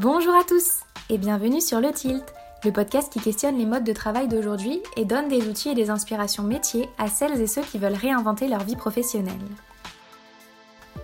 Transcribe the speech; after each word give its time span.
Bonjour 0.00 0.32
à 0.32 0.44
tous 0.44 0.82
et 1.10 1.18
bienvenue 1.18 1.60
sur 1.60 1.80
Le 1.80 1.90
Tilt, 1.90 2.22
le 2.64 2.70
podcast 2.70 3.12
qui 3.12 3.18
questionne 3.18 3.58
les 3.58 3.66
modes 3.66 3.82
de 3.82 3.92
travail 3.92 4.28
d'aujourd'hui 4.28 4.80
et 4.96 5.04
donne 5.04 5.26
des 5.26 5.48
outils 5.48 5.70
et 5.70 5.74
des 5.74 5.90
inspirations 5.90 6.44
métiers 6.44 6.88
à 6.98 7.08
celles 7.08 7.40
et 7.40 7.48
ceux 7.48 7.62
qui 7.62 7.78
veulent 7.78 7.94
réinventer 7.94 8.46
leur 8.46 8.62
vie 8.62 8.76
professionnelle. 8.76 9.34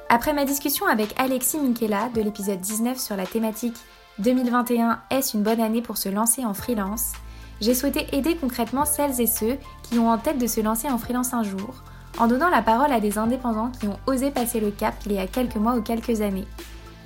Après 0.09 0.33
ma 0.33 0.45
discussion 0.45 0.87
avec 0.87 1.12
Alexis 1.19 1.59
Minkela 1.59 2.09
de 2.15 2.20
l'épisode 2.20 2.61
19 2.61 2.96
sur 2.96 3.16
la 3.16 3.27
thématique 3.27 3.77
2021 4.20 5.01
est-ce 5.11 5.37
une 5.37 5.42
bonne 5.42 5.61
année 5.61 5.83
pour 5.83 5.97
se 5.97 6.09
lancer 6.09 6.45
en 6.45 6.55
freelance, 6.55 7.15
j'ai 7.61 7.74
souhaité 7.74 8.06
aider 8.12 8.37
concrètement 8.37 8.84
celles 8.84 9.20
et 9.20 9.27
ceux 9.27 9.56
qui 9.83 9.98
ont 9.98 10.09
en 10.09 10.19
tête 10.19 10.38
de 10.38 10.47
se 10.47 10.61
lancer 10.61 10.88
en 10.88 10.98
freelance 10.98 11.34
un 11.34 11.42
jour, 11.42 11.83
en 12.19 12.29
donnant 12.29 12.48
la 12.48 12.62
parole 12.62 12.92
à 12.92 13.01
des 13.01 13.19
indépendants 13.19 13.73
qui 13.73 13.88
ont 13.88 13.98
osé 14.06 14.30
passer 14.30 14.61
le 14.61 14.70
cap 14.70 14.95
il 15.05 15.15
y 15.15 15.19
a 15.19 15.27
quelques 15.27 15.56
mois 15.56 15.74
ou 15.74 15.83
quelques 15.83 16.20
années, 16.20 16.47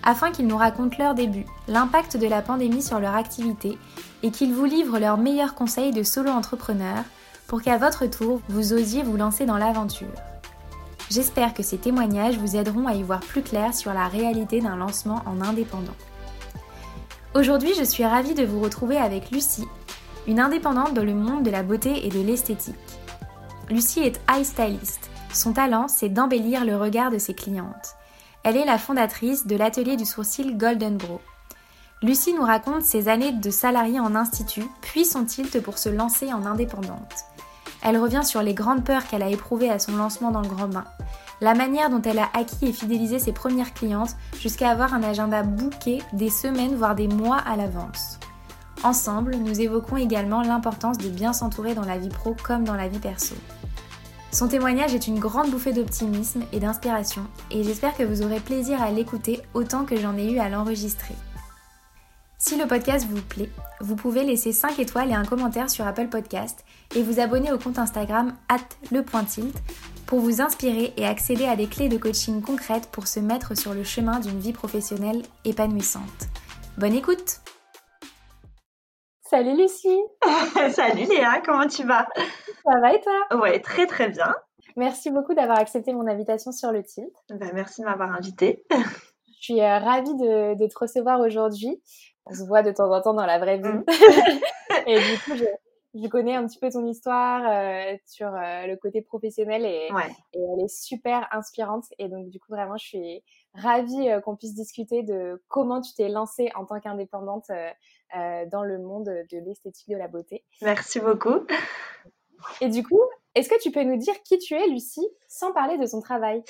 afin 0.02 0.30
qu'ils 0.30 0.46
nous 0.46 0.56
racontent 0.56 0.96
leur 0.98 1.14
début, 1.14 1.46
l'impact 1.66 2.16
de 2.16 2.26
la 2.26 2.42
pandémie 2.42 2.82
sur 2.82 3.00
leur 3.00 3.14
activité 3.14 3.78
et 4.22 4.30
qu'ils 4.30 4.54
vous 4.54 4.64
livrent 4.64 4.98
leurs 4.98 5.18
meilleurs 5.18 5.54
conseils 5.54 5.92
de 5.92 6.02
solo 6.02 6.30
entrepreneur 6.30 7.04
pour 7.46 7.62
qu'à 7.62 7.78
votre 7.78 8.06
tour, 8.06 8.40
vous 8.48 8.72
osiez 8.72 9.02
vous 9.02 9.16
lancer 9.16 9.46
dans 9.46 9.56
l'aventure. 9.56 10.08
J'espère 11.10 11.54
que 11.54 11.62
ces 11.62 11.78
témoignages 11.78 12.36
vous 12.36 12.56
aideront 12.56 12.86
à 12.86 12.94
y 12.94 13.02
voir 13.02 13.20
plus 13.20 13.42
clair 13.42 13.74
sur 13.74 13.94
la 13.94 14.08
réalité 14.08 14.60
d'un 14.60 14.76
lancement 14.76 15.22
en 15.24 15.40
indépendant. 15.40 15.96
Aujourd'hui, 17.34 17.72
je 17.78 17.84
suis 17.84 18.04
ravie 18.04 18.34
de 18.34 18.44
vous 18.44 18.60
retrouver 18.60 18.98
avec 18.98 19.30
Lucie, 19.30 19.66
une 20.26 20.40
indépendante 20.40 20.92
dans 20.92 21.04
le 21.04 21.14
monde 21.14 21.42
de 21.42 21.50
la 21.50 21.62
beauté 21.62 22.06
et 22.06 22.10
de 22.10 22.20
l'esthétique. 22.20 22.74
Lucie 23.70 24.00
est 24.00 24.20
eye 24.30 24.44
stylist. 24.44 25.10
Son 25.32 25.52
talent, 25.52 25.88
c'est 25.88 26.08
d'embellir 26.08 26.64
le 26.64 26.76
regard 26.76 27.10
de 27.10 27.18
ses 27.18 27.34
clientes. 27.34 27.97
Elle 28.48 28.56
est 28.56 28.64
la 28.64 28.78
fondatrice 28.78 29.46
de 29.46 29.56
l'atelier 29.56 29.98
du 29.98 30.06
sourcil 30.06 30.56
Golden 30.56 30.96
Bro. 30.96 31.20
Lucie 32.00 32.32
nous 32.32 32.46
raconte 32.46 32.80
ses 32.80 33.08
années 33.08 33.32
de 33.32 33.50
salariée 33.50 34.00
en 34.00 34.14
institut, 34.14 34.64
puis 34.80 35.04
son 35.04 35.26
tilt 35.26 35.60
pour 35.60 35.76
se 35.76 35.90
lancer 35.90 36.32
en 36.32 36.46
indépendante. 36.46 37.26
Elle 37.82 37.98
revient 37.98 38.24
sur 38.24 38.40
les 38.40 38.54
grandes 38.54 38.84
peurs 38.84 39.06
qu'elle 39.06 39.22
a 39.22 39.28
éprouvées 39.28 39.68
à 39.68 39.78
son 39.78 39.96
lancement 39.96 40.30
dans 40.30 40.40
le 40.40 40.48
grand 40.48 40.66
bain, 40.66 40.84
la 41.42 41.52
manière 41.52 41.90
dont 41.90 42.00
elle 42.00 42.20
a 42.20 42.30
acquis 42.32 42.68
et 42.68 42.72
fidélisé 42.72 43.18
ses 43.18 43.32
premières 43.32 43.74
clientes 43.74 44.16
jusqu'à 44.40 44.70
avoir 44.70 44.94
un 44.94 45.02
agenda 45.02 45.42
bouqué 45.42 46.00
des 46.14 46.30
semaines 46.30 46.74
voire 46.74 46.94
des 46.94 47.06
mois 47.06 47.36
à 47.36 47.54
l'avance. 47.54 48.18
Ensemble, 48.82 49.36
nous 49.36 49.60
évoquons 49.60 49.98
également 49.98 50.40
l'importance 50.40 50.96
de 50.96 51.10
bien 51.10 51.34
s'entourer 51.34 51.74
dans 51.74 51.84
la 51.84 51.98
vie 51.98 52.08
pro 52.08 52.34
comme 52.42 52.64
dans 52.64 52.76
la 52.76 52.88
vie 52.88 52.98
perso. 52.98 53.34
Son 54.30 54.46
témoignage 54.46 54.94
est 54.94 55.06
une 55.06 55.18
grande 55.18 55.50
bouffée 55.50 55.72
d'optimisme 55.72 56.42
et 56.52 56.60
d'inspiration 56.60 57.26
et 57.50 57.64
j'espère 57.64 57.96
que 57.96 58.02
vous 58.02 58.22
aurez 58.22 58.40
plaisir 58.40 58.82
à 58.82 58.90
l'écouter 58.90 59.40
autant 59.54 59.84
que 59.84 59.96
j'en 59.96 60.16
ai 60.18 60.30
eu 60.30 60.38
à 60.38 60.50
l'enregistrer. 60.50 61.14
Si 62.36 62.56
le 62.56 62.66
podcast 62.66 63.06
vous 63.10 63.22
plaît, 63.22 63.50
vous 63.80 63.96
pouvez 63.96 64.24
laisser 64.24 64.52
5 64.52 64.78
étoiles 64.78 65.10
et 65.10 65.14
un 65.14 65.24
commentaire 65.24 65.70
sur 65.70 65.86
Apple 65.86 66.08
Podcast 66.08 66.64
et 66.94 67.02
vous 67.02 67.20
abonner 67.20 67.52
au 67.52 67.58
compte 67.58 67.78
Instagram 67.78 68.34
lepointilt 68.92 69.56
pour 70.06 70.20
vous 70.20 70.40
inspirer 70.40 70.92
et 70.96 71.06
accéder 71.06 71.46
à 71.46 71.56
des 71.56 71.66
clés 71.66 71.88
de 71.88 71.98
coaching 71.98 72.42
concrètes 72.42 72.88
pour 72.92 73.06
se 73.06 73.20
mettre 73.20 73.56
sur 73.56 73.74
le 73.74 73.82
chemin 73.82 74.20
d'une 74.20 74.38
vie 74.38 74.52
professionnelle 74.52 75.22
épanouissante. 75.44 76.28
Bonne 76.76 76.94
écoute 76.94 77.40
Salut 79.28 79.58
Lucie 79.58 80.00
Salut 80.72 81.04
Léa, 81.04 81.42
comment 81.44 81.66
tu 81.66 81.84
vas? 81.84 82.08
Ça 82.64 82.80
va 82.80 82.94
et 82.94 83.00
toi? 83.02 83.38
Ouais, 83.38 83.60
très 83.60 83.86
très 83.86 84.08
bien. 84.08 84.34
Merci 84.74 85.10
beaucoup 85.10 85.34
d'avoir 85.34 85.58
accepté 85.58 85.92
mon 85.92 86.06
invitation 86.06 86.50
sur 86.50 86.72
le 86.72 86.82
tilt. 86.82 87.12
Ben, 87.28 87.50
merci 87.52 87.82
de 87.82 87.86
m'avoir 87.86 88.10
invitée. 88.10 88.64
Je 88.70 89.34
suis 89.38 89.60
euh, 89.60 89.78
ravie 89.80 90.14
de, 90.14 90.54
de, 90.54 90.66
te 90.66 90.78
recevoir 90.78 91.20
aujourd'hui. 91.20 91.82
On 92.24 92.32
se 92.32 92.42
voit 92.44 92.62
de 92.62 92.72
temps 92.72 92.90
en 92.90 93.02
temps 93.02 93.12
dans 93.12 93.26
la 93.26 93.38
vraie 93.38 93.58
vie. 93.58 93.68
Mm. 93.68 93.84
et 94.86 94.98
du 94.98 95.18
coup, 95.18 95.36
je, 95.36 95.44
je, 96.02 96.08
connais 96.08 96.34
un 96.34 96.46
petit 96.46 96.58
peu 96.58 96.70
ton 96.70 96.86
histoire 96.86 97.42
euh, 97.46 97.96
sur 98.06 98.28
euh, 98.28 98.66
le 98.66 98.76
côté 98.76 99.02
professionnel 99.02 99.66
et, 99.66 99.88
et, 100.32 100.40
elle 100.40 100.64
est 100.64 100.74
super 100.74 101.28
inspirante. 101.32 101.84
Et 101.98 102.08
donc, 102.08 102.30
du 102.30 102.40
coup, 102.40 102.52
vraiment, 102.52 102.78
je 102.78 102.86
suis 102.86 103.22
ravie 103.54 104.10
euh, 104.10 104.20
qu'on 104.20 104.36
puisse 104.36 104.54
discuter 104.54 105.02
de 105.02 105.42
comment 105.48 105.80
tu 105.80 105.94
t'es 105.94 106.08
lancée 106.08 106.50
en 106.54 106.64
tant 106.64 106.80
qu'indépendante 106.80 107.50
euh, 107.50 108.46
dans 108.46 108.62
le 108.62 108.78
monde 108.78 109.06
de 109.06 109.38
l'esthétique 109.38 109.90
de 109.90 109.96
la 109.96 110.08
beauté. 110.08 110.44
Merci 110.62 111.00
beaucoup. 111.00 111.46
Et 112.60 112.68
du 112.68 112.82
coup, 112.82 113.00
est-ce 113.34 113.48
que 113.48 113.60
tu 113.60 113.70
peux 113.70 113.82
nous 113.82 113.96
dire 113.96 114.14
qui 114.22 114.38
tu 114.38 114.54
es, 114.54 114.66
Lucie, 114.68 115.06
sans 115.28 115.52
parler 115.52 115.78
de 115.78 115.86
son 115.86 116.00
travail? 116.00 116.42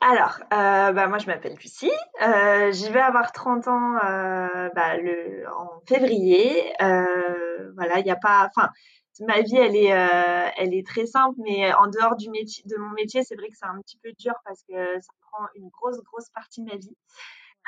Alors, 0.00 0.38
euh, 0.52 0.92
bah, 0.92 1.06
moi 1.08 1.18
je 1.18 1.26
m'appelle 1.26 1.54
Lucie, 1.54 1.90
euh, 2.22 2.70
j'y 2.72 2.90
vais 2.90 3.00
avoir 3.00 3.32
30 3.32 3.68
ans 3.68 3.96
euh, 4.04 4.68
bah, 4.74 4.96
le, 4.98 5.44
en 5.56 5.80
février. 5.88 6.72
Euh, 6.82 7.72
voilà, 7.74 7.98
il 8.00 8.04
n'y 8.04 8.10
a 8.10 8.16
pas, 8.16 8.48
enfin, 8.54 8.68
ma 9.20 9.40
vie 9.42 9.56
elle 9.56 9.76
est, 9.76 9.92
euh, 9.92 10.50
elle 10.56 10.74
est 10.74 10.86
très 10.86 11.06
simple, 11.06 11.38
mais 11.42 11.72
en 11.74 11.86
dehors 11.86 12.16
du 12.16 12.30
métier, 12.30 12.64
de 12.66 12.76
mon 12.76 12.90
métier, 12.90 13.22
c'est 13.22 13.36
vrai 13.36 13.48
que 13.48 13.56
c'est 13.56 13.66
un 13.66 13.80
petit 13.80 13.98
peu 14.02 14.12
dur 14.18 14.34
parce 14.44 14.62
que 14.62 15.00
ça 15.00 15.12
prend 15.30 15.44
une 15.54 15.68
grosse 15.68 16.00
grosse 16.02 16.28
partie 16.30 16.62
de 16.62 16.70
ma 16.70 16.76
vie. 16.76 16.96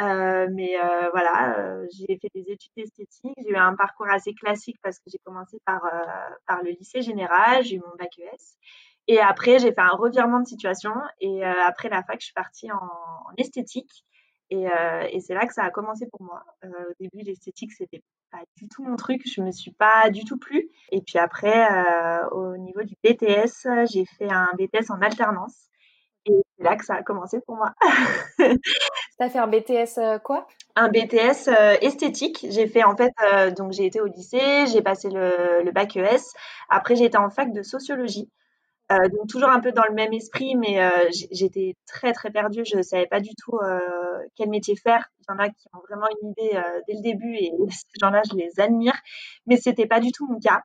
Euh, 0.03 0.49
mais 0.53 0.79
euh, 0.79 1.09
voilà, 1.11 1.81
j'ai 1.93 2.19
fait 2.19 2.31
des 2.35 2.53
études 2.53 2.73
esthétiques. 2.77 3.33
J'ai 3.39 3.51
eu 3.51 3.57
un 3.57 3.75
parcours 3.77 4.09
assez 4.11 4.35
classique 4.35 4.77
parce 4.83 4.99
que 4.99 5.05
j'ai 5.11 5.19
commencé 5.25 5.59
par, 5.65 5.83
par 6.47 6.63
le 6.63 6.71
lycée 6.71 7.01
général, 7.01 7.65
j'ai 7.65 7.77
eu 7.77 7.81
mon 7.81 7.97
bac 7.99 8.19
ES. 8.19 8.59
Et 9.09 9.21
après, 9.21 9.59
j'ai 9.59 9.73
fait 9.73 9.81
un 9.81 9.97
revirement 9.97 10.41
de 10.41 10.47
situation. 10.47 10.93
Et 11.21 11.45
après 11.45 11.89
la 11.89 12.03
fac, 12.03 12.21
je 12.21 12.27
suis 12.27 12.35
partie 12.35 12.71
en 12.73 13.33
esthétique. 13.39 14.05
Et, 14.51 14.67
et 15.11 15.21
c'est 15.21 15.35
là 15.35 15.47
que 15.47 15.53
ça 15.53 15.65
a 15.65 15.71
commencé 15.71 16.07
pour 16.07 16.23
moi. 16.23 16.45
au 16.63 16.93
début, 17.01 17.25
l'esthétique, 17.25 17.73
c'était 17.73 18.03
pas 18.31 18.39
du 18.57 18.69
tout 18.69 18.85
mon 18.85 18.97
truc. 18.97 19.23
Je 19.27 19.41
me 19.41 19.51
suis 19.51 19.73
pas 19.73 20.09
du 20.11 20.25
tout 20.25 20.39
plu. 20.39 20.69
Et 20.93 21.03
puis 21.03 21.19
après, 21.19 21.67
au 22.31 22.57
niveau 22.57 22.83
du 22.83 22.95
BTS, 23.03 23.67
j'ai 23.91 24.05
fait 24.05 24.31
un 24.31 24.49
BTS 24.57 24.91
en 24.91 25.01
alternance. 25.03 25.67
Et 26.27 26.43
c'est 26.57 26.65
là 26.65 26.77
que 26.77 26.85
ça 26.85 26.95
a 26.95 27.03
commencé 27.03 27.41
pour 27.47 27.57
moi. 27.57 27.73
tu 28.39 28.45
as 29.21 29.31
fait 29.31 29.39
un 29.39 29.47
BTS 29.47 29.99
euh, 29.99 30.19
quoi? 30.19 30.47
Un 30.75 30.89
BTS 30.89 31.49
euh, 31.49 31.77
esthétique. 31.81 32.45
J'ai 32.51 32.67
fait 32.67 32.83
en 32.83 32.97
fait, 32.97 33.13
euh, 33.23 33.51
donc 33.53 33.73
j'ai 33.73 33.87
été 33.87 34.01
au 34.01 34.07
lycée, 34.07 34.67
j'ai 34.73 34.83
passé 34.83 35.09
le, 35.09 35.63
le, 35.63 35.71
bac 35.71 35.97
ES. 35.97 36.33
Après, 36.69 36.97
j'ai 36.97 37.05
été 37.05 37.17
en 37.17 37.31
fac 37.31 37.53
de 37.53 37.63
sociologie. 37.63 38.29
Donc 38.89 39.29
toujours 39.29 39.49
un 39.49 39.61
peu 39.61 39.73
dans 39.73 39.85
le 39.89 39.95
même 39.95 40.13
esprit, 40.13 40.55
mais 40.57 40.79
j'étais 41.33 41.75
très 41.87 42.13
très 42.13 42.31
perdue. 42.31 42.65
Je 42.65 42.77
ne 42.77 42.83
savais 42.83 43.07
pas 43.07 43.21
du 43.21 43.31
tout 43.37 43.59
quel 44.37 44.49
métier 44.49 44.77
faire. 44.77 45.11
Il 45.21 45.25
y 45.29 45.35
en 45.35 45.39
a 45.39 45.49
qui 45.49 45.67
ont 45.75 45.81
vraiment 45.89 46.07
une 46.23 46.31
idée 46.31 46.61
dès 46.87 46.95
le 46.95 47.03
début 47.03 47.35
et 47.35 47.53
ces 47.71 47.99
gens-là, 48.01 48.23
je 48.31 48.37
les 48.37 48.61
admire. 48.61 48.95
Mais 49.47 49.57
c'était 49.57 49.87
pas 49.87 50.01
du 50.01 50.13
tout 50.13 50.27
mon 50.27 50.39
cas. 50.39 50.63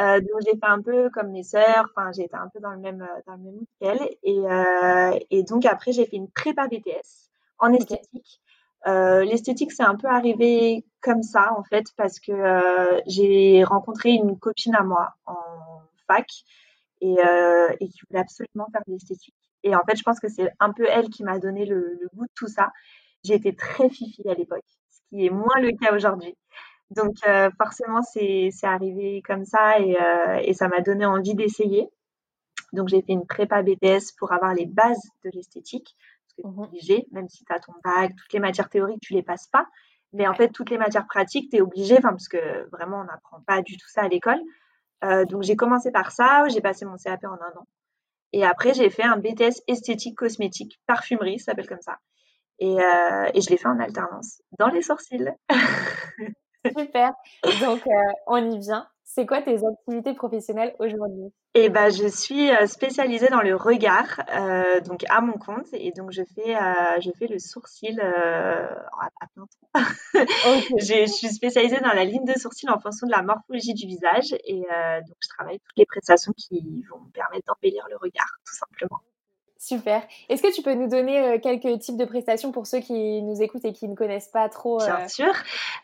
Euh, 0.00 0.20
donc 0.20 0.40
j'ai 0.44 0.52
fait 0.52 0.66
un 0.66 0.80
peu 0.80 1.10
comme 1.10 1.32
mes 1.32 1.42
sœurs, 1.42 1.90
enfin 1.90 2.12
j'ai 2.14 2.24
été 2.24 2.36
un 2.36 2.48
peu 2.48 2.60
dans 2.60 2.70
le 2.70 2.78
même 2.78 3.06
dans 3.26 3.32
le 3.32 3.38
même 3.42 3.60
qu'elles 3.80 4.08
et, 4.22 4.38
euh, 4.38 5.18
et 5.30 5.42
donc 5.42 5.66
après 5.66 5.90
j'ai 5.90 6.06
fait 6.06 6.16
une 6.16 6.30
prépa 6.30 6.68
BTS 6.68 7.30
en 7.58 7.72
esthétique. 7.72 8.40
Euh, 8.86 9.24
L'esthétique 9.24 9.72
c'est 9.72 9.82
un 9.82 9.96
peu 9.96 10.06
arrivé 10.06 10.84
comme 11.02 11.24
ça 11.24 11.52
en 11.58 11.64
fait 11.64 11.86
parce 11.96 12.20
que 12.20 12.30
euh, 12.30 13.00
j'ai 13.06 13.64
rencontré 13.64 14.10
une 14.10 14.38
copine 14.38 14.76
à 14.76 14.84
moi 14.84 15.14
en 15.26 15.80
fac 16.06 16.28
et, 17.00 17.16
euh, 17.24 17.68
et 17.80 17.88
qui 17.88 18.00
voulait 18.08 18.20
absolument 18.20 18.66
faire 18.72 18.82
de 18.86 18.92
l'esthétique. 18.92 19.34
Et 19.64 19.74
en 19.74 19.82
fait 19.88 19.96
je 19.96 20.02
pense 20.02 20.20
que 20.20 20.28
c'est 20.28 20.50
un 20.60 20.72
peu 20.72 20.86
elle 20.88 21.08
qui 21.08 21.24
m'a 21.24 21.38
donné 21.38 21.64
le, 21.64 21.98
le 22.00 22.08
goût 22.14 22.24
de 22.26 22.32
tout 22.34 22.48
ça. 22.48 22.70
J'ai 23.24 23.34
été 23.34 23.54
très 23.54 23.88
fifi 23.88 24.28
à 24.28 24.34
l'époque, 24.34 24.64
ce 24.90 25.00
qui 25.08 25.26
est 25.26 25.30
moins 25.30 25.60
le 25.60 25.72
cas 25.72 25.94
aujourd'hui. 25.94 26.34
Donc 26.90 27.16
euh, 27.26 27.50
forcément, 27.58 28.00
c'est 28.02 28.50
arrivé 28.62 29.22
comme 29.22 29.44
ça 29.44 29.78
et, 29.78 29.96
euh, 30.00 30.40
et 30.42 30.54
ça 30.54 30.68
m'a 30.68 30.80
donné 30.80 31.04
envie 31.04 31.34
d'essayer. 31.34 31.88
Donc 32.72 32.88
j'ai 32.88 33.02
fait 33.02 33.12
une 33.12 33.26
prépa 33.26 33.62
BTS 33.62 34.14
pour 34.18 34.32
avoir 34.32 34.54
les 34.54 34.66
bases 34.66 35.02
de 35.24 35.30
l'esthétique. 35.32 35.96
Parce 36.24 36.34
que 36.36 36.46
mmh 36.46 36.62
obligé, 36.62 37.06
même 37.12 37.28
si 37.28 37.44
tu 37.44 37.52
as 37.52 37.60
ton 37.60 37.72
bac, 37.84 38.12
toutes 38.16 38.32
les 38.32 38.40
matières 38.40 38.68
théoriques, 38.68 39.00
tu 39.00 39.12
les 39.12 39.22
passes 39.22 39.48
pas. 39.48 39.66
Mais 40.12 40.26
en 40.26 40.34
fait, 40.34 40.48
toutes 40.48 40.70
les 40.70 40.78
matières 40.78 41.06
pratiques, 41.06 41.50
tu 41.50 41.56
es 41.56 41.60
obligé, 41.60 42.00
parce 42.00 42.28
que 42.28 42.68
vraiment, 42.70 43.00
on 43.00 43.04
n'apprend 43.04 43.40
pas 43.46 43.60
du 43.62 43.76
tout 43.76 43.88
ça 43.88 44.02
à 44.02 44.08
l'école. 44.08 44.40
Euh, 45.04 45.24
donc 45.24 45.42
j'ai 45.42 45.56
commencé 45.56 45.90
par 45.90 46.10
ça, 46.10 46.44
j'ai 46.48 46.60
passé 46.60 46.84
mon 46.84 46.96
CAP 46.96 47.24
en 47.24 47.32
un 47.32 47.58
an. 47.58 47.66
Et 48.32 48.44
après, 48.44 48.74
j'ai 48.74 48.90
fait 48.90 49.04
un 49.04 49.16
BTS 49.16 49.62
esthétique 49.68 50.16
cosmétique, 50.16 50.80
parfumerie, 50.86 51.38
ça 51.38 51.52
s'appelle 51.52 51.68
comme 51.68 51.80
ça. 51.80 51.96
Et, 52.58 52.78
euh, 52.78 53.30
et 53.32 53.40
je 53.40 53.48
l'ai 53.50 53.56
fait 53.56 53.68
en 53.68 53.78
alternance, 53.78 54.42
dans 54.58 54.68
les 54.68 54.82
sourcils. 54.82 55.30
Super. 56.76 57.12
Donc, 57.60 57.86
euh, 57.86 58.12
on 58.26 58.50
y 58.50 58.58
vient. 58.58 58.86
C'est 59.18 59.26
quoi 59.26 59.42
tes 59.42 59.58
activités 59.66 60.14
professionnelles 60.14 60.76
aujourd'hui? 60.78 61.32
Eh 61.54 61.70
ben, 61.70 61.90
je 61.90 62.06
suis 62.06 62.52
euh, 62.52 62.66
spécialisée 62.66 63.26
dans 63.26 63.40
le 63.40 63.56
regard, 63.56 64.20
euh, 64.32 64.80
donc 64.82 65.04
à 65.08 65.20
mon 65.20 65.32
compte, 65.32 65.66
et 65.72 65.90
donc 65.90 66.12
je 66.12 66.22
fais, 66.36 66.54
euh, 66.54 67.00
je 67.00 67.10
fais 67.18 67.26
le 67.26 67.40
sourcil 67.40 68.00
euh, 68.00 68.68
à 69.20 69.26
plein 69.34 69.44
temps. 69.44 69.74
je 70.78 71.06
suis 71.08 71.30
spécialisée 71.30 71.80
dans 71.80 71.94
la 71.94 72.04
ligne 72.04 72.26
de 72.26 72.38
sourcil 72.38 72.70
en 72.70 72.78
fonction 72.78 73.08
de 73.08 73.12
la 73.12 73.22
morphologie 73.22 73.74
du 73.74 73.88
visage, 73.88 74.36
et 74.44 74.60
donc 74.60 75.16
je 75.20 75.28
travaille 75.30 75.58
toutes 75.58 75.78
les 75.78 75.86
prestations 75.86 76.32
qui 76.36 76.84
vont 76.88 77.00
me 77.00 77.10
permettre 77.10 77.46
d'embellir 77.46 77.88
le 77.90 77.96
regard, 77.96 78.38
tout 78.46 78.54
simplement. 78.54 79.00
Super. 79.60 80.06
Est-ce 80.28 80.40
que 80.40 80.54
tu 80.54 80.62
peux 80.62 80.74
nous 80.74 80.88
donner 80.88 81.18
euh, 81.18 81.38
quelques 81.40 81.80
types 81.80 81.96
de 81.96 82.04
prestations 82.04 82.52
pour 82.52 82.68
ceux 82.68 82.78
qui 82.78 83.20
nous 83.22 83.42
écoutent 83.42 83.64
et 83.64 83.72
qui 83.72 83.88
ne 83.88 83.96
connaissent 83.96 84.28
pas 84.28 84.48
trop 84.48 84.78
Bien 84.78 85.00
euh, 85.00 85.08
sûr. 85.08 85.32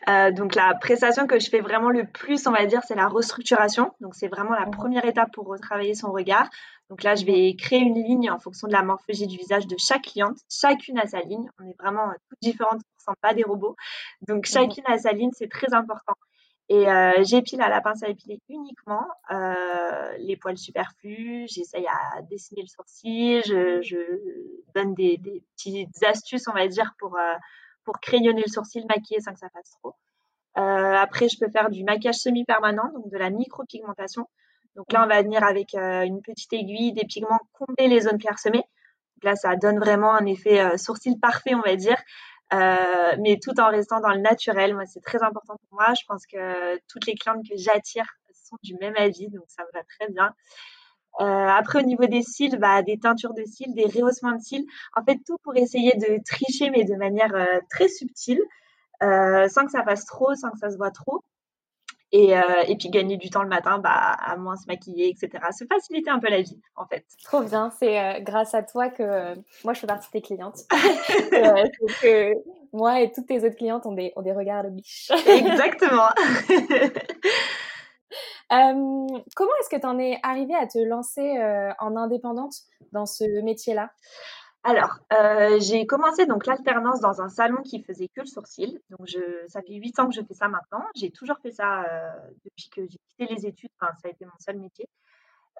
Euh, 0.07 0.31
donc 0.31 0.55
la 0.55 0.73
prestation 0.75 1.27
que 1.27 1.39
je 1.39 1.49
fais 1.49 1.59
vraiment 1.59 1.89
le 1.89 2.05
plus, 2.05 2.47
on 2.47 2.51
va 2.51 2.65
dire, 2.65 2.81
c'est 2.87 2.95
la 2.95 3.07
restructuration. 3.07 3.91
Donc 3.99 4.15
c'est 4.15 4.29
vraiment 4.29 4.53
la 4.53 4.65
mmh. 4.65 4.71
première 4.71 5.05
étape 5.05 5.33
pour 5.33 5.45
retravailler 5.47 5.93
son 5.93 6.13
regard. 6.13 6.49
Donc 6.89 7.03
là, 7.03 7.15
je 7.15 7.25
vais 7.25 7.53
créer 7.57 7.79
une 7.79 8.01
ligne 8.01 8.31
en 8.31 8.39
fonction 8.39 8.69
de 8.69 8.73
la 8.73 8.81
morphologie 8.81 9.27
du 9.27 9.35
visage 9.35 9.67
de 9.67 9.75
chaque 9.77 10.03
cliente. 10.03 10.37
Chacune 10.49 10.97
a 10.97 11.05
sa 11.05 11.19
ligne. 11.19 11.49
On 11.59 11.67
est 11.67 11.75
vraiment 11.77 12.07
toutes 12.29 12.39
différentes, 12.41 12.79
on 13.07 13.11
ne 13.11 13.15
pas 13.21 13.33
des 13.33 13.43
robots. 13.43 13.75
Donc 14.25 14.47
mmh. 14.47 14.51
chacune 14.51 14.83
a 14.87 14.97
sa 14.97 15.11
ligne, 15.11 15.31
c'est 15.33 15.51
très 15.51 15.73
important. 15.73 16.13
Et 16.67 16.89
euh, 16.89 17.11
j'épile 17.23 17.61
à 17.61 17.69
la 17.69 17.79
pince 17.79 18.01
à 18.01 18.09
épiler 18.09 18.41
uniquement 18.49 19.05
euh, 19.31 20.17
les 20.17 20.35
poils 20.35 20.57
superflus. 20.57 21.45
J'essaye 21.47 21.85
à 21.87 22.21
dessiner 22.23 22.61
le 22.61 22.67
sourcil. 22.67 23.43
Je, 23.45 23.81
je 23.81 23.97
donne 24.73 24.95
des, 24.95 25.17
des, 25.17 25.43
petites 25.55 26.03
astuces, 26.03 26.47
on 26.47 26.53
va 26.53 26.67
dire, 26.67 26.93
pour, 26.97 27.15
euh, 27.17 27.35
pour 27.83 27.99
crayonner 27.99 28.41
le 28.45 28.51
sourcil, 28.51 28.83
maquiller 28.89 29.21
sans 29.21 29.33
que 29.33 29.39
ça 29.39 29.49
fasse 29.49 29.69
trop. 29.79 29.95
Euh, 30.57 30.95
après, 30.95 31.27
je 31.27 31.37
peux 31.37 31.49
faire 31.51 31.69
du 31.69 31.83
maquillage 31.83 32.15
semi-permanent, 32.15 32.91
donc 32.93 33.11
de 33.11 33.17
la 33.17 33.29
micropigmentation. 33.29 34.27
Donc 34.75 34.91
là, 34.91 35.03
on 35.03 35.07
va 35.07 35.21
venir 35.21 35.43
avec 35.43 35.75
euh, 35.75 36.01
une 36.01 36.21
petite 36.21 36.51
aiguille, 36.53 36.93
des 36.93 37.05
pigments, 37.05 37.39
combler 37.53 37.87
les 37.87 38.01
zones 38.01 38.17
clairsemées. 38.17 38.63
Donc 39.15 39.23
là, 39.23 39.35
ça 39.35 39.55
donne 39.55 39.79
vraiment 39.79 40.13
un 40.13 40.25
effet 40.25 40.61
euh, 40.61 40.77
sourcil 40.77 41.19
parfait, 41.19 41.55
on 41.55 41.61
va 41.61 41.75
dire. 41.75 41.97
Euh, 42.53 43.15
mais 43.19 43.39
tout 43.41 43.59
en 43.59 43.69
restant 43.69 43.99
dans 43.99 44.13
le 44.13 44.19
naturel. 44.19 44.75
Moi, 44.75 44.85
c'est 44.85 45.01
très 45.01 45.21
important 45.23 45.55
pour 45.55 45.79
moi. 45.79 45.93
Je 45.99 46.05
pense 46.07 46.25
que 46.25 46.77
toutes 46.87 47.05
les 47.07 47.15
clientes 47.15 47.43
que 47.47 47.55
j'attire 47.57 48.05
sont 48.33 48.57
du 48.63 48.75
même 48.75 48.93
avis, 48.97 49.29
donc 49.29 49.43
ça 49.47 49.63
me 49.63 49.79
va 49.79 49.83
très 49.83 50.11
bien. 50.11 50.33
Euh, 51.21 51.23
après, 51.23 51.79
au 51.79 51.85
niveau 51.85 52.05
des 52.05 52.21
cils, 52.21 52.57
bah, 52.59 52.81
des 52.81 52.97
teintures 52.99 53.33
de 53.33 53.43
cils, 53.45 53.73
des 53.73 53.85
rehaussements 53.85 54.33
de 54.33 54.41
cils. 54.41 54.65
En 54.95 55.03
fait, 55.03 55.17
tout 55.25 55.37
pour 55.43 55.55
essayer 55.55 55.93
de 55.93 56.21
tricher, 56.25 56.69
mais 56.69 56.83
de 56.83 56.95
manière 56.95 57.33
euh, 57.35 57.59
très 57.69 57.87
subtile, 57.87 58.41
euh, 59.03 59.47
sans 59.47 59.65
que 59.65 59.71
ça 59.71 59.83
fasse 59.83 60.05
trop, 60.05 60.35
sans 60.35 60.51
que 60.51 60.59
ça 60.59 60.69
se 60.69 60.77
voit 60.77 60.91
trop. 60.91 61.23
Et, 62.17 62.37
euh, 62.37 62.41
et, 62.65 62.77
puis 62.77 62.89
gagner 62.89 63.17
du 63.17 63.29
temps 63.29 63.43
le 63.43 63.49
matin 63.49 63.77
bah, 63.77 63.91
à 63.91 64.37
moins 64.37 64.55
se 64.55 64.67
maquiller, 64.67 65.09
etc. 65.09 65.43
Se 65.51 65.65
faciliter 65.65 66.09
un 66.09 66.19
peu 66.19 66.29
la 66.29 66.41
vie, 66.41 66.61
en 66.77 66.85
fait. 66.85 67.03
Trop 67.25 67.41
bien. 67.41 67.69
C'est 67.77 67.99
euh, 67.99 68.21
grâce 68.21 68.53
à 68.53 68.63
toi 68.63 68.87
que 68.87 69.03
euh, 69.03 69.35
moi, 69.65 69.73
je 69.73 69.81
fais 69.81 69.87
partie 69.87 70.07
de 70.07 70.11
tes 70.13 70.21
clientes. 70.21 70.59
Que 72.01 72.33
moi 72.71 73.01
et 73.01 73.11
toutes 73.11 73.27
tes 73.27 73.43
autres 73.45 73.57
clientes 73.57 73.85
ont 73.85 73.91
des, 73.91 74.13
ont 74.15 74.21
des 74.21 74.31
regards 74.31 74.63
de 74.63 74.69
biche. 74.69 75.11
Exactement. 75.27 76.07
comment 79.35 79.51
est-ce 79.59 79.69
que 79.69 79.79
tu 79.79 79.85
en 79.85 79.99
es 79.99 80.17
arrivée 80.23 80.55
à 80.55 80.67
te 80.67 80.77
lancer 80.77 81.37
en 81.79 81.97
indépendante 81.97 82.53
dans 82.93 83.05
ce 83.05 83.41
métier-là? 83.43 83.91
Alors, 84.67 84.97
euh, 85.13 85.59
j'ai 85.59 85.85
commencé 85.85 86.25
donc 86.25 86.47
l'alternance 86.47 86.99
dans 86.99 87.21
un 87.21 87.29
salon 87.29 87.61
qui 87.61 87.83
faisait 87.83 88.07
que 88.07 88.21
le 88.21 88.25
sourcil. 88.25 88.81
Donc, 88.89 89.07
je, 89.07 89.19
ça 89.47 89.61
fait 89.61 89.75
huit 89.75 89.99
ans 89.99 90.09
que 90.09 90.15
je 90.15 90.21
fais 90.21 90.33
ça 90.33 90.47
maintenant. 90.47 90.83
J'ai 90.95 91.11
toujours 91.11 91.37
fait 91.37 91.51
ça 91.51 91.83
euh, 91.83 92.09
depuis 92.43 92.69
que 92.71 92.81
j'ai 92.81 92.97
quitté 92.97 93.31
les 93.31 93.45
études. 93.45 93.69
Enfin, 93.79 93.93
ça 94.01 94.07
a 94.07 94.11
été 94.11 94.25
mon 94.25 94.31
seul 94.39 94.57
métier. 94.57 94.89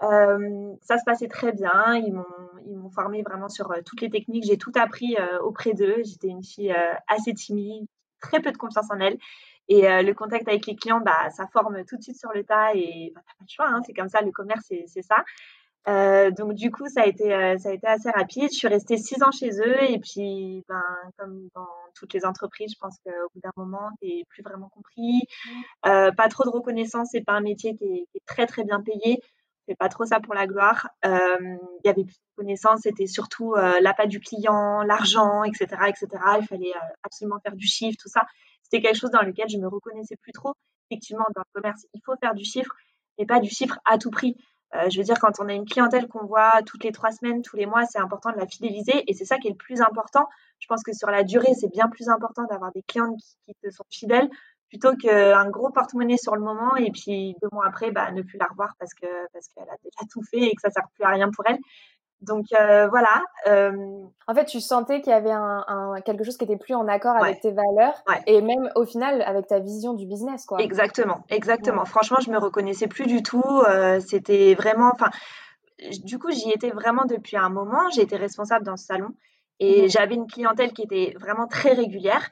Euh, 0.02 0.74
ça 0.82 0.98
se 0.98 1.04
passait 1.06 1.28
très 1.28 1.52
bien. 1.52 1.94
Ils 1.98 2.14
m'ont, 2.14 2.26
ils 2.66 2.76
m'ont 2.76 2.90
formé 2.90 3.22
vraiment 3.22 3.48
sur 3.48 3.72
toutes 3.86 4.02
les 4.02 4.10
techniques. 4.10 4.46
J'ai 4.48 4.58
tout 4.58 4.72
appris 4.74 5.16
auprès 5.44 5.74
d'eux. 5.74 6.02
J'étais 6.04 6.30
une 6.30 6.44
fille 6.44 6.74
assez 7.08 7.36
timide, 7.36 7.86
très 8.20 8.42
peu 8.42 8.52
de 8.52 8.58
confiance 8.58 8.90
en 8.90 9.00
elle. 9.00 9.20
Et 9.68 9.84
le 10.02 10.14
contact 10.14 10.48
avec 10.48 10.66
les 10.66 10.76
clients, 10.76 11.00
bah, 11.00 11.30
ça 11.30 11.46
forme 11.54 11.86
tout 11.86 11.98
de 11.98 12.02
suite 12.02 12.18
sur 12.18 12.32
le 12.34 12.44
tas. 12.44 12.74
Et 12.74 13.12
bah, 13.14 13.22
t'as 13.24 13.34
pas 13.38 13.46
de 13.46 13.50
choix. 13.50 13.68
Hein, 13.68 13.82
c'est 13.86 13.94
comme 13.94 14.10
ça. 14.10 14.22
Le 14.22 14.32
commerce, 14.32 14.66
c'est 14.88 15.04
ça. 15.04 15.24
Euh, 15.88 16.32
donc 16.32 16.54
du 16.54 16.72
coup, 16.72 16.88
ça 16.88 17.02
a 17.02 17.06
été 17.06 17.34
euh, 17.34 17.58
ça 17.58 17.70
a 17.70 17.74
été 17.74 17.88
assez 17.88 18.10
rapide. 18.10 18.50
Je 18.52 18.58
suis 18.58 18.68
restée 18.68 18.98
six 18.98 19.22
ans 19.22 19.32
chez 19.32 19.52
eux 19.60 19.84
et 19.84 20.00
puis, 20.00 20.64
ben, 20.68 20.82
comme 21.18 21.48
dans 21.54 21.68
toutes 21.96 22.14
les 22.14 22.26
entreprises, 22.26 22.72
je 22.74 22.80
pense 22.80 22.98
qu'au 23.06 23.30
bout 23.34 23.40
d'un 23.42 23.52
moment, 23.56 23.90
t'es 24.02 24.24
plus 24.30 24.44
vraiment 24.44 24.70
compris. 24.70 25.22
Mmh. 25.46 25.62
Euh, 25.88 26.12
pas 26.12 26.28
trop 26.28 26.44
de 26.44 26.50
reconnaissance, 26.50 27.10
c'est 27.12 27.24
pas 27.24 27.34
un 27.34 27.42
métier 27.42 27.76
qui 27.76 27.84
est, 27.86 28.06
qui 28.12 28.18
est, 28.18 28.26
très 28.26 28.48
très 28.48 28.64
bien 28.64 28.82
payé. 28.82 29.20
C'est 29.68 29.76
pas 29.76 29.90
trop 29.90 30.06
ça 30.06 30.20
pour 30.20 30.34
la 30.36 30.46
gloire. 30.46 30.90
Euh, 31.06 31.58
il 31.84 31.88
y 31.88 31.90
avait 31.90 32.04
plus 32.04 32.14
de 32.14 32.38
reconnaissance, 32.38 32.82
c'était 32.84 33.08
surtout 33.08 33.54
euh, 33.54 33.80
l'appât 33.82 34.06
du 34.06 34.20
client, 34.20 34.84
l'argent, 34.84 35.44
etc., 35.44 35.66
etc. 35.88 36.08
Il 36.40 36.48
fallait 36.48 36.74
absolument 37.04 37.40
faire 37.44 37.56
du 37.56 37.66
chiffre, 37.66 37.98
tout 38.00 38.10
ça. 38.10 38.22
C'était 38.62 38.82
quelque 38.82 38.98
chose 38.98 39.12
dans 39.12 39.22
lequel 39.22 39.50
je 39.50 39.58
me 39.58 39.68
reconnaissais 39.68 40.18
plus 40.18 40.34
trop. 40.34 40.54
Effectivement, 40.90 41.26
dans 41.36 41.42
le 41.42 41.62
commerce, 41.62 41.86
il 41.94 42.02
faut 42.06 42.16
faire 42.22 42.36
du 42.36 42.44
chiffre, 42.44 42.72
mais 43.18 43.26
pas 43.26 43.40
du 43.40 43.50
chiffre 43.50 43.80
à 43.86 43.98
tout 43.98 44.12
prix. 44.12 44.36
Euh, 44.74 44.90
je 44.90 44.98
veux 44.98 45.04
dire, 45.04 45.20
quand 45.20 45.40
on 45.40 45.48
a 45.48 45.54
une 45.54 45.66
clientèle 45.66 46.08
qu'on 46.08 46.26
voit 46.26 46.62
toutes 46.66 46.84
les 46.84 46.92
trois 46.92 47.12
semaines, 47.12 47.42
tous 47.42 47.56
les 47.56 47.66
mois, 47.66 47.86
c'est 47.86 48.00
important 48.00 48.32
de 48.32 48.38
la 48.38 48.48
fidéliser 48.48 49.04
et 49.08 49.14
c'est 49.14 49.26
ça 49.26 49.38
qui 49.38 49.48
est 49.48 49.52
le 49.52 49.58
plus 49.58 49.82
important. 49.82 50.28
Je 50.60 50.68
pense 50.68 50.84
que 50.84 50.94
sur 50.94 51.10
la 51.10 51.24
durée, 51.24 51.54
c'est 51.54 51.72
bien 51.72 51.88
plus 51.88 52.10
important 52.10 52.44
d'avoir 52.50 52.72
des 52.72 52.82
clientes 52.84 53.20
qui, 53.46 53.54
te 53.62 53.70
sont 53.70 53.86
fidèles 53.90 54.30
plutôt 54.70 54.96
qu'un 54.96 55.50
gros 55.50 55.70
porte-monnaie 55.70 56.18
sur 56.18 56.36
le 56.36 56.42
moment 56.42 56.76
et 56.76 56.92
puis 56.92 57.36
deux 57.42 57.50
mois 57.52 57.68
après, 57.68 57.92
bah, 57.92 58.12
ne 58.12 58.24
plus 58.24 58.38
la 58.38 58.48
revoir 58.48 58.74
parce 58.80 58.94
que 58.94 59.06
parce 59.32 59.48
qu'elle 59.50 59.70
a 59.70 59.78
déjà 59.84 60.00
tout 60.12 60.24
fait 60.24 60.42
et 60.42 60.56
que 60.56 60.62
ça 60.62 60.72
sert 60.72 60.88
plus 60.94 61.04
à 61.04 61.10
rien 61.10 61.30
pour 61.32 61.46
elle. 61.48 61.60
Donc 62.22 62.46
euh, 62.54 62.88
voilà. 62.88 63.22
Euh... 63.48 63.72
En 64.28 64.34
fait, 64.34 64.46
tu 64.46 64.60
sentais 64.60 65.02
qu'il 65.02 65.12
y 65.12 65.16
avait 65.16 65.32
un, 65.32 65.64
un, 65.68 66.02
quelque 66.02 66.24
chose 66.24 66.38
qui 66.38 66.46
était 66.46 66.58
plus 66.58 66.74
en 66.74 66.88
accord 66.88 67.16
avec 67.16 67.42
tes 67.42 67.52
valeurs 67.52 68.02
ouais. 68.08 68.22
et 68.26 68.42
même 68.42 68.70
au 68.76 68.86
final 68.86 69.22
avec 69.22 69.48
ta 69.48 69.60
vision 69.60 69.94
du 69.94 70.06
business, 70.06 70.46
quoi. 70.46 70.60
Exactement, 70.60 71.24
exactement. 71.30 71.82
Ouais. 71.82 71.88
Franchement, 71.88 72.18
je 72.22 72.32
me 72.32 72.38
reconnaissais 72.38 72.88
plus 72.88 73.06
du 73.06 73.22
tout. 73.22 73.44
Euh, 73.68 74.00
C'était 74.00 74.56
vraiment, 74.56 74.92
enfin, 74.94 75.10
du 76.04 76.18
coup, 76.18 76.32
j'y 76.32 76.52
étais 76.52 76.72
vraiment 76.72 77.06
depuis 77.06 77.38
un 77.38 77.50
moment. 77.50 77.90
J'ai 77.94 78.02
été 78.02 78.16
responsable 78.16 78.66
dans 78.66 78.78
ce 78.78 78.86
salon 78.86 79.10
et 79.60 79.86
mmh. 79.86 79.90
j'avais 79.90 80.16
une 80.16 80.28
clientèle 80.28 80.74
qui 80.74 80.84
était 80.84 81.14
vraiment 81.20 81.48
très 81.48 81.74
régulière. 81.74 82.30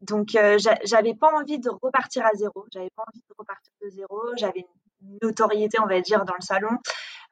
Donc, 0.00 0.36
j'avais 0.84 1.14
pas 1.14 1.30
envie 1.34 1.58
de 1.58 1.70
repartir 1.70 2.26
à 2.26 2.34
zéro. 2.34 2.66
J'avais 2.72 2.90
pas 2.94 3.04
envie 3.08 3.20
de 3.20 3.34
repartir 3.38 3.72
de 3.82 3.88
zéro. 3.88 4.20
J'avais 4.36 4.66
une 5.02 5.18
notoriété, 5.22 5.78
on 5.80 5.86
va 5.86 6.00
dire, 6.00 6.24
dans 6.24 6.34
le 6.34 6.44
salon. 6.44 6.68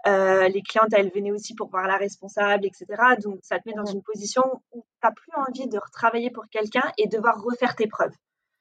Euh, 0.07 0.49
les 0.49 0.63
clientes, 0.63 0.93
elles 0.93 1.11
venaient 1.13 1.31
aussi 1.31 1.55
pour 1.55 1.69
voir 1.71 1.87
la 1.87 1.97
responsable, 1.97 2.67
etc. 2.67 2.87
Donc, 3.23 3.39
ça 3.43 3.59
te 3.59 3.69
met 3.69 3.75
dans 3.75 3.85
mmh. 3.85 3.97
une 3.97 4.03
position 4.03 4.43
où 4.73 4.81
tu 4.81 4.99
n'as 5.07 5.13
plus 5.13 5.33
envie 5.37 5.69
de 5.69 5.79
retravailler 5.79 6.31
pour 6.31 6.45
quelqu'un 6.51 6.91
et 6.99 7.07
devoir 7.07 7.41
refaire 7.41 7.77
tes 7.77 7.87
preuves. 7.87 8.15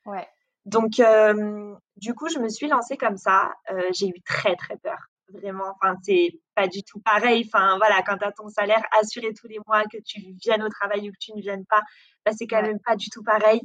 Ouais. 0.06 0.28
Donc, 0.66 1.00
euh, 1.00 1.76
du 1.98 2.14
coup, 2.14 2.30
je 2.30 2.38
me 2.38 2.50
suis 2.50 2.68
lancée 2.68 2.98
comme 2.98 3.18
ça. 3.18 3.54
Euh, 3.72 3.82
j'ai 3.94 4.08
eu 4.08 4.22
très, 4.22 4.56
très 4.56 4.78
peur. 4.78 4.98
Vraiment, 5.30 5.74
enfin, 5.82 5.96
c'est 6.04 6.40
pas 6.56 6.68
du 6.68 6.84
tout 6.84 7.00
pareil. 7.00 7.44
Enfin, 7.48 7.78
voilà, 7.78 8.04
quand 8.04 8.18
tu 8.18 8.26
as 8.26 8.32
ton 8.32 8.50
salaire 8.50 8.84
assuré 9.00 9.34
tous 9.34 9.48
les 9.48 9.60
mois, 9.66 9.84
que 9.84 9.98
tu 10.06 10.20
viennes 10.44 10.62
au 10.62 10.70
travail 10.70 11.10
ou 11.10 11.12
que 11.12 11.18
tu 11.20 11.34
ne 11.34 11.42
viennes 11.42 11.66
pas, 11.66 11.82
bah, 12.26 12.34
c'est 12.38 12.46
quand 12.46 12.62
ouais. 12.62 12.68
même 12.68 12.80
pas 12.86 12.96
du 12.96 13.10
tout 13.10 13.24
pareil. 13.24 13.62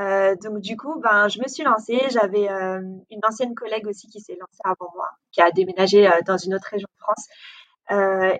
Euh, 0.00 0.34
donc 0.42 0.60
du 0.60 0.76
coup, 0.76 0.98
ben, 1.00 1.28
je 1.28 1.40
me 1.40 1.48
suis 1.48 1.62
lancée. 1.62 2.00
J'avais 2.10 2.48
euh, 2.48 2.80
une 3.10 3.20
ancienne 3.26 3.54
collègue 3.54 3.86
aussi 3.86 4.08
qui 4.08 4.20
s'est 4.20 4.36
lancée 4.40 4.60
avant 4.64 4.90
moi, 4.94 5.08
qui 5.32 5.40
a 5.42 5.50
déménagé 5.50 6.06
euh, 6.06 6.12
dans 6.26 6.36
une 6.36 6.54
autre 6.54 6.68
région 6.70 6.88
de 6.96 7.02
France. 7.02 7.26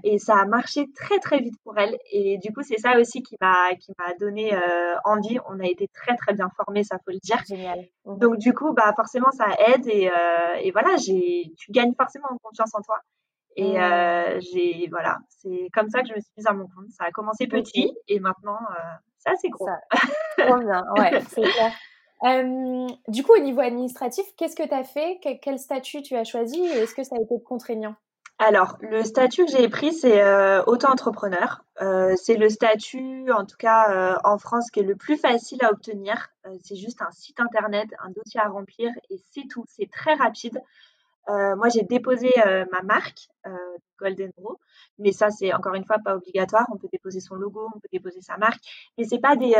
Et 0.04 0.20
ça 0.20 0.36
a 0.38 0.44
marché 0.44 0.86
très 0.94 1.18
très 1.18 1.40
vite 1.40 1.56
pour 1.64 1.76
elle. 1.76 1.98
Et 2.12 2.38
du 2.38 2.52
coup, 2.52 2.62
c'est 2.62 2.78
ça 2.78 2.96
aussi 3.00 3.20
qui 3.24 3.36
m'a 3.40 3.74
qui 3.74 3.90
m'a 3.98 4.14
donné 4.14 4.56
envie. 5.04 5.38
On 5.48 5.58
a 5.58 5.66
été 5.66 5.88
très 5.92 6.14
très 6.14 6.34
bien 6.34 6.48
formés, 6.56 6.84
ça 6.84 6.98
faut 7.04 7.10
le 7.10 7.18
dire. 7.18 7.42
Génial. 7.48 7.80
Mmh. 8.04 8.18
Donc 8.18 8.38
du 8.38 8.54
coup, 8.54 8.72
bah 8.72 8.92
forcément, 8.94 9.32
ça 9.32 9.48
aide 9.66 9.88
et, 9.88 10.08
et 10.62 10.70
voilà, 10.70 10.94
j'ai 10.98 11.52
tu 11.58 11.72
gagnes 11.72 11.94
forcément 11.98 12.28
en 12.30 12.36
confiance 12.38 12.72
en 12.76 12.80
toi. 12.80 13.00
Et 13.56 13.76
mmh. 13.76 14.40
j'ai 14.40 14.86
voilà, 14.88 15.18
c'est 15.28 15.68
comme 15.72 15.88
ça 15.88 16.02
que 16.02 16.10
je 16.10 16.14
me 16.14 16.20
suis 16.20 16.32
mise 16.36 16.46
à 16.46 16.52
mon 16.52 16.68
compte. 16.68 16.88
Ça 16.90 17.06
a 17.08 17.10
commencé 17.10 17.48
petit 17.48 17.92
et 18.06 18.20
maintenant 18.20 18.60
c'est 19.20 19.30
assez 19.30 19.48
gros. 19.48 19.66
Ça, 19.66 19.80
trop 20.44 20.58
bien, 20.58 20.84
ouais, 20.96 21.22
c'est 21.28 21.42
clair. 21.42 21.72
Euh, 22.24 22.86
du 23.08 23.22
coup, 23.22 23.32
au 23.34 23.40
niveau 23.40 23.60
administratif, 23.60 24.24
qu'est-ce 24.36 24.56
que 24.56 24.66
tu 24.66 24.74
as 24.74 24.84
fait 24.84 25.20
Quel 25.42 25.58
statut 25.58 26.02
tu 26.02 26.16
as 26.16 26.24
choisi 26.24 26.60
et 26.60 26.80
est-ce 26.80 26.94
que 26.94 27.02
ça 27.02 27.16
a 27.16 27.22
été 27.22 27.42
contraignant? 27.42 27.94
Alors, 28.42 28.78
le 28.80 29.04
statut 29.04 29.44
que 29.44 29.52
j'ai 29.52 29.68
pris, 29.68 29.92
c'est 29.92 30.22
euh, 30.22 30.62
auto-entrepreneur. 30.64 31.62
Euh, 31.82 32.14
c'est 32.16 32.36
le 32.36 32.48
statut, 32.48 33.30
en 33.30 33.44
tout 33.44 33.58
cas 33.58 33.92
euh, 33.92 34.14
en 34.24 34.38
France, 34.38 34.70
qui 34.70 34.80
est 34.80 34.84
le 34.84 34.96
plus 34.96 35.18
facile 35.18 35.62
à 35.62 35.70
obtenir. 35.70 36.28
C'est 36.64 36.76
juste 36.76 37.02
un 37.02 37.10
site 37.10 37.38
internet, 37.38 37.90
un 38.02 38.08
dossier 38.08 38.40
à 38.40 38.48
remplir 38.48 38.90
et 39.10 39.16
c'est 39.30 39.46
tout. 39.46 39.64
C'est 39.68 39.90
très 39.90 40.14
rapide. 40.14 40.58
Euh, 41.28 41.54
moi, 41.56 41.68
j'ai 41.68 41.82
déposé 41.82 42.30
euh, 42.46 42.64
ma 42.72 42.82
marque, 42.82 43.28
euh, 43.46 43.50
Golden 43.98 44.32
Bro, 44.36 44.58
mais 44.98 45.12
ça, 45.12 45.30
c'est 45.30 45.52
encore 45.52 45.74
une 45.74 45.84
fois 45.84 45.98
pas 46.04 46.16
obligatoire. 46.16 46.66
On 46.72 46.78
peut 46.78 46.88
déposer 46.92 47.20
son 47.20 47.34
logo, 47.34 47.68
on 47.74 47.78
peut 47.78 47.88
déposer 47.92 48.20
sa 48.20 48.36
marque, 48.38 48.60
mais 48.96 49.04
c'est 49.04 49.20
pas 49.20 49.36
des, 49.36 49.54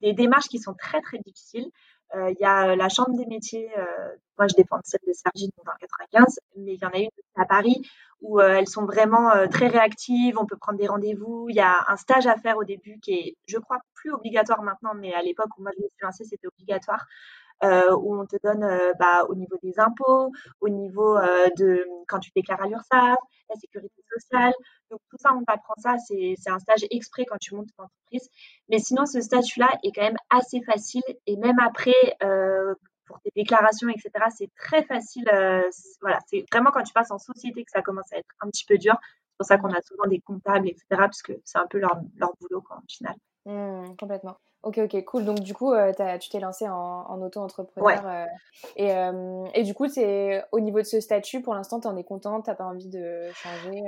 des 0.00 0.12
démarches 0.12 0.48
qui 0.48 0.58
sont 0.58 0.74
très 0.74 1.00
très 1.00 1.18
difficiles. 1.18 1.70
Il 2.14 2.36
y 2.40 2.44
a 2.44 2.76
la 2.76 2.88
Chambre 2.88 3.16
des 3.16 3.26
métiers, 3.26 3.68
moi 4.38 4.46
je 4.48 4.54
dépends 4.54 4.78
celle 4.84 5.00
de 5.06 5.12
Sergi 5.12 5.50
dans 5.64 5.72
le 5.72 5.86
95, 6.10 6.38
mais 6.56 6.74
il 6.74 6.80
y 6.80 6.84
en 6.84 6.90
a 6.90 6.98
une 6.98 7.08
à 7.36 7.44
Paris 7.44 7.82
où 8.20 8.40
elles 8.40 8.68
sont 8.68 8.84
vraiment 8.84 9.30
très 9.48 9.68
réactives. 9.68 10.36
On 10.38 10.46
peut 10.46 10.56
prendre 10.56 10.78
des 10.78 10.86
rendez-vous. 10.86 11.46
Il 11.48 11.56
y 11.56 11.60
a 11.60 11.84
un 11.88 11.96
stage 11.96 12.26
à 12.26 12.36
faire 12.36 12.56
au 12.56 12.64
début 12.64 12.98
qui 13.00 13.12
est, 13.12 13.36
je 13.46 13.58
crois, 13.58 13.78
plus 13.94 14.12
obligatoire 14.12 14.62
maintenant, 14.62 14.94
mais 14.94 15.14
à 15.14 15.22
l'époque 15.22 15.50
où 15.58 15.62
moi 15.62 15.70
je 15.76 15.82
me 15.82 16.12
suis 16.12 16.24
c'était 16.24 16.46
obligatoire 16.46 17.06
euh, 17.06 17.45
où 17.62 18.20
on 18.20 18.26
te 18.26 18.36
donne 18.42 18.64
euh, 18.64 18.92
bah, 18.98 19.24
au 19.28 19.34
niveau 19.34 19.56
des 19.62 19.78
impôts, 19.78 20.32
au 20.60 20.68
niveau 20.68 21.16
euh, 21.16 21.48
de 21.56 21.86
quand 22.08 22.18
tu 22.18 22.30
déclares 22.34 22.62
à 22.62 22.66
l'URSSAF, 22.66 23.16
la 23.48 23.56
sécurité 23.56 24.02
sociale. 24.12 24.52
Donc 24.90 25.00
tout 25.10 25.16
ça, 25.18 25.32
on 25.34 25.42
t'apprend 25.44 25.74
ça. 25.78 25.96
C'est 25.98 26.36
un 26.46 26.58
stage 26.58 26.86
exprès 26.90 27.24
quand 27.24 27.38
tu 27.38 27.54
montes 27.54 27.68
ton 27.76 27.84
entreprise. 27.84 28.28
Mais 28.68 28.78
sinon, 28.78 29.06
ce 29.06 29.20
statut-là 29.20 29.68
est 29.82 29.92
quand 29.92 30.02
même 30.02 30.18
assez 30.30 30.62
facile. 30.62 31.02
Et 31.26 31.36
même 31.36 31.58
après, 31.58 32.16
euh, 32.22 32.74
pour 33.06 33.20
tes 33.20 33.30
déclarations, 33.34 33.88
etc., 33.88 34.10
c'est 34.36 34.50
très 34.56 34.84
facile. 34.84 35.28
Euh, 35.32 35.62
voilà, 36.00 36.18
c'est 36.26 36.44
vraiment 36.52 36.70
quand 36.70 36.82
tu 36.82 36.92
passes 36.92 37.10
en 37.10 37.18
société 37.18 37.64
que 37.64 37.70
ça 37.70 37.82
commence 37.82 38.12
à 38.12 38.18
être 38.18 38.28
un 38.40 38.48
petit 38.48 38.64
peu 38.64 38.78
dur. 38.78 38.96
C'est 39.02 39.36
pour 39.38 39.46
ça 39.46 39.58
qu'on 39.58 39.72
a 39.72 39.82
souvent 39.82 40.06
des 40.06 40.20
comptables, 40.20 40.68
etc., 40.68 40.84
parce 40.90 41.22
que 41.22 41.32
c'est 41.44 41.58
un 41.58 41.66
peu 41.66 41.78
leur, 41.78 42.00
leur 42.16 42.30
boulot, 42.40 42.62
quoi, 42.62 42.78
au 42.78 42.86
final. 42.88 43.14
Mmh, 43.44 43.96
complètement. 43.96 44.36
Ok, 44.62 44.78
ok, 44.78 45.04
cool. 45.04 45.24
Donc, 45.24 45.40
du 45.40 45.54
coup, 45.54 45.72
euh, 45.72 45.92
tu 46.20 46.28
t'es 46.28 46.40
lancé 46.40 46.68
en, 46.68 47.20
auto-entrepreneur. 47.22 48.04
Euh, 48.04 48.24
et, 48.76 48.92
euh, 48.92 49.44
et, 49.54 49.62
du 49.62 49.74
coup, 49.74 49.88
c'est 49.88 50.44
au 50.50 50.60
niveau 50.60 50.78
de 50.78 50.86
ce 50.86 51.00
statut, 51.00 51.40
pour 51.40 51.54
l'instant, 51.54 51.80
tu 51.80 51.86
en 51.86 51.96
es 51.96 52.04
contente? 52.04 52.46
Tu 52.46 52.54
pas 52.54 52.64
envie 52.64 52.88
de 52.88 53.30
changer 53.32 53.82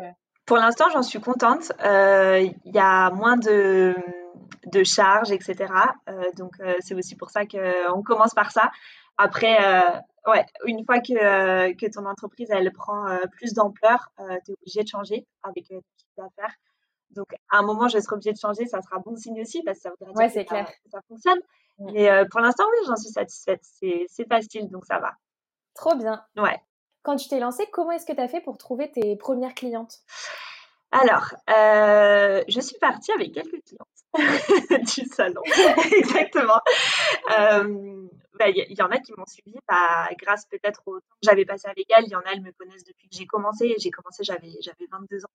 Pour 0.46 0.56
l'instant, 0.56 0.86
j'en 0.92 1.02
suis 1.02 1.20
contente. 1.20 1.72
Il 1.82 2.54
y 2.64 2.78
a 2.78 3.10
moins 3.10 3.36
de, 3.36 3.94
de 4.66 4.84
charges, 4.84 5.32
etc. 5.32 5.66
donc, 6.36 6.56
c'est 6.80 6.94
aussi 6.94 7.16
pour 7.16 7.30
ça 7.30 7.44
qu'on 7.44 8.02
commence 8.02 8.34
par 8.34 8.52
ça. 8.52 8.70
Après, 9.16 9.58
ouais, 10.28 10.46
une 10.64 10.84
fois 10.84 11.00
que, 11.00 11.72
que 11.72 11.90
ton 11.90 12.06
entreprise, 12.06 12.48
elle 12.50 12.72
prend 12.72 13.04
plus 13.32 13.52
d'ampleur, 13.52 14.12
tu 14.44 14.52
es 14.52 14.54
obligé 14.54 14.82
de 14.84 14.88
changer 14.88 15.26
avec 15.42 15.66
ton 15.68 15.80
chiffre 15.96 16.12
d'affaires. 16.16 16.54
Donc, 17.10 17.26
à 17.50 17.58
un 17.58 17.62
moment, 17.62 17.88
je 17.88 17.98
serai 17.98 18.14
obligée 18.14 18.32
de 18.32 18.38
changer, 18.38 18.66
ça 18.66 18.82
sera 18.82 18.98
bon 18.98 19.16
signe 19.16 19.40
aussi, 19.40 19.62
parce 19.62 19.78
que 19.78 19.82
ça 19.82 19.90
voudrait 19.90 20.28
dire 20.28 20.44
que, 20.44 20.56
Ça, 20.90 21.00
fonctionne. 21.08 21.38
Mais 21.78 22.10
euh, 22.10 22.24
pour 22.30 22.40
l'instant, 22.40 22.64
oui, 22.70 22.86
j'en 22.86 22.96
suis 22.96 23.10
satisfaite. 23.10 23.60
C'est 23.62 24.28
facile, 24.28 24.68
donc 24.68 24.84
ça 24.84 24.98
va. 24.98 25.12
Trop 25.74 25.94
bien. 25.94 26.22
Ouais. 26.36 26.60
Quand 27.02 27.16
tu 27.16 27.28
t'es 27.28 27.38
lancée, 27.40 27.66
comment 27.72 27.92
est-ce 27.92 28.04
que 28.04 28.12
tu 28.12 28.20
as 28.20 28.28
fait 28.28 28.40
pour 28.40 28.58
trouver 28.58 28.90
tes 28.90 29.16
premières 29.16 29.54
clientes? 29.54 29.98
Alors, 30.90 31.34
euh, 31.50 32.42
je 32.48 32.60
suis 32.60 32.78
partie 32.78 33.12
avec 33.12 33.32
quelques 33.32 33.62
clientes 33.62 34.14
du 34.96 35.04
salon. 35.06 35.42
Exactement. 35.98 36.60
Euh, 37.30 38.08
bah, 38.38 38.48
il 38.48 38.74
y, 38.74 38.82
en 38.82 38.90
a 38.90 38.98
qui 38.98 39.12
m'ont 39.16 39.26
suivi 39.26 39.58
bah, 39.68 40.08
grâce 40.18 40.46
peut-être 40.46 40.80
au 40.86 40.98
temps 41.00 41.06
que 41.20 41.28
j'avais 41.28 41.44
passé 41.44 41.68
avec 41.68 41.84
elles. 41.90 42.04
Il 42.06 42.12
y 42.12 42.16
en 42.16 42.20
a, 42.20 42.32
elles 42.32 42.40
me 42.40 42.52
connaissent 42.52 42.84
depuis 42.84 43.08
que 43.08 43.16
j'ai 43.16 43.26
commencé. 43.26 43.74
J'ai 43.78 43.90
commencé, 43.90 44.24
j'avais, 44.24 44.50
j'avais 44.62 44.86
22 44.90 45.24
ans. 45.26 45.30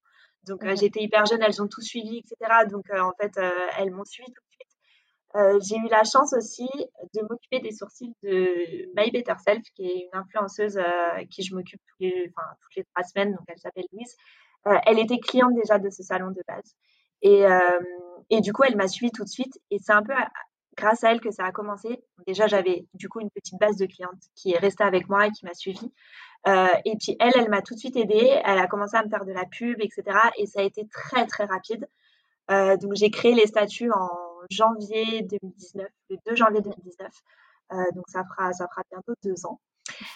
Donc, 0.48 0.63
euh, 0.63 0.75
j'étais 0.75 1.01
hyper 1.03 1.25
jeune, 1.27 1.43
elles 1.43 1.62
ont 1.62 1.67
tout 1.67 1.81
suivi, 1.81 2.17
etc. 2.17 2.65
Donc, 2.72 2.86
en 2.89 3.13
fait, 3.22 3.39
elles 3.77 3.91
m'ont 3.91 4.05
suivi 4.05 4.31
tout 4.31 4.41
de 4.41 4.55
suite. 4.55 5.69
j'ai 5.69 5.77
eu 5.77 5.88
la 5.89 6.03
chance 6.03 6.33
aussi 6.33 6.67
de 7.13 7.22
m'occuper 7.22 7.60
des 7.60 7.72
sourcils 7.72 8.15
de 8.24 8.89
My 8.95 9.12
Better 9.12 9.36
Self, 9.45 9.62
qui 9.75 9.86
est 9.86 10.10
une 10.12 10.19
influenceuse 10.19 10.79
qui 11.29 11.43
je 11.43 11.53
m'occupe 11.53 11.81
toutes 11.88 12.00
les, 12.00 12.31
toutes 12.62 12.75
les 12.75 12.86
trois 12.86 13.03
semaines. 13.03 13.33
Donc, 13.33 13.43
elle 13.48 13.60
s'appelle 13.60 13.86
Louise. 13.93 14.15
Elle 14.65 15.00
était 15.00 15.20
cliente 15.20 15.53
déjà 15.55 15.77
de 15.79 15.89
ce 15.89 16.03
salon 16.03 16.32
de 16.32 16.41
base. 16.48 16.75
Et, 17.22 17.43
et 18.29 18.41
du 18.41 18.53
coup, 18.53 18.63
elle 18.63 18.75
m'a 18.75 18.88
suivi 18.88 19.12
tout 19.12 19.24
de 19.24 19.29
suite. 19.29 19.60
Et 19.72 19.79
c'est 19.79 19.93
un 19.93 20.03
peu 20.03 20.13
grâce 20.75 21.03
à 21.03 21.12
elle 21.12 21.22
que 21.22 21.32
ça 21.32 21.46
a 21.46 21.51
commencé. 21.51 22.03
Déjà, 22.27 22.48
j'avais 22.48 22.86
du 22.93 23.10
coup 23.10 23.20
une 23.20 23.29
petite 23.29 23.60
base 23.60 23.77
de 23.77 23.86
clientes 23.86 24.24
qui 24.36 24.53
est 24.53 24.58
restée 24.58 24.84
avec 24.84 25.10
moi 25.10 25.27
et 25.27 25.32
qui 25.32 25.46
m'a 25.46 25.53
suivie. 25.53 25.91
Euh, 26.48 26.67
et 26.86 26.96
puis 26.98 27.15
elle, 27.20 27.34
elle 27.36 27.50
m'a 27.50 27.62
tout 27.62 27.74
de 27.74 27.79
suite 27.79 27.96
aidée. 27.96 28.41
Elle 28.43 28.60
a 28.60 28.67
commencé 28.67 28.98
à 28.98 29.03
me 29.03 29.10
faire 29.10 29.25
de 29.25 29.32
la 29.32 29.46
pub, 29.46 29.77
etc. 29.79 30.03
Et 30.38 30.46
ça 30.46 30.60
a 30.62 30.63
été 30.63 30.88
très, 30.88 31.25
très 31.25 31.46
rapide. 31.46 31.88
Euh, 32.51 32.75
donc 32.77 32.93
j'ai 32.96 33.10
créé 33.10 33.34
les 33.34 33.48
statuts 33.48 33.91
en 33.91 34.10
janvier 34.50 35.22
2019, 35.24 35.88
le 36.10 36.17
2 36.27 36.36
janvier 36.36 36.62
2019. 36.62 37.08
Euh, 37.72 37.75
donc 37.96 38.05
ça 38.10 38.24
fera, 38.25 38.51
ça 38.51 38.67
fera 38.67 38.84
bientôt 38.91 39.13
deux 39.24 39.46
ans. 39.46 39.60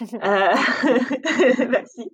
Merci. 1.68 2.10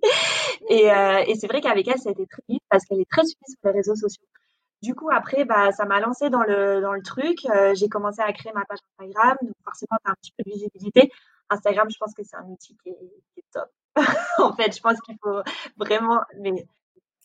Et, 0.69 0.85
et 1.27 1.35
c'est 1.35 1.47
vrai 1.47 1.61
qu'avec 1.61 1.87
elle, 1.87 1.99
ça 1.99 2.09
a 2.09 2.11
été 2.11 2.25
très 2.25 2.43
vite 2.49 2.63
parce 2.69 2.85
qu'elle 2.85 2.99
est 2.99 3.09
très 3.09 3.23
suivie 3.23 3.45
sur 3.47 3.59
les 3.65 3.71
réseaux 3.71 3.95
sociaux. 3.95 4.25
Du 4.85 4.93
coup, 4.93 5.09
après, 5.11 5.45
bah, 5.45 5.71
ça 5.71 5.85
m'a 5.85 5.99
lancé 5.99 6.29
dans 6.29 6.43
le, 6.43 6.79
dans 6.79 6.93
le 6.93 7.01
truc. 7.01 7.39
Euh, 7.45 7.73
j'ai 7.73 7.89
commencé 7.89 8.21
à 8.21 8.31
créer 8.33 8.53
ma 8.53 8.65
page 8.65 8.77
Instagram. 8.99 9.35
Donc, 9.41 9.55
forcément, 9.63 9.97
tu 10.03 10.09
as 10.09 10.11
un 10.11 10.15
petit 10.21 10.31
peu 10.37 10.43
de 10.43 10.51
visibilité. 10.51 11.11
Instagram, 11.49 11.89
je 11.89 11.97
pense 11.97 12.13
que 12.13 12.23
c'est 12.23 12.35
un 12.35 12.45
outil 12.45 12.77
qui 12.83 12.89
est, 12.89 13.43
top. 13.51 13.71
en 14.37 14.53
fait, 14.53 14.75
je 14.75 14.81
pense 14.81 15.01
qu'il 15.01 15.17
faut 15.23 15.41
vraiment. 15.77 16.21
Mais... 16.39 16.67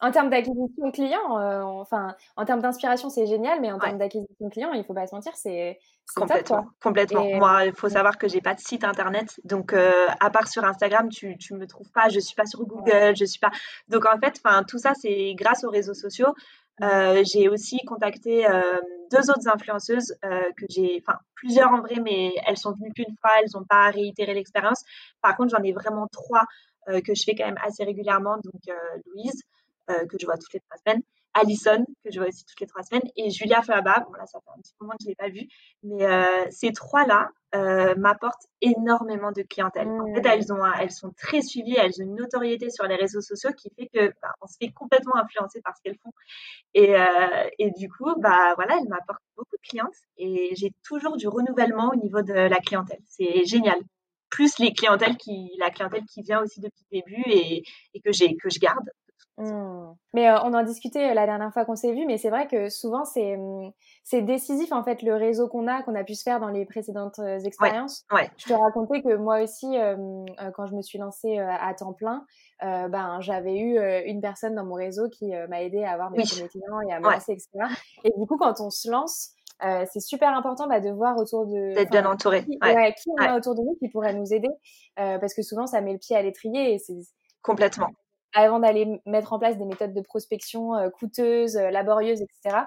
En 0.00 0.10
termes 0.10 0.30
d'acquisition 0.30 0.90
client, 0.92 1.38
euh, 1.38 1.62
enfin, 1.62 2.14
en 2.36 2.44
termes 2.44 2.60
d'inspiration, 2.60 3.10
c'est 3.10 3.26
génial, 3.26 3.60
mais 3.60 3.70
en 3.70 3.78
termes 3.78 3.98
d'acquisition 3.98 4.48
client, 4.48 4.72
il 4.72 4.78
ne 4.78 4.84
faut 4.84 4.94
pas 4.94 5.06
se 5.06 5.14
mentir, 5.14 5.32
c'est 5.36 5.78
complètement. 6.16 6.62
Top, 6.62 6.70
complètement. 6.82 7.24
Moi, 7.36 7.66
il 7.66 7.72
faut 7.72 7.88
savoir 7.88 8.16
que 8.16 8.26
j'ai 8.26 8.40
pas 8.40 8.54
de 8.54 8.60
site 8.60 8.84
internet, 8.84 9.40
donc 9.44 9.72
euh, 9.72 9.92
à 10.20 10.30
part 10.30 10.48
sur 10.48 10.64
Instagram, 10.64 11.08
tu 11.10 11.36
ne 11.50 11.56
me 11.58 11.66
trouves 11.66 11.90
pas. 11.92 12.08
Je 12.08 12.18
suis 12.18 12.34
pas 12.34 12.46
sur 12.46 12.64
Google, 12.64 13.14
je 13.14 13.24
suis 13.24 13.40
pas. 13.40 13.50
Donc 13.88 14.06
en 14.06 14.18
fait, 14.18 14.40
enfin, 14.42 14.62
tout 14.64 14.78
ça, 14.78 14.94
c'est 14.94 15.34
grâce 15.34 15.64
aux 15.64 15.70
réseaux 15.70 15.94
sociaux. 15.94 16.34
Euh, 16.82 17.22
j'ai 17.30 17.48
aussi 17.48 17.78
contacté 17.86 18.48
euh, 18.48 18.62
deux 19.12 19.30
autres 19.30 19.48
influenceuses 19.52 20.14
euh, 20.24 20.40
que 20.56 20.64
j'ai, 20.70 21.02
enfin 21.06 21.18
plusieurs 21.34 21.70
en 21.70 21.80
vrai, 21.82 21.96
mais 22.02 22.32
elles 22.46 22.56
sont 22.56 22.72
venues 22.72 22.92
qu'une 22.94 23.14
fois, 23.20 23.32
elles 23.40 23.50
n'ont 23.54 23.64
pas 23.64 23.90
réitéré 23.90 24.32
l'expérience. 24.32 24.82
Par 25.20 25.36
contre, 25.36 25.54
j'en 25.56 25.62
ai 25.62 25.72
vraiment 25.72 26.06
trois 26.10 26.44
que 26.86 27.14
je 27.14 27.22
fais 27.24 27.36
quand 27.36 27.44
même 27.44 27.58
assez 27.62 27.84
régulièrement. 27.84 28.36
Donc 28.42 28.76
Louise, 29.06 29.42
que 29.86 30.16
je 30.20 30.26
vois 30.26 30.36
toutes 30.36 30.52
les 30.52 30.60
trois 30.60 30.78
semaines, 30.78 31.02
Alison, 31.34 31.84
que 32.04 32.10
je 32.10 32.18
vois 32.18 32.28
aussi 32.28 32.44
toutes 32.44 32.60
les 32.60 32.66
trois 32.66 32.82
semaines, 32.82 33.08
et 33.16 33.30
Julia 33.30 33.62
Flaba. 33.62 34.00
Bon, 34.00 34.12
là, 34.14 34.26
ça 34.26 34.40
fait 34.40 34.50
un 34.50 34.60
petit 34.60 34.74
moment 34.80 34.92
que 34.92 34.98
je 35.02 35.06
ne 35.06 35.10
l'ai 35.10 35.16
pas 35.16 35.28
vue. 35.28 35.46
Mais 35.82 36.04
euh, 36.04 36.46
ces 36.50 36.72
trois-là 36.72 37.28
euh, 37.54 37.94
m'apportent 37.96 38.46
énormément 38.60 39.30
de 39.32 39.42
clientèle. 39.42 39.88
En 39.88 40.12
fait, 40.14 40.20
mmh. 40.20 40.26
elles, 40.26 40.52
ont, 40.52 40.64
elles 40.80 40.90
sont 40.90 41.12
très 41.16 41.42
suivies, 41.42 41.76
elles 41.76 41.92
ont 42.00 42.04
une 42.04 42.16
notoriété 42.16 42.70
sur 42.70 42.84
les 42.84 42.96
réseaux 42.96 43.20
sociaux 43.20 43.50
qui 43.56 43.70
fait 43.76 43.88
que 43.92 44.12
bah, 44.22 44.32
on 44.40 44.46
se 44.46 44.56
fait 44.60 44.70
complètement 44.72 45.16
influencer 45.16 45.60
par 45.62 45.76
ce 45.76 45.82
qu'elles 45.82 45.98
font. 46.02 46.12
Et, 46.74 46.96
euh, 46.96 47.48
et, 47.58 47.70
du 47.72 47.88
coup, 47.88 48.12
bah, 48.18 48.54
voilà, 48.56 48.76
elles 48.78 48.88
m'apportent 48.88 49.22
beaucoup 49.36 49.56
de 49.56 49.68
clientes 49.68 49.96
et 50.16 50.52
j'ai 50.56 50.72
toujours 50.84 51.16
du 51.16 51.28
renouvellement 51.28 51.90
au 51.92 51.96
niveau 51.96 52.22
de 52.22 52.32
la 52.34 52.58
clientèle. 52.58 53.00
C'est 53.06 53.44
génial 53.44 53.78
plus 54.30 54.58
les 54.58 54.72
clientèles 54.72 55.16
qui, 55.16 55.50
la 55.58 55.70
clientèle 55.70 56.04
qui 56.04 56.22
vient 56.22 56.40
aussi 56.40 56.60
depuis 56.60 56.84
le 56.92 57.00
début 57.00 57.22
et, 57.26 57.64
et 57.94 58.00
que, 58.00 58.12
j'ai, 58.12 58.36
que 58.36 58.48
je 58.48 58.60
garde. 58.60 58.88
Mmh. 59.40 59.94
Mais 60.12 60.28
euh, 60.28 60.38
on 60.42 60.52
en 60.52 60.62
discutait 60.62 61.10
euh, 61.10 61.14
la 61.14 61.24
dernière 61.24 61.52
fois 61.52 61.64
qu'on 61.64 61.76
s'est 61.76 61.92
vu, 61.92 62.04
mais 62.06 62.18
c'est 62.18 62.28
vrai 62.30 62.46
que 62.46 62.68
souvent 62.68 63.04
c'est 63.04 63.36
mmh, 63.36 63.72
c'est 64.04 64.22
décisif 64.22 64.72
en 64.72 64.84
fait 64.84 65.02
le 65.02 65.14
réseau 65.14 65.48
qu'on 65.48 65.66
a, 65.66 65.82
qu'on 65.82 65.94
a 65.94 66.04
pu 66.04 66.14
se 66.14 66.22
faire 66.22 66.40
dans 66.40 66.48
les 66.48 66.66
précédentes 66.66 67.18
euh, 67.20 67.38
expériences. 67.40 68.04
Ouais, 68.12 68.30
Je 68.36 68.46
te 68.48 68.52
racontais 68.52 69.02
que 69.02 69.16
moi 69.16 69.42
aussi, 69.42 69.76
quand 70.54 70.66
je 70.66 70.74
me 70.74 70.82
suis 70.82 70.98
lancée 70.98 71.38
à 71.38 71.72
temps 71.74 71.92
plein, 71.92 72.24
ben 72.60 73.20
j'avais 73.20 73.58
eu 73.58 73.78
une 74.06 74.20
personne 74.20 74.54
dans 74.54 74.64
mon 74.64 74.74
réseau 74.74 75.08
qui 75.08 75.32
m'a 75.48 75.62
aidé 75.62 75.84
à 75.84 75.92
avoir 75.92 76.10
mes 76.10 76.22
premiers 76.22 76.48
clients 76.48 76.80
et 76.88 76.92
à 76.92 77.00
me 77.00 77.04
lancer, 77.04 77.32
etc. 77.32 77.48
Et 78.04 78.12
du 78.16 78.26
coup, 78.26 78.36
quand 78.36 78.60
on 78.60 78.70
se 78.70 78.90
lance, 78.90 79.30
c'est 79.60 80.00
super 80.00 80.34
important 80.36 80.66
bah, 80.66 80.80
de 80.80 80.90
voir 80.90 81.16
autour 81.16 81.46
de 81.46 81.74
d'être 81.74 81.90
bien 81.90 82.06
entouré. 82.06 82.44
Qui, 82.44 82.58
ouais. 82.62 82.94
qui 82.94 83.10
on 83.10 83.22
a 83.22 83.36
autour 83.36 83.54
de 83.54 83.62
nous 83.62 83.76
qui 83.76 83.88
pourrait 83.88 84.14
nous 84.14 84.32
aider, 84.32 84.50
parce 84.96 85.34
que 85.34 85.42
souvent 85.42 85.66
ça 85.66 85.80
met 85.80 85.92
le 85.92 85.98
pied 85.98 86.16
à 86.16 86.22
l'étrier 86.22 86.74
et 86.74 86.78
c'est 86.78 86.98
complètement 87.42 87.90
avant 88.34 88.60
d'aller 88.60 89.00
mettre 89.06 89.32
en 89.32 89.38
place 89.38 89.56
des 89.56 89.64
méthodes 89.64 89.94
de 89.94 90.00
prospection 90.00 90.74
euh, 90.74 90.90
coûteuses, 90.90 91.56
euh, 91.56 91.70
laborieuses, 91.70 92.22
etc. 92.22 92.64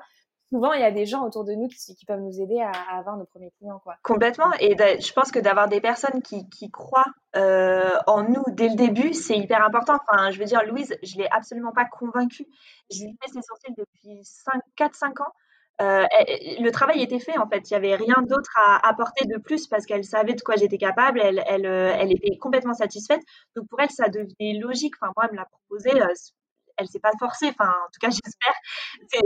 Souvent, 0.52 0.74
il 0.74 0.82
y 0.82 0.86
a 0.86 0.92
des 0.92 1.08
gens 1.08 1.26
autour 1.26 1.46
de 1.46 1.54
nous 1.54 1.68
qui, 1.68 1.96
qui 1.96 2.06
peuvent 2.06 2.22
nous 2.22 2.40
aider 2.40 2.62
à, 2.62 2.72
avoir 2.96 3.18
nos 3.18 3.26
premiers 3.26 3.50
clients. 3.58 3.80
Quoi. 3.80 3.96
Complètement. 4.04 4.52
Et 4.60 4.76
je 4.78 5.14
pense 5.14 5.32
que 5.32 5.40
d'avoir 5.40 5.68
des 5.68 5.82
personnes 5.82 6.22
qui, 6.22 6.48
qui 6.50 6.70
croient 6.70 7.12
euh, 7.36 7.90
en 8.06 8.22
nous 8.22 8.44
dès 8.50 8.70
le 8.70 8.76
début, 8.76 9.14
c'est 9.14 9.36
hyper 9.36 9.66
important. 9.66 9.98
Enfin, 10.08 10.30
je 10.30 10.38
veux 10.38 10.46
dire, 10.46 10.64
Louise, 10.64 10.96
je 11.02 11.18
ne 11.18 11.24
l'ai 11.24 11.30
absolument 11.32 11.72
pas 11.72 11.86
convaincue. 11.86 12.46
J'ai 12.92 13.08
fait 13.08 13.32
ses 13.32 13.42
sourcils 13.42 13.74
depuis 13.76 14.22
4-5 14.78 15.24
ans. 15.24 15.34
Euh, 15.82 16.06
le 16.60 16.70
travail 16.70 17.02
était 17.02 17.20
fait 17.20 17.38
en 17.38 17.48
fait. 17.48 17.70
Il 17.70 17.74
n'y 17.74 17.78
avait 17.78 17.96
rien 17.96 18.22
d'autre 18.22 18.52
à 18.58 18.88
apporter 18.88 19.26
de 19.26 19.38
plus 19.38 19.68
parce 19.68 19.86
qu'elle 19.86 20.04
savait 20.04 20.34
de 20.34 20.42
quoi 20.42 20.56
j'étais 20.56 20.78
capable. 20.78 21.20
Euh, 21.20 21.96
elle, 21.98 22.12
était 22.12 22.38
complètement 22.38 22.74
satisfaite. 22.74 23.22
Donc 23.56 23.68
pour 23.68 23.80
elle, 23.80 23.90
ça 23.90 24.08
devenait 24.10 24.60
logique. 24.60 24.94
Enfin, 25.02 25.12
moi, 25.16 25.26
elle 25.26 25.34
me 25.34 25.38
l'a 25.38 25.46
proposé. 25.46 25.90
Euh, 26.02 26.14
elle 26.78 26.88
s'est 26.88 27.00
pas 27.00 27.12
forcée. 27.20 27.50
Enfin, 27.50 27.70
en 27.70 27.90
tout 27.92 28.00
cas, 28.00 28.10
j'espère. 28.10 28.54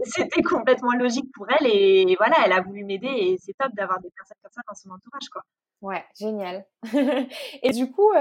C'était 0.03 0.41
complètement 0.41 0.93
logique 0.93 1.31
pour 1.33 1.47
elle. 1.49 1.67
Et 1.67 2.15
voilà, 2.17 2.37
elle 2.45 2.53
a 2.53 2.61
voulu 2.61 2.85
m'aider. 2.85 3.07
Et 3.07 3.37
c'est 3.39 3.53
top 3.59 3.73
d'avoir 3.73 3.99
des 3.99 4.09
personnes 4.11 4.37
comme 4.41 4.51
ça 4.51 4.61
dans 4.67 4.75
son 4.75 4.89
entourage, 4.89 5.29
quoi. 5.31 5.41
Ouais, 5.81 6.03
génial. 6.19 6.65
et 7.61 7.69
du 7.71 7.91
coup, 7.91 8.11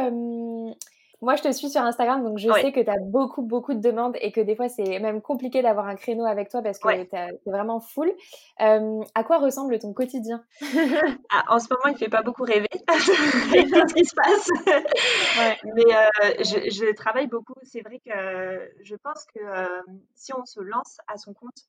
moi, 1.22 1.34
je 1.36 1.42
te 1.42 1.50
suis 1.52 1.70
sur 1.70 1.80
Instagram, 1.80 2.22
donc 2.22 2.38
je 2.38 2.50
sais 2.52 2.72
que 2.72 2.80
tu 2.80 2.90
as 2.90 2.98
beaucoup, 3.00 3.40
beaucoup 3.40 3.72
de 3.72 3.80
demandes 3.80 4.16
et 4.20 4.32
que 4.32 4.40
des 4.40 4.54
fois, 4.54 4.68
c'est 4.68 4.98
même 4.98 5.22
compliqué 5.22 5.62
d'avoir 5.62 5.86
un 5.86 5.94
créneau 5.94 6.26
avec 6.26 6.50
toi 6.50 6.60
parce 6.60 6.78
que 6.78 7.04
tu 7.04 7.16
es 7.16 7.40
vraiment 7.46 7.80
full. 7.80 8.12
Euh, 8.60 9.00
à 9.14 9.24
quoi 9.24 9.38
ressemble 9.38 9.78
ton 9.78 9.92
quotidien? 9.92 10.44
Ah, 11.30 11.44
En 11.48 11.58
ce 11.58 11.66
moment, 11.70 11.86
il 11.86 11.92
ne 11.92 11.98
fait 11.98 12.08
pas 12.08 12.22
beaucoup 12.22 12.44
rêver 12.44 12.68
avec 12.86 13.68
tout 13.68 13.88
ce 13.88 13.94
qui 13.94 14.04
se 14.04 14.14
passe. 14.14 14.48
Mais 15.74 15.84
euh, 15.84 16.34
je, 16.38 16.70
je, 16.70 16.94
travaille 16.94 17.26
beaucoup. 17.26 17.54
C'est 17.62 17.80
vrai 17.80 17.98
que 17.98 18.72
je 18.82 18.94
pense 18.96 19.24
que 19.34 19.40
euh, 19.40 19.82
si 20.14 20.32
on 20.32 20.44
se 20.44 20.60
lance 20.60 20.98
à 21.08 21.16
son 21.16 21.32
compte, 21.34 21.68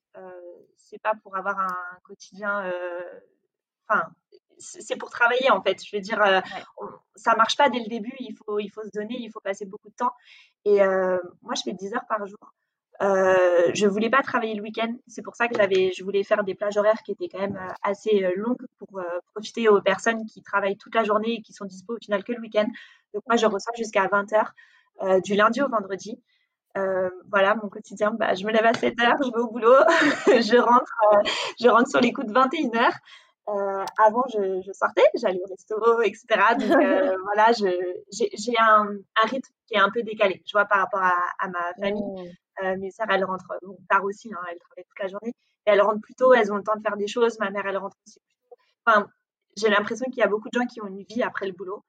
c'est 0.76 1.02
pas 1.02 1.14
pour 1.24 1.36
avoir 1.38 1.60
un 1.60 2.00
quotidien. 2.04 2.72
Enfin, 3.88 4.04
c'est 4.58 4.96
pour 4.96 5.10
travailler 5.10 5.52
en 5.52 5.62
fait. 5.62 5.84
Je 5.84 5.96
veux 5.96 6.02
dire, 6.02 6.22
euh, 6.22 6.42
ça 7.16 7.36
marche 7.36 7.58
pas 7.58 7.70
dès 7.70 7.80
le 7.80 7.88
début. 7.88 8.16
Il 8.20 8.36
faut, 8.36 8.60
il 8.60 8.70
faut 8.70 8.84
se 8.84 8.92
donner, 8.94 9.16
il 9.20 9.32
faut 9.32 9.40
passer 9.40 9.66
beaucoup 9.66 9.90
de 9.90 9.96
temps. 9.96 10.14
Et 10.66 10.82
euh, 10.82 11.18
moi, 11.42 11.54
je 11.56 11.62
fais 11.64 11.74
10 11.74 11.94
heures 11.94 12.08
par 12.08 12.26
jour. 12.28 12.54
Euh, 13.02 13.72
je 13.76 13.86
voulais 13.86 14.10
pas 14.10 14.24
travailler 14.24 14.56
le 14.56 14.64
week-end. 14.64 14.94
C'est 15.08 15.22
pour 15.22 15.36
ça 15.36 15.48
que 15.48 15.56
j'avais, 15.56 15.92
je 15.96 16.04
voulais 16.04 16.24
faire 16.24 16.44
des 16.44 16.56
plages 16.56 16.78
horaires 16.78 17.02
qui 17.06 17.12
étaient 17.12 17.30
quand 17.30 17.40
même 17.40 17.58
euh, 17.58 17.74
assez 17.84 18.24
euh, 18.24 18.32
longues 18.36 18.66
pour 18.80 19.02
profiter 19.34 19.70
aux 19.70 19.82
personnes 19.82 20.26
qui 20.26 20.42
travaillent 20.42 20.78
toute 20.78 20.96
la 20.96 21.04
journée 21.04 21.36
et 21.36 21.42
qui 21.42 21.54
sont 21.54 21.66
dispo 21.66 21.96
au 21.96 22.00
final 22.00 22.24
que 22.24 22.32
le 22.32 22.40
week-end. 22.40 22.68
Donc 23.14 23.24
moi, 23.28 23.38
je 23.38 23.46
reçois 23.46 23.74
jusqu'à 23.78 24.08
20h 24.08 25.22
du 25.24 25.36
lundi 25.36 25.62
au 25.62 25.70
vendredi. 25.70 26.20
voilà, 27.30 27.56
mon 27.56 27.70
quotidien, 27.70 28.12
bah, 28.12 28.34
je 28.34 28.46
me 28.46 28.52
lève 28.52 28.66
à 28.66 28.72
7h, 28.72 29.18
je 29.24 29.32
vais 29.32 29.40
au 29.40 29.52
boulot, 29.52 29.76
je 30.42 30.58
rentre, 30.58 30.94
je 31.62 31.68
rentre 31.68 31.90
sur 31.90 32.00
les 32.00 32.12
coups 32.12 32.28
de 32.28 32.34
21h. 33.48 33.86
avant, 33.98 34.24
je, 34.30 34.72
sortais, 34.74 35.04
j'allais 35.16 35.40
au 35.42 35.48
resto, 35.50 36.02
etc. 36.02 36.26
Donc 36.60 36.70
voilà, 37.24 37.52
j'ai 37.54 38.54
un, 38.60 38.88
un, 39.24 39.28
rythme 39.28 39.50
qui 39.68 39.76
est 39.76 39.80
un 39.80 39.90
peu 39.90 40.04
décalé, 40.04 40.42
je 40.46 40.52
vois, 40.52 40.66
par 40.66 40.80
rapport 40.80 41.02
à, 41.02 41.14
à 41.40 41.48
ma 41.48 41.74
famille. 41.80 42.04
Mmh. 42.04 42.32
Euh, 42.64 42.76
mes 42.78 42.92
sœurs, 42.92 43.08
elles 43.10 43.24
rentrent 43.24 43.54
bon, 43.62 43.78
tard 43.90 44.04
aussi, 44.04 44.32
hein, 44.34 44.40
elles 44.50 44.58
travaillent 44.60 44.86
toute 44.86 45.00
la 45.00 45.08
journée. 45.08 45.34
Et 45.66 45.72
elles 45.72 45.82
rentrent 45.82 46.02
plus 46.02 46.16
tôt, 46.16 46.34
elles 46.34 46.52
ont 46.52 46.58
le 46.58 46.64
temps 46.64 46.76
de 46.76 46.82
faire 46.82 46.98
des 46.98 47.08
choses. 47.08 47.38
Ma 47.40 47.50
mère, 47.50 47.66
elle 47.66 47.78
rentre 47.78 47.98
aussi 48.06 48.20
plus 48.20 48.36
tôt. 48.50 48.56
Enfin, 48.86 49.08
j'ai 49.56 49.70
l'impression 49.70 50.06
qu'il 50.06 50.18
y 50.18 50.24
a 50.24 50.28
beaucoup 50.28 50.50
de 50.50 50.60
gens 50.60 50.66
qui 50.66 50.82
ont 50.82 50.88
une 50.88 51.04
vie 51.04 51.24
après 51.24 51.46
le 51.46 51.54
boulot. 51.54 51.84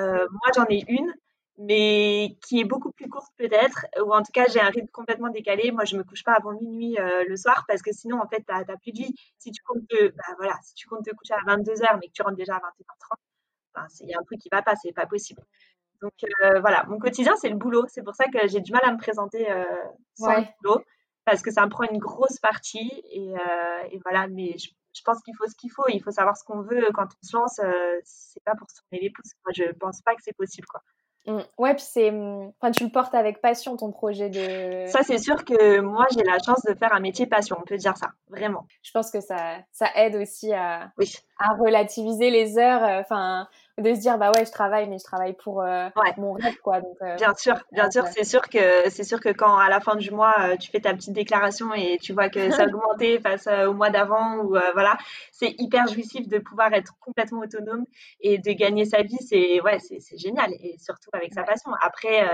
Euh, 0.00 0.26
moi, 0.30 0.50
j'en 0.54 0.66
ai 0.68 0.82
une, 0.88 1.12
mais 1.58 2.36
qui 2.42 2.60
est 2.60 2.64
beaucoup 2.64 2.90
plus 2.90 3.08
courte 3.08 3.32
peut-être, 3.36 3.86
ou 4.04 4.12
en 4.12 4.22
tout 4.22 4.32
cas, 4.32 4.46
j'ai 4.48 4.60
un 4.60 4.70
rythme 4.70 4.88
complètement 4.88 5.30
décalé. 5.30 5.70
Moi, 5.70 5.84
je 5.84 5.96
me 5.96 6.02
couche 6.02 6.24
pas 6.24 6.34
avant 6.34 6.52
minuit 6.52 6.98
euh, 6.98 7.24
le 7.28 7.36
soir 7.36 7.64
parce 7.68 7.82
que 7.82 7.92
sinon, 7.92 8.20
en 8.20 8.28
fait, 8.28 8.44
tu 8.46 8.52
n'as 8.52 8.76
plus 8.76 8.92
de 8.92 8.98
vie. 8.98 9.14
Si 9.38 9.52
tu 9.52 9.62
comptes 9.62 9.86
te, 9.88 10.08
bah, 10.08 10.34
voilà, 10.36 10.58
si 10.64 10.74
tu 10.74 10.88
comptes 10.88 11.04
te 11.04 11.14
coucher 11.14 11.34
à 11.34 11.56
22h, 11.56 11.98
mais 12.00 12.08
que 12.08 12.12
tu 12.12 12.22
rentres 12.22 12.36
déjà 12.36 12.56
à 12.56 12.58
21h30, 12.58 13.86
il 14.00 14.08
y 14.08 14.14
a 14.14 14.18
un 14.18 14.22
truc 14.22 14.40
qui 14.40 14.48
va 14.50 14.62
pas, 14.62 14.74
c'est 14.76 14.92
pas 14.92 15.06
possible. 15.06 15.42
Donc 16.02 16.12
euh, 16.42 16.60
voilà, 16.60 16.84
mon 16.88 16.98
quotidien, 16.98 17.34
c'est 17.36 17.48
le 17.48 17.56
boulot. 17.56 17.84
C'est 17.88 18.02
pour 18.02 18.14
ça 18.14 18.24
que 18.24 18.48
j'ai 18.48 18.60
du 18.60 18.72
mal 18.72 18.82
à 18.84 18.92
me 18.92 18.98
présenter 18.98 19.50
euh, 19.50 19.64
sans 20.14 20.36
le 20.36 20.44
boulot, 20.62 20.82
parce 21.24 21.40
que 21.40 21.52
ça 21.52 21.64
me 21.64 21.70
prend 21.70 21.84
une 21.84 21.98
grosse 21.98 22.38
partie. 22.40 22.90
Et, 23.12 23.32
voilà, 24.02 24.26
mais 24.26 24.56
je, 24.58 25.02
pense 25.04 25.22
qu'il 25.22 25.36
faut 25.36 25.46
ce 25.46 25.54
qu'il 25.54 25.70
faut. 25.70 25.86
Il 25.88 26.02
faut 26.02 26.10
savoir 26.10 26.36
ce 26.36 26.44
qu'on 26.44 26.62
veut 26.62 26.88
quand 26.94 27.06
on 27.06 27.26
se 27.26 27.36
lance. 27.36 27.60
c'est 28.02 28.42
pas 28.42 28.56
pour 28.56 28.68
se 28.68 28.80
tourner 28.80 29.04
les 29.04 29.10
pouces. 29.10 29.32
Moi, 29.44 29.52
je 29.54 29.72
pense 29.78 30.02
pas 30.02 30.14
que 30.16 30.22
c'est 30.22 30.36
possible, 30.36 30.66
quoi. 30.66 30.82
Mmh. 31.26 31.38
Ouais, 31.56 31.74
puis 31.74 31.84
c'est, 31.88 32.10
mmh, 32.10 32.52
enfin, 32.60 32.70
tu 32.70 32.84
le 32.84 32.90
portes 32.90 33.14
avec 33.14 33.40
passion 33.40 33.76
ton 33.76 33.90
projet 33.92 34.28
de. 34.28 34.86
Ça, 34.88 35.00
c'est 35.02 35.18
sûr 35.18 35.44
que 35.44 35.80
moi, 35.80 36.06
j'ai 36.12 36.22
la 36.22 36.38
chance 36.44 36.62
de 36.68 36.74
faire 36.74 36.92
un 36.92 37.00
métier 37.00 37.26
passion. 37.26 37.56
On 37.58 37.64
peut 37.64 37.78
dire 37.78 37.96
ça, 37.96 38.08
vraiment. 38.28 38.66
Je 38.82 38.90
pense 38.90 39.10
que 39.10 39.20
ça, 39.20 39.58
ça 39.72 39.86
aide 39.96 40.16
aussi 40.16 40.52
à, 40.52 40.92
à 41.38 41.54
relativiser 41.58 42.30
les 42.30 42.58
heures. 42.58 42.82
Enfin, 43.00 43.48
de 43.78 43.94
se 43.94 44.00
dire 44.00 44.18
bah 44.18 44.30
ouais 44.30 44.44
je 44.44 44.52
travaille 44.52 44.88
mais 44.88 44.98
je 44.98 45.04
travaille 45.04 45.32
pour 45.32 45.62
euh, 45.62 45.88
mon 46.16 46.34
rêve 46.34 46.56
quoi. 46.62 46.80
Donc 46.80 46.96
euh, 47.02 47.16
bien 47.16 47.34
sûr 47.34 47.56
bien 47.72 47.90
sûr 47.90 48.06
c'est 48.06 48.24
sûr 48.24 48.42
que 48.48 48.88
c'est 48.88 49.02
sûr 49.02 49.20
que 49.20 49.30
quand 49.30 49.56
à 49.56 49.68
la 49.68 49.80
fin 49.80 49.96
du 49.96 50.10
mois 50.10 50.34
euh, 50.40 50.56
tu 50.56 50.70
fais 50.70 50.80
ta 50.80 50.94
petite 50.94 51.12
déclaration 51.12 51.74
et 51.74 51.98
tu 52.00 52.12
vois 52.12 52.28
que 52.28 52.50
ça 52.50 52.62
a 52.62 52.66
augmenté 52.68 53.18
face 53.18 53.48
au 53.66 53.72
mois 53.72 53.90
d'avant 53.90 54.38
ou 54.38 54.56
voilà 54.74 54.96
c'est 55.32 55.54
hyper 55.58 55.88
jouissif 55.88 56.28
de 56.28 56.38
pouvoir 56.38 56.72
être 56.72 56.94
complètement 57.00 57.40
autonome 57.40 57.84
et 58.20 58.38
de 58.38 58.52
gagner 58.52 58.84
sa 58.84 59.02
vie 59.02 59.18
c'est 59.20 59.60
ouais 59.62 59.78
c'est 59.80 60.18
génial 60.18 60.52
et 60.52 60.76
surtout 60.78 61.10
avec 61.12 61.34
sa 61.34 61.42
passion. 61.42 61.72
Après 61.82 62.26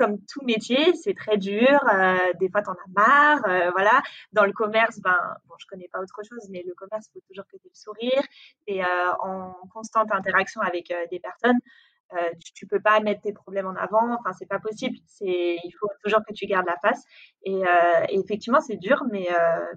comme 0.00 0.18
tout 0.24 0.42
métier, 0.44 0.94
c'est 0.94 1.12
très 1.12 1.36
dur. 1.36 1.78
Euh, 1.92 2.16
des 2.40 2.48
fois, 2.48 2.62
tu 2.62 2.70
en 2.70 2.72
as 2.72 2.90
marre. 2.96 3.40
Euh, 3.46 3.70
voilà. 3.72 4.02
Dans 4.32 4.46
le 4.46 4.52
commerce, 4.52 4.98
ben, 5.00 5.18
bon, 5.46 5.54
je 5.58 5.66
connais 5.66 5.88
pas 5.92 6.00
autre 6.00 6.22
chose, 6.26 6.48
mais 6.48 6.64
le 6.66 6.72
commerce, 6.74 7.08
il 7.08 7.12
faut 7.12 7.26
toujours 7.28 7.44
que 7.44 7.58
tu 7.58 7.66
aies 7.66 7.70
le 7.70 7.78
sourire. 7.78 8.22
Et 8.66 8.82
euh, 8.82 9.12
en 9.20 9.52
constante 9.74 10.10
interaction 10.10 10.62
avec 10.62 10.90
des 11.10 11.20
personnes, 11.20 11.58
tu, 12.54 12.66
peux 12.66 12.80
pas 12.80 12.98
mettre 13.00 13.20
tes 13.20 13.32
problèmes 13.32 13.66
en 13.66 13.76
avant. 13.76 14.16
Enfin, 14.18 14.32
c'est 14.32 14.48
pas 14.48 14.58
possible. 14.58 14.96
C'est, 15.06 15.58
il 15.62 15.72
faut 15.78 15.90
toujours 16.02 16.20
que 16.26 16.32
tu 16.32 16.46
gardes 16.46 16.66
la 16.66 16.78
face. 16.78 17.04
Et, 17.44 17.62
effectivement, 18.08 18.60
c'est 18.60 18.76
dur, 18.76 19.04
mais, 19.12 19.28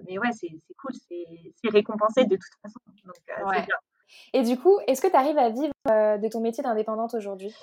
mais 0.08 0.18
ouais, 0.18 0.32
c'est, 0.32 0.48
cool. 0.78 0.92
C'est, 0.94 1.68
récompensé 1.68 2.24
de 2.24 2.36
toute 2.36 2.54
façon. 2.62 2.80
Donc, 3.04 3.14
bien. 3.26 3.76
Et 4.32 4.42
du 4.42 4.58
coup, 4.58 4.78
est-ce 4.88 5.02
que 5.02 5.08
tu 5.08 5.16
arrives 5.16 5.38
à 5.38 5.50
vivre 5.50 5.74
de 5.86 6.28
ton 6.28 6.40
métier 6.40 6.64
d'indépendante 6.64 7.14
aujourd'hui? 7.14 7.54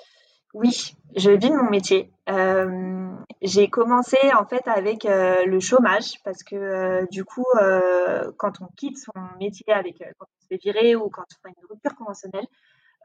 Oui, 0.54 0.94
je 1.16 1.30
vis 1.30 1.50
de 1.50 1.56
mon 1.56 1.70
métier. 1.70 2.12
Euh, 2.28 3.10
j'ai 3.40 3.68
commencé 3.68 4.18
en 4.38 4.44
fait 4.44 4.66
avec 4.68 5.06
euh, 5.06 5.44
le 5.46 5.60
chômage 5.60 6.22
parce 6.24 6.42
que 6.42 6.56
euh, 6.56 7.06
du 7.10 7.24
coup, 7.24 7.46
quand 8.36 8.60
on 8.60 8.66
quitte 8.76 8.98
son 8.98 9.12
métier, 9.40 9.72
avec 9.72 9.98
quand 10.18 10.26
on 10.26 10.42
se 10.42 10.46
fait 10.48 10.62
virer 10.62 10.94
ou 10.94 11.08
quand 11.08 11.22
on 11.22 11.48
fait 11.48 11.54
une 11.56 11.66
rupture 11.68 11.94
conventionnelle, 11.96 12.46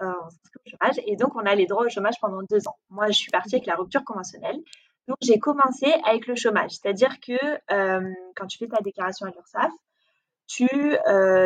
on 0.02 0.30
s'inscrit 0.30 0.60
au 0.66 0.70
chômage 0.70 1.02
et 1.06 1.16
donc 1.16 1.36
on 1.36 1.46
a 1.46 1.56
les 1.56 1.66
droits 1.66 1.86
au 1.86 1.90
chômage 1.90 2.16
pendant 2.22 2.42
deux 2.44 2.68
ans. 2.68 2.78
Moi, 2.90 3.08
je 3.08 3.18
suis 3.18 3.32
partie 3.32 3.56
avec 3.56 3.66
la 3.66 3.76
rupture 3.76 4.04
conventionnelle. 4.04 4.58
Donc, 5.08 5.18
j'ai 5.22 5.40
commencé 5.40 5.86
avec 6.06 6.28
le 6.28 6.36
chômage, 6.36 6.72
c'est-à-dire 6.72 7.20
que 7.22 7.38
quand 8.36 8.48
tu 8.48 8.58
fais 8.58 8.68
ta 8.68 8.82
déclaration 8.82 9.26
à 9.26 9.30
l'URSSAF, 9.30 9.72
tu 10.48 10.68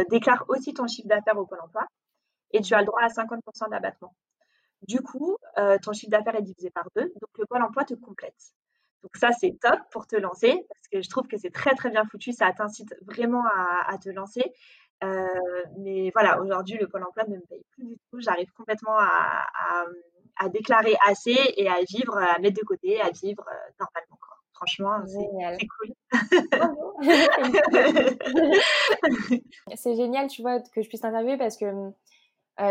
déclares 0.10 0.46
aussi 0.50 0.74
ton 0.74 0.88
chiffre 0.88 1.08
d'affaires 1.08 1.38
au 1.38 1.46
Pôle 1.46 1.62
emploi 1.62 1.86
et 2.54 2.62
tu 2.62 2.74
as 2.74 2.80
le 2.80 2.86
droit 2.86 3.02
à 3.02 3.08
50% 3.08 3.70
d'abattement. 3.70 4.14
Du 4.88 5.02
coup, 5.02 5.38
euh, 5.58 5.78
ton 5.82 5.94
chiffre 5.94 6.10
d'affaires 6.10 6.36
est 6.36 6.42
divisé 6.42 6.72
par 6.72 6.88
deux, 6.96 7.04
donc 7.04 7.30
le 7.38 7.46
Pôle 7.46 7.62
emploi 7.62 7.84
te 7.84 7.94
complète. 7.94 8.54
Donc 9.04 9.16
ça, 9.16 9.32
c'est 9.32 9.58
top 9.62 9.80
pour 9.92 10.08
te 10.08 10.16
lancer, 10.16 10.66
parce 10.70 10.88
que 10.92 11.02
je 11.02 11.10
trouve 11.10 11.28
que 11.28 11.38
c'est 11.38 11.52
très 11.52 11.76
très 11.76 11.90
bien 11.90 12.06
foutu, 12.06 12.32
ça 12.32 12.52
t'incite 12.52 12.96
vraiment 13.06 13.44
à, 13.88 13.98
te 13.98 14.10
lancer. 14.10 14.54
Euh, 15.04 15.26
mais 15.80 16.12
voilà, 16.14 16.40
aujourd'hui, 16.42 16.78
le 16.80 16.88
Pôle 16.88 17.04
emploi 17.04 17.26
ne 17.28 17.36
me 17.36 17.42
paye 17.42 17.66
plus 17.72 17.86
du 17.86 17.98
tout. 18.10 18.20
J'arrive 18.20 18.52
complètement 18.54 18.98
à, 18.98 19.46
déclarer 20.50 20.96
assez 21.08 21.38
et 21.58 21.70
à 21.70 21.82
vivre, 21.88 22.18
à 22.18 22.40
mettre 22.40 22.60
de 22.60 22.66
côté, 22.66 23.00
à 23.00 23.12
vivre 23.12 23.48
euh, 23.48 23.54
normalement. 23.80 24.18
Franchement, 24.54 25.04
c'est 25.08 25.68
cool. 25.68 25.94
c'est 29.76 29.96
génial, 29.96 30.28
tu 30.28 30.42
vois, 30.42 30.60
que 30.60 30.82
je 30.82 30.88
puisse 30.88 31.02
t'interviewer 31.02 31.38
parce 31.38 31.58
que 31.58 31.92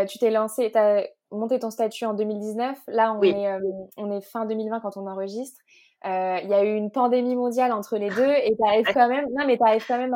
tu 0.05 0.19
t'es 0.19 0.31
lancé, 0.31 0.71
tu 0.71 0.77
as 0.77 1.05
monté 1.31 1.59
ton 1.59 1.69
statut 1.69 2.05
en 2.05 2.13
2019. 2.13 2.77
Là, 2.87 3.13
on, 3.13 3.21
est, 3.23 3.57
on 3.97 4.11
est 4.11 4.21
fin 4.21 4.45
2020 4.45 4.79
quand 4.81 4.97
on 4.97 5.07
enregistre. 5.07 5.59
Il 6.03 6.47
y 6.47 6.53
a 6.53 6.63
eu 6.63 6.75
une 6.75 6.91
pandémie 6.91 7.35
mondiale 7.35 7.71
entre 7.71 7.97
les 7.97 8.09
deux 8.09 8.31
et 8.31 8.55
tu 8.55 8.67
arrives 8.67 8.85
quand 8.93 9.07
même, 9.07 9.25
non, 9.37 9.45
mais 9.45 9.57
arrives 9.61 9.85
quand 9.87 9.97
même 9.97 10.15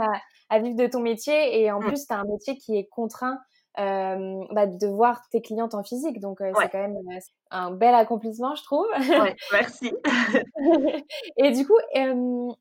à, 0.49 0.60
vivre 0.60 0.75
de 0.75 0.88
ton 0.88 0.99
métier 0.99 1.62
et 1.62 1.71
en 1.71 1.80
mmh. 1.80 1.86
plus, 1.86 2.08
tu 2.08 2.13
as 2.13 2.17
un 2.17 2.25
métier 2.25 2.58
qui 2.58 2.78
est 2.78 2.86
contraint 2.86 3.39
bah, 3.78 4.67
de 4.67 4.88
voir 4.88 5.21
tes 5.32 5.41
clientes 5.41 5.73
en 5.73 5.84
physique. 5.84 6.19
Donc, 6.19 6.39
c'est 6.39 6.69
quand 6.69 6.80
même 6.80 6.97
un 7.51 7.71
bel 7.71 7.93
accomplissement, 7.93 8.56
je 8.56 8.63
trouve. 8.63 8.88
Ouais, 8.97 9.36
merci. 9.51 9.93
et 11.38 11.51
du 11.51 11.65
coup, 11.65 11.78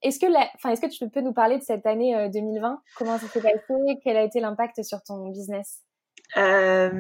est-ce 0.03 0.19
que, 0.19 0.71
est-ce 0.71 0.81
que 0.81 0.91
tu 0.91 1.09
peux 1.09 1.21
nous 1.21 1.33
parler 1.33 1.59
de 1.59 1.63
cette 1.63 1.87
année 1.87 2.29
2020 2.33 2.81
Comment 2.97 3.19
ça 3.19 3.27
s'est 3.27 3.41
passé? 3.41 3.75
Quel 4.03 4.17
a 4.17 4.23
été 4.23 4.41
l'impact 4.41 4.83
sur 4.83 5.03
ton 5.03 5.29
business? 5.29 5.83
Euh, 6.37 6.91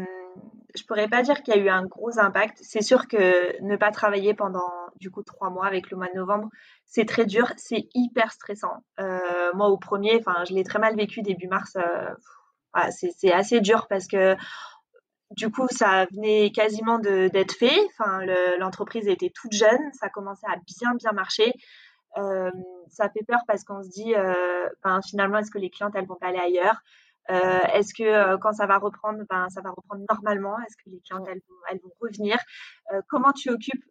je 0.74 0.84
pourrais 0.84 1.08
pas 1.08 1.22
dire 1.22 1.42
qu'il 1.42 1.54
y 1.54 1.58
a 1.58 1.60
eu 1.60 1.68
un 1.68 1.84
gros 1.84 2.18
impact. 2.18 2.58
C'est 2.62 2.82
sûr 2.82 3.06
que 3.06 3.62
ne 3.62 3.76
pas 3.76 3.92
travailler 3.92 4.34
pendant 4.34 4.70
du 4.96 5.10
coup 5.10 5.22
trois 5.22 5.50
mois 5.50 5.66
avec 5.66 5.90
le 5.90 5.96
mois 5.96 6.08
de 6.08 6.16
novembre, 6.18 6.48
c'est 6.86 7.04
très 7.04 7.26
dur, 7.26 7.52
c'est 7.56 7.88
hyper 7.94 8.32
stressant. 8.32 8.84
Euh, 9.00 9.18
moi 9.54 9.68
au 9.68 9.78
premier, 9.78 10.16
enfin 10.18 10.44
je 10.48 10.54
l'ai 10.54 10.64
très 10.64 10.78
mal 10.78 10.96
vécu 10.96 11.22
début 11.22 11.48
mars. 11.48 11.76
Euh, 11.76 12.14
c'est 12.90 13.32
assez 13.32 13.60
dur 13.60 13.86
parce 13.88 14.08
que 14.08 14.34
du 15.30 15.50
coup 15.50 15.66
ça 15.70 16.06
venait 16.12 16.50
quasiment 16.50 16.98
d'être 16.98 17.52
fait. 17.52 17.78
Enfin 17.92 18.24
l'entreprise 18.58 19.06
était 19.06 19.30
toute 19.34 19.52
jeune, 19.52 19.92
ça 19.92 20.08
commençait 20.08 20.46
à 20.48 20.56
bien 20.56 20.94
bien 20.96 21.12
marcher. 21.12 21.52
Euh, 22.16 22.50
ça 22.88 23.08
fait 23.10 23.24
peur 23.26 23.40
parce 23.46 23.64
qu'on 23.64 23.82
se 23.82 23.90
dit, 23.90 24.14
ben, 24.84 25.00
finalement, 25.02 25.38
est-ce 25.38 25.50
que 25.50 25.58
les 25.58 25.70
clientes, 25.70 25.94
elles 25.96 26.06
vont 26.06 26.14
pas 26.14 26.28
aller 26.28 26.38
ailleurs? 26.38 26.80
Euh, 27.30 27.60
est-ce 27.72 27.94
que 27.94 28.02
euh, 28.02 28.36
quand 28.38 28.52
ça 28.52 28.66
va 28.66 28.78
reprendre, 28.78 29.20
ben, 29.30 29.48
ça 29.48 29.60
va 29.62 29.70
reprendre 29.70 30.04
normalement? 30.10 30.56
Est-ce 30.60 30.76
que 30.76 30.90
les 30.90 31.00
clientes, 31.00 31.26
elles, 31.28 31.80
vont, 31.82 31.90
revenir? 32.00 32.36
Euh, 32.92 33.00
Comment 33.08 33.32
tu 33.32 33.50
occupes 33.50 33.84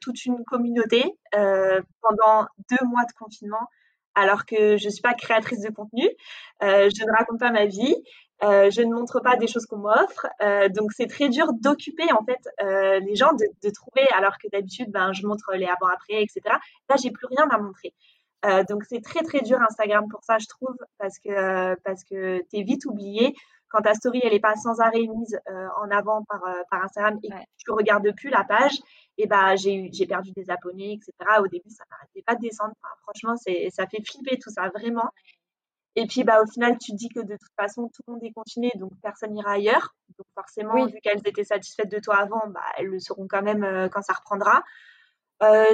toute 0.00 0.26
une 0.26 0.44
communauté 0.44 1.02
pendant 1.32 2.46
deux 2.70 2.86
mois 2.86 3.04
de 3.08 3.12
confinement 3.18 3.68
alors 4.14 4.44
que 4.44 4.76
je 4.76 4.86
ne 4.86 4.90
suis 4.90 5.00
pas 5.00 5.14
créatrice 5.14 5.60
de 5.62 5.70
contenu, 5.70 6.06
je 6.60 7.04
ne 7.04 7.16
raconte 7.16 7.40
pas 7.40 7.50
ma 7.50 7.64
vie, 7.64 7.96
je 8.42 8.82
ne 8.82 8.92
montre 8.92 9.20
pas 9.20 9.36
des 9.36 9.46
choses 9.46 9.64
qu'on 9.64 9.78
m'offre. 9.78 10.26
donc 10.74 10.92
c'est 10.92 11.06
très 11.06 11.30
dur 11.30 11.54
d'occuper 11.54 12.12
en 12.12 12.22
fait 12.22 13.00
les 13.00 13.16
gens, 13.16 13.32
de, 13.32 13.46
de, 13.62 13.70
trouver, 13.72 14.06
alors 14.14 14.36
que 14.36 14.48
d'habitude, 14.52 14.90
ben, 14.90 15.14
je 15.14 15.26
montre 15.26 15.52
les 15.54 15.64
avant-après, 15.64 16.22
etc. 16.22 16.42
Là, 16.90 16.96
j'ai 17.02 17.10
plus 17.10 17.26
rien 17.26 17.48
à 17.48 17.56
montrer. 17.56 17.94
Euh, 18.46 18.64
donc 18.64 18.84
c'est 18.88 19.02
très 19.02 19.22
très 19.22 19.42
dur 19.42 19.60
Instagram 19.60 20.08
pour 20.08 20.24
ça, 20.24 20.38
je 20.38 20.46
trouve, 20.46 20.76
parce 20.98 21.18
que 21.18 21.30
euh, 21.30 21.76
parce 21.84 22.04
que 22.04 22.42
t'es 22.50 22.62
vite 22.62 22.86
oublié 22.86 23.34
quand 23.68 23.82
ta 23.82 23.94
story 23.94 24.20
elle 24.24 24.32
est 24.32 24.40
pas 24.40 24.56
sans 24.56 24.80
arrêt 24.80 25.06
mise 25.06 25.38
euh, 25.50 25.68
en 25.82 25.90
avant 25.90 26.24
par 26.24 26.42
par 26.70 26.84
Instagram 26.84 27.18
et 27.22 27.28
que 27.28 27.34
tu 27.58 27.70
regardes 27.70 28.10
plus 28.16 28.30
la 28.30 28.44
page, 28.44 28.72
et 29.18 29.26
bah 29.26 29.56
j'ai 29.56 29.90
j'ai 29.92 30.06
perdu 30.06 30.32
des 30.32 30.48
abonnés, 30.50 30.94
etc. 30.94 31.12
Au 31.40 31.48
début 31.48 31.70
ça 31.70 31.84
n'arrêtait 31.90 32.22
pas 32.22 32.34
de 32.34 32.40
descendre. 32.40 32.72
franchement 33.02 33.36
c'est 33.36 33.68
ça 33.70 33.86
fait 33.86 34.02
flipper 34.04 34.38
tout 34.38 34.50
ça 34.50 34.68
vraiment. 34.70 35.10
Et 35.96 36.06
puis 36.06 36.24
bah 36.24 36.40
au 36.42 36.46
final 36.46 36.78
tu 36.78 36.92
te 36.92 36.96
dis 36.96 37.08
que 37.10 37.20
de 37.20 37.36
toute 37.36 37.54
façon 37.58 37.88
tout 37.88 38.02
le 38.06 38.14
monde 38.14 38.24
est 38.24 38.32
confiné 38.32 38.72
donc 38.76 38.92
personne 39.02 39.32
n'ira 39.32 39.52
ailleurs. 39.52 39.94
Donc 40.16 40.26
forcément 40.34 40.86
vu 40.86 40.98
qu'elles 41.02 41.20
étaient 41.26 41.44
satisfaites 41.44 41.90
de 41.90 41.98
toi 41.98 42.16
avant, 42.16 42.48
bah 42.48 42.60
elles 42.78 42.86
le 42.86 43.00
seront 43.00 43.26
quand 43.28 43.42
même 43.42 43.90
quand 43.92 44.02
ça 44.02 44.14
reprendra. 44.14 44.62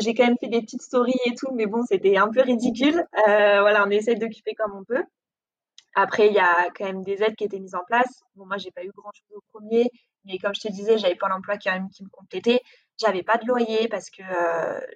J'ai 0.01 0.15
quand 0.15 0.27
même 0.27 0.39
fait 0.39 0.49
des 0.49 0.61
petites 0.61 0.83
stories 0.83 1.19
et 1.27 1.35
tout, 1.35 1.53
mais 1.55 1.67
bon, 1.67 1.83
c'était 1.83 2.17
un 2.17 2.29
peu 2.29 2.41
ridicule. 2.43 3.05
voilà, 3.27 3.85
on 3.87 3.91
essaie 3.91 4.15
d'occuper 4.15 4.55
comme 4.55 4.77
on 4.77 4.85
peut. 4.85 5.05
Après, 5.95 6.27
il 6.29 6.35
y 6.35 6.39
a 6.39 6.71
quand 6.77 6.85
même 6.85 7.03
des 7.03 7.23
aides 7.23 7.37
qui 7.37 7.45
étaient 7.45 7.59
mises 7.59 7.75
en 7.75 7.85
place. 7.87 8.23
Bon, 8.35 8.45
moi, 8.47 8.59
j'ai 8.59 8.71
pas 8.71 8.85
eu 8.85 8.91
grand 8.95 9.11
chose 9.13 9.35
au 9.35 9.41
premier, 9.53 9.91
mais 10.27 10.39
comme 10.39 10.55
je 10.55 10.61
te 10.61 10.69
disais, 10.69 10.99
j'avais 10.99 11.15
pas 11.15 11.29
l'emploi 11.29 11.57
qui, 11.57 11.71
qui 11.95 12.05
me 12.05 12.11
complétait. 12.11 12.61
J'avais 13.01 13.23
pas 13.23 13.39
de 13.39 13.47
loyer 13.47 13.89
parce 13.89 14.11
que 14.11 14.23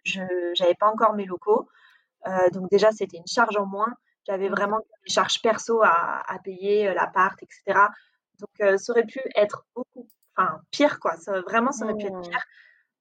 je 0.05 0.21
j'avais 0.55 0.75
pas 0.75 0.89
encore 0.89 1.15
mes 1.15 1.25
locaux. 1.25 1.69
donc 2.53 2.71
déjà, 2.71 2.93
c'était 2.93 3.17
une 3.17 3.27
charge 3.27 3.57
en 3.57 3.67
moins. 3.67 3.93
J'avais 4.27 4.51
vraiment 4.51 4.79
des 4.79 5.13
charges 5.13 5.41
perso 5.41 5.83
à, 5.83 6.23
à 6.31 6.39
payer, 6.39 6.93
l'appart, 6.93 7.43
etc. 7.43 7.81
Donc, 8.39 8.79
ça 8.79 8.93
aurait 8.93 9.07
pu 9.07 9.21
être 9.35 9.65
beaucoup, 9.75 10.07
enfin, 10.37 10.61
pire, 10.71 11.01
quoi. 11.01 11.17
Ça, 11.17 11.41
vraiment, 11.41 11.73
ça 11.73 11.85
aurait 11.87 11.97
pu 11.97 12.07
être 12.07 12.19
mmh. 12.19 12.29
pire. 12.29 12.45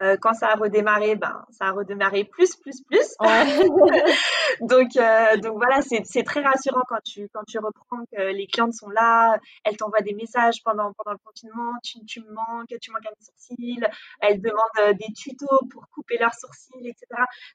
Euh, 0.02 0.16
quand 0.22 0.34
ça 0.34 0.48
a 0.48 0.56
redémarré, 0.56 1.16
ben, 1.16 1.46
ça 1.50 1.66
a 1.66 1.72
redémarré 1.72 2.24
plus, 2.24 2.56
plus, 2.56 2.82
plus. 2.84 3.16
donc, 4.62 4.96
euh, 4.96 5.38
donc 5.38 5.58
voilà, 5.58 5.82
c'est 5.82 6.24
très 6.24 6.42
rassurant 6.42 6.84
quand 6.88 7.02
tu, 7.04 7.28
quand 7.34 7.44
tu 7.46 7.60
reprends 7.60 8.06
que 8.12 8.32
les 8.32 8.48
clientes 8.48 8.74
sont 8.74 8.90
là, 8.90 9.38
elles 9.66 9.76
t'envoient 9.76 10.02
des 10.02 10.14
messages 10.14 10.64
pendant, 10.64 10.94
pendant 10.94 11.12
le 11.12 11.18
confinement, 11.24 11.74
tu, 11.84 12.04
tu 12.06 12.22
me 12.22 12.32
manques, 12.32 12.74
tu 12.82 12.92
manques 12.92 13.08
un 13.08 13.24
sourcil, 13.24 13.86
elles 14.22 14.42
demandent 14.42 14.60
euh, 14.80 14.94
des 14.94 15.14
tutos 15.14 15.60
pour 15.70 15.90
couper 15.90 16.18
leurs 16.18 16.34
sourcils, 16.34 16.88
etc. 16.88 17.06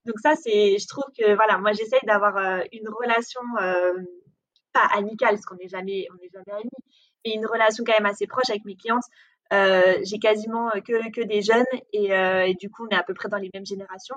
Donc 0.04 0.18
ça, 0.20 0.34
c'est, 0.34 0.76
je 0.78 0.86
trouve 0.86 1.10
que 1.18 1.34
voilà, 1.34 1.56
moi 1.56 1.72
j'essaye 1.72 2.00
d'avoir 2.04 2.36
une 2.72 2.88
relation 2.88 3.40
pas 4.74 4.86
amicale, 4.96 5.36
parce 5.36 5.46
qu'on 5.46 5.56
n'est 5.56 5.68
jamais, 5.68 6.06
on 6.12 6.16
n'est 6.16 6.28
jamais 6.28 6.60
amis, 6.60 6.70
mais 7.24 7.32
une 7.34 7.46
relation 7.46 7.84
quand 7.86 7.94
même 7.94 8.06
assez 8.06 8.26
proche 8.26 8.50
avec 8.50 8.64
mes 8.64 8.76
clientes 8.76 9.04
j'ai 10.02 10.18
quasiment 10.18 10.68
euh, 10.68 10.80
que, 10.80 11.10
que 11.10 11.20
des 11.22 11.42
jeunes 11.42 11.64
euh, 11.72 12.42
et, 12.42 12.54
du 12.54 12.70
coup, 12.70 12.86
on 12.86 12.88
est 12.88 12.98
à 12.98 13.02
peu 13.02 13.14
près 13.14 13.28
dans 13.28 13.38
les 13.38 13.50
mêmes 13.52 13.66
générations. 13.66 14.16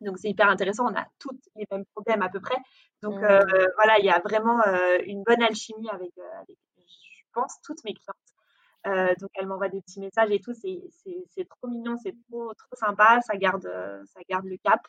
Donc, 0.00 0.18
c'est 0.18 0.28
hyper 0.28 0.48
intéressant. 0.48 0.86
On 0.90 0.94
a 0.94 1.06
toutes 1.18 1.40
les 1.56 1.66
mêmes 1.70 1.84
problèmes 1.94 2.22
à 2.22 2.28
peu 2.28 2.40
près. 2.40 2.56
Donc, 3.02 3.14
mmh. 3.14 3.66
voilà, 3.76 3.98
il 3.98 4.04
y 4.04 4.10
a 4.10 4.20
vraiment 4.20 4.62
une 5.04 5.24
bonne 5.24 5.42
alchimie 5.42 5.88
avec, 5.90 6.12
je 6.16 7.22
pense, 7.32 7.56
toutes 7.64 7.82
mes 7.84 7.94
clientes. 7.94 9.16
donc, 9.20 9.30
elles 9.34 9.46
m'envoient 9.48 9.68
des 9.68 9.80
petits 9.80 9.98
messages 9.98 10.30
et 10.30 10.38
tout. 10.38 10.54
C'est 10.54 11.48
trop 11.48 11.68
mignon, 11.68 11.96
c'est 12.00 12.14
trop, 12.28 12.54
trop 12.54 12.76
sympa. 12.76 13.18
Ça 13.22 13.36
garde, 13.36 13.68
ça 14.06 14.20
garde 14.28 14.44
le 14.44 14.56
cap. 14.58 14.80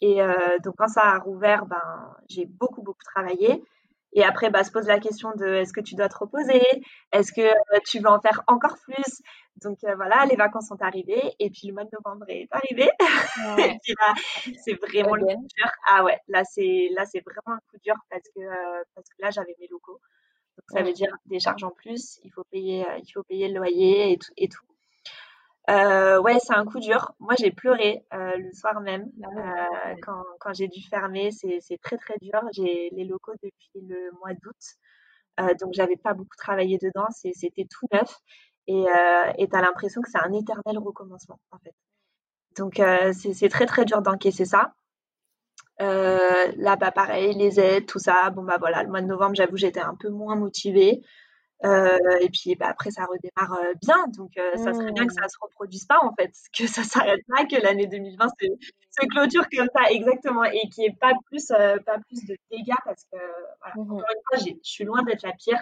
Et 0.00 0.20
donc, 0.64 0.74
quand 0.78 0.88
ça 0.88 1.02
a 1.02 1.18
rouvert, 1.18 1.66
ben, 1.66 2.16
j'ai 2.30 2.46
beaucoup, 2.46 2.82
beaucoup 2.82 3.04
travaillé. 3.14 3.62
Et 4.12 4.22
après, 4.24 4.50
bah, 4.50 4.64
se 4.64 4.70
pose 4.70 4.86
la 4.86 4.98
question 4.98 5.32
de 5.36 5.46
est-ce 5.46 5.72
que 5.72 5.80
tu 5.80 5.94
dois 5.94 6.08
te 6.08 6.16
reposer? 6.16 6.62
Est-ce 7.12 7.32
que 7.32 7.42
euh, 7.42 7.80
tu 7.86 7.98
veux 7.98 8.08
en 8.08 8.20
faire 8.20 8.42
encore 8.46 8.76
plus? 8.84 9.22
Donc 9.62 9.78
euh, 9.84 9.94
voilà, 9.94 10.24
les 10.26 10.36
vacances 10.36 10.68
sont 10.68 10.80
arrivées 10.82 11.34
et 11.38 11.50
puis 11.50 11.68
le 11.68 11.74
mois 11.74 11.84
de 11.84 11.90
novembre 11.92 12.24
est 12.28 12.48
arrivé. 12.50 12.88
et 13.58 13.78
puis 13.82 13.94
là, 13.98 14.14
c'est 14.64 14.74
vraiment 14.74 15.16
le 15.16 15.24
coup 15.24 15.46
dur. 15.56 15.70
Ah 15.86 16.04
ouais, 16.04 16.18
là 16.28 16.44
c'est 16.44 16.88
là 16.94 17.04
c'est 17.06 17.20
vraiment 17.20 17.56
un 17.56 17.60
coup 17.70 17.78
dur 17.84 17.94
parce 18.10 18.28
que 18.34 18.40
euh, 18.40 18.82
parce 18.94 19.08
que 19.08 19.22
là 19.22 19.30
j'avais 19.30 19.54
mes 19.60 19.68
locaux. 19.68 20.00
Donc 20.56 20.64
ça 20.68 20.82
veut 20.82 20.92
dire 20.92 21.14
des 21.26 21.38
charges 21.38 21.64
en 21.64 21.70
plus. 21.70 22.18
Il 22.24 22.30
faut 22.32 22.44
payer 22.50 22.84
il 22.98 23.10
faut 23.12 23.22
payer 23.22 23.48
le 23.48 23.58
loyer 23.58 24.12
et 24.12 24.18
tout 24.18 24.32
et 24.36 24.48
tout. 24.48 24.64
Euh, 25.68 26.20
ouais, 26.20 26.38
c'est 26.38 26.54
un 26.54 26.64
coup 26.64 26.78
dur. 26.78 27.12
Moi, 27.18 27.34
j'ai 27.38 27.50
pleuré 27.50 28.04
euh, 28.14 28.36
le 28.36 28.52
soir 28.52 28.80
même 28.80 29.10
ah 29.22 29.90
euh, 29.90 29.94
quand, 30.02 30.22
quand 30.38 30.54
j'ai 30.54 30.68
dû 30.68 30.80
fermer. 30.88 31.30
C'est, 31.32 31.60
très 31.82 31.96
très 31.96 32.16
dur. 32.20 32.40
J'ai 32.52 32.90
les 32.92 33.04
locaux 33.04 33.34
depuis 33.42 33.86
le 33.86 34.10
mois 34.18 34.32
d'août, 34.34 35.56
donc 35.60 35.74
j'avais 35.74 35.96
pas 35.96 36.14
beaucoup 36.14 36.36
travaillé 36.36 36.78
dedans. 36.78 37.06
C'était 37.10 37.66
tout 37.68 37.86
neuf 37.92 38.16
et 38.68 38.84
et 39.38 39.48
t'as 39.48 39.60
l'impression 39.60 40.00
que 40.02 40.10
c'est 40.10 40.18
un 40.18 40.32
éternel 40.32 40.78
recommencement 40.78 41.40
en 41.50 41.58
fait. 41.58 41.74
Donc 42.56 42.76
c'est, 42.76 43.34
c'est 43.34 43.48
très 43.48 43.66
très 43.66 43.84
dur 43.84 44.02
d'encaisser 44.02 44.44
ça. 44.44 44.74
là, 45.78 46.76
bah 46.76 46.92
pareil, 46.92 47.34
les 47.34 47.58
aides, 47.60 47.86
tout 47.86 47.98
ça. 47.98 48.30
Bon 48.30 48.44
bah 48.44 48.56
voilà, 48.58 48.82
le 48.82 48.88
mois 48.88 49.02
de 49.02 49.06
novembre, 49.06 49.34
j'avoue, 49.34 49.56
j'étais 49.56 49.80
un 49.80 49.96
peu 49.96 50.10
moins 50.10 50.36
motivée. 50.36 51.02
Et 51.64 52.28
puis 52.30 52.54
bah, 52.54 52.66
après, 52.68 52.90
ça 52.90 53.04
redémarre 53.04 53.58
bien. 53.80 54.06
Donc, 54.08 54.32
ça 54.56 54.72
serait 54.72 54.92
bien 54.92 55.06
que 55.06 55.12
ça 55.12 55.22
ne 55.22 55.26
mmh. 55.26 55.30
se 55.30 55.38
reproduise 55.40 55.84
pas, 55.84 56.00
en 56.02 56.14
fait, 56.14 56.32
que 56.58 56.66
ça 56.66 56.82
s'arrête 56.82 57.22
là, 57.28 57.44
que 57.44 57.60
l'année 57.60 57.86
2020 57.86 58.28
se, 58.40 59.06
clôture 59.08 59.46
comme 59.54 59.68
ça, 59.74 59.90
exactement, 59.90 60.44
et 60.44 60.68
qu'il 60.68 60.82
n'y 60.82 60.86
ait 60.86 60.96
pas 60.98 61.12
plus, 61.26 61.48
pas 61.48 61.98
plus 62.08 62.24
de 62.26 62.36
dégâts 62.50 62.74
parce 62.84 63.04
que, 63.04 63.18
voilà, 63.60 63.74
mmh 63.76 63.92
encore 63.92 64.10
une 64.14 64.38
fois, 64.38 64.46
je 64.46 64.54
suis 64.62 64.84
loin 64.84 65.02
d'être 65.02 65.22
la 65.22 65.32
pire. 65.32 65.60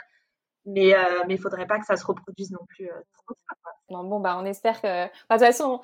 Mais 0.66 0.94
il 1.28 1.32
ne 1.32 1.36
faudrait 1.36 1.66
pas 1.66 1.78
que 1.78 1.84
ça 1.84 1.96
se 1.96 2.06
reproduise 2.06 2.50
non 2.50 2.64
plus 2.68 2.88
trop. 3.12 3.36
bon, 3.90 4.20
bah, 4.20 4.38
on 4.40 4.46
espère 4.46 4.80
que. 4.80 5.04
de 5.04 5.10
toute 5.28 5.38
façon, 5.38 5.82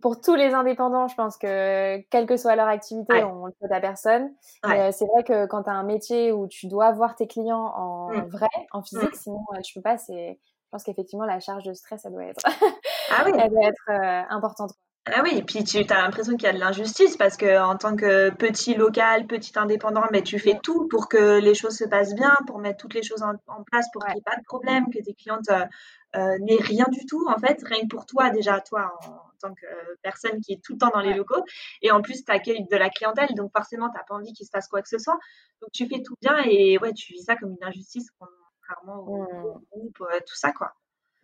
pour 0.00 0.20
tous 0.20 0.36
les 0.36 0.54
indépendants, 0.54 1.08
je 1.08 1.14
pense 1.16 1.36
que 1.36 1.98
quelle 2.10 2.26
que 2.26 2.36
soit 2.36 2.54
leur 2.54 2.68
activité, 2.68 3.24
on 3.24 3.46
le 3.46 3.52
fait 3.60 3.72
à 3.72 3.80
personne. 3.80 4.30
Euh, 4.64 4.90
c'est 4.92 5.06
vrai 5.06 5.24
que 5.24 5.46
quand 5.46 5.64
tu 5.64 5.70
as 5.70 5.72
un 5.72 5.82
métier 5.82 6.30
où 6.30 6.46
tu 6.46 6.68
dois 6.68 6.92
voir 6.92 7.16
tes 7.16 7.26
clients 7.26 7.72
en 7.76 8.10
mmh. 8.10 8.28
vrai, 8.28 8.48
en 8.72 8.82
physique, 8.82 9.12
mmh. 9.12 9.18
sinon 9.18 9.44
euh, 9.54 9.60
tu 9.60 9.74
peux 9.74 9.82
pas. 9.82 9.98
C'est, 9.98 10.38
je 10.40 10.68
pense 10.70 10.84
qu'effectivement 10.84 11.24
la 11.24 11.40
charge 11.40 11.64
de 11.64 11.72
stress, 11.72 12.04
elle 12.04 12.12
doit 12.12 12.24
être, 12.24 12.40
ah 12.44 13.22
oui. 13.26 13.32
elle 13.38 13.50
doit 13.50 13.64
être 13.64 13.90
euh, 13.90 14.22
importante. 14.30 14.72
Ah 15.10 15.22
oui, 15.22 15.30
et 15.36 15.42
puis 15.42 15.64
tu 15.64 15.78
as 15.78 16.02
l'impression 16.02 16.36
qu'il 16.36 16.46
y 16.46 16.50
a 16.50 16.52
de 16.52 16.58
l'injustice 16.58 17.16
parce 17.16 17.38
que 17.38 17.58
en 17.58 17.76
tant 17.76 17.96
que 17.96 18.28
petit 18.30 18.74
local, 18.74 19.26
petit 19.26 19.52
indépendant, 19.58 20.04
mais 20.12 20.22
tu 20.22 20.38
fais 20.38 20.58
tout 20.62 20.86
pour 20.88 21.08
que 21.08 21.38
les 21.38 21.54
choses 21.54 21.78
se 21.78 21.84
passent 21.84 22.14
bien, 22.14 22.36
pour 22.46 22.58
mettre 22.58 22.76
toutes 22.76 22.92
les 22.92 23.02
choses 23.02 23.22
en, 23.22 23.32
place 23.64 23.86
pour 23.92 24.04
qu'il 24.04 24.12
n'y 24.12 24.20
ait 24.20 24.22
pas 24.22 24.36
de 24.36 24.44
problème, 24.44 24.84
que 24.92 25.02
tes 25.02 25.14
clientes 25.14 25.48
euh, 25.50 26.36
n'aient 26.40 26.60
rien 26.60 26.84
du 26.90 27.06
tout 27.06 27.26
en 27.26 27.38
fait, 27.38 27.58
rien 27.64 27.80
que 27.82 27.88
pour 27.88 28.04
toi 28.04 28.28
déjà, 28.28 28.60
toi 28.60 28.92
en, 29.02 29.27
tant 29.38 29.54
que 29.54 29.66
personne 30.02 30.40
qui 30.40 30.52
est 30.52 30.62
tout 30.62 30.74
le 30.74 30.78
temps 30.78 30.90
dans 30.92 31.00
les 31.00 31.14
locaux, 31.14 31.42
et 31.82 31.90
en 31.90 32.02
plus 32.02 32.24
tu 32.24 32.32
accueilles 32.32 32.66
de 32.70 32.76
la 32.76 32.90
clientèle, 32.90 33.34
donc 33.34 33.50
forcément 33.52 33.88
tu 33.88 33.96
n'as 33.96 34.04
pas 34.04 34.14
envie 34.14 34.32
qu'il 34.32 34.46
se 34.46 34.50
passe 34.50 34.68
quoi 34.68 34.82
que 34.82 34.88
ce 34.88 34.98
soit, 34.98 35.18
donc 35.60 35.70
tu 35.72 35.86
fais 35.86 36.02
tout 36.02 36.14
bien 36.20 36.36
et 36.44 36.78
ouais, 36.78 36.92
tu 36.92 37.12
vis 37.12 37.24
ça 37.24 37.36
comme 37.36 37.50
une 37.50 37.66
injustice, 37.66 38.08
contrairement 38.18 39.00
au, 39.08 39.22
mmh. 39.22 39.60
groupe, 39.70 40.00
euh, 40.00 40.20
tout 40.26 40.36
ça 40.36 40.52
quoi. 40.52 40.72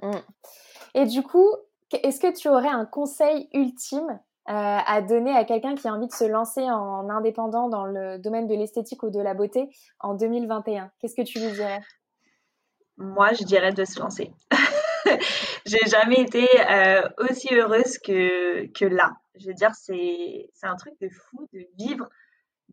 Mmh. 0.03 0.13
Et 0.95 1.07
du 1.07 1.23
coup, 1.23 1.49
est-ce 1.93 2.21
que 2.21 2.35
tu 2.37 2.49
aurais 2.49 2.69
un 2.69 2.85
conseil 2.85 3.49
ultime 3.53 4.21
euh, 4.51 4.53
à 4.53 5.01
donner 5.01 5.35
à 5.35 5.45
quelqu'un 5.45 5.75
qui 5.75 5.89
a 5.89 5.95
envie 5.95 6.07
de 6.07 6.13
se 6.13 6.25
lancer 6.25 6.63
en 6.63 7.09
indépendant 7.09 7.69
dans 7.69 7.87
le 7.87 8.19
domaine 8.19 8.47
de 8.47 8.55
l'esthétique 8.55 9.03
ou 9.03 9.11
de 9.11 9.21
la 9.21 9.33
beauté 9.33 9.71
en 10.01 10.15
2021 10.15 10.91
Qu'est-ce 10.99 11.15
que 11.15 11.23
tu 11.23 11.39
lui 11.39 11.51
dirais? 11.53 11.81
Moi, 12.97 13.33
je 13.33 13.45
dirais 13.45 13.73
de 13.73 13.85
se 13.85 13.99
lancer. 14.01 14.33
J'ai 15.67 15.87
jamais 15.87 16.21
été 16.21 16.47
euh, 16.71 17.03
aussi 17.19 17.55
heureuse 17.55 17.99
que, 17.99 18.67
que 18.73 18.85
là. 18.85 19.13
Je 19.37 19.49
veux 19.49 19.55
dire, 19.55 19.75
c'est 19.75 20.49
un 20.63 20.77
truc 20.77 20.95
de 21.01 21.09
fou 21.09 21.49
de 21.53 21.67
vivre 21.77 22.09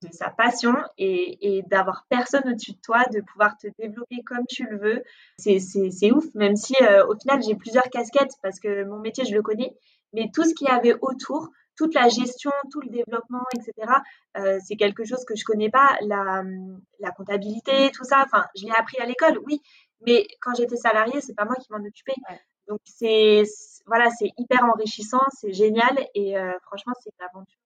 de 0.02 0.12
sa 0.12 0.30
passion 0.30 0.76
et, 0.98 1.63
d'avoir 1.67 2.06
personne 2.10 2.44
au-dessus 2.48 2.74
de 2.74 2.82
toi, 2.82 3.04
de 3.13 3.22
pouvoir 3.22 3.58
te 3.58 3.67
développer 3.78 4.24
comme 4.26 4.46
tu 4.48 4.65
le 4.65 4.78
veux. 4.78 5.04
C'est 5.38 6.12
ouf, 6.12 6.26
même 6.34 6.56
si 6.56 6.76
euh, 6.82 7.06
au 7.08 7.15
final 7.17 7.41
j'ai 7.44 7.56
plusieurs 7.56 7.84
casquettes 7.84 8.34
parce 8.41 8.60
que 8.60 8.84
mon 8.84 9.00
métier 9.00 9.26
je 9.26 9.34
le 9.34 9.41
connais, 9.41 9.76
mais 10.13 10.30
tout 10.34 10.44
ce 10.44 10.54
qu'il 10.54 10.67
y 10.67 10.72
avait 10.72 10.96
autour, 11.02 11.50
toute 11.76 11.94
la 11.94 12.10
gestion, 12.10 12.52
tout 12.72 12.82
le 12.82 12.89
développement, 12.89 13.44
etc., 13.56 13.94
euh, 14.38 14.60
c'est 14.65 14.76
quelque 14.76 15.04
chose 15.04 15.24
que 15.26 15.36
je 15.36 15.44
connais 15.44 15.70
pas. 15.70 15.98
La, 16.02 16.44
la 17.00 17.12
comptabilité, 17.12 17.91
tout 17.91 18.04
ça, 18.04 18.24
enfin, 18.26 18.46
je 18.56 18.65
l'ai 18.65 18.74
appris 18.76 18.98
à 19.00 19.06
l'école, 19.06 19.39
oui, 19.46 19.62
mais 20.06 20.28
quand 20.42 20.54
j'étais 20.56 20.78
salariée, 20.78 21.22
c'est 21.22 21.36
pas 21.36 21.46
moi 21.46 21.56
qui 21.56 21.72
m'en 21.72 21.86
occupais. 21.86 22.16
Donc 22.68 22.80
c'est 22.86 23.44
voilà, 23.86 24.10
c'est 24.12 24.32
hyper 24.38 24.64
enrichissant, 24.66 25.22
c'est 25.40 25.52
génial 25.54 25.98
et 26.16 26.38
euh, 26.38 26.54
franchement 26.62 26.94
c'est 27.02 27.12
une 27.20 27.26
aventure 27.26 27.58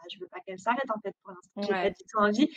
bah, 0.00 0.06
je 0.10 0.18
veux 0.18 0.26
pas 0.28 0.40
qu'elle 0.40 0.58
s'arrête 0.58 0.90
en 0.90 0.98
fait 1.00 1.14
pour 1.22 1.32
l'instant. 1.32 1.62
J'ai 1.62 1.82
pas 1.82 1.90
du 1.90 2.04
tout 2.10 2.18
envie. 2.18 2.48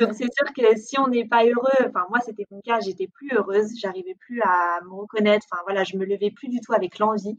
Donc 0.00 0.14
c'est 0.14 0.26
sûr 0.32 0.52
que 0.56 0.76
si 0.76 0.98
on 0.98 1.06
n'est 1.06 1.26
pas 1.26 1.44
heureux, 1.44 1.86
enfin 1.86 2.06
moi 2.10 2.18
c'était 2.20 2.46
mon 2.50 2.60
cas, 2.60 2.80
j'étais 2.80 3.06
plus 3.06 3.30
heureuse, 3.32 3.70
j'arrivais 3.78 4.16
plus 4.16 4.40
à 4.42 4.80
me 4.84 4.92
reconnaître. 4.92 5.46
Enfin 5.50 5.62
voilà, 5.64 5.84
je 5.84 5.96
me 5.96 6.04
levais 6.04 6.30
plus 6.30 6.48
du 6.48 6.60
tout 6.60 6.72
avec 6.72 6.98
l'envie. 6.98 7.38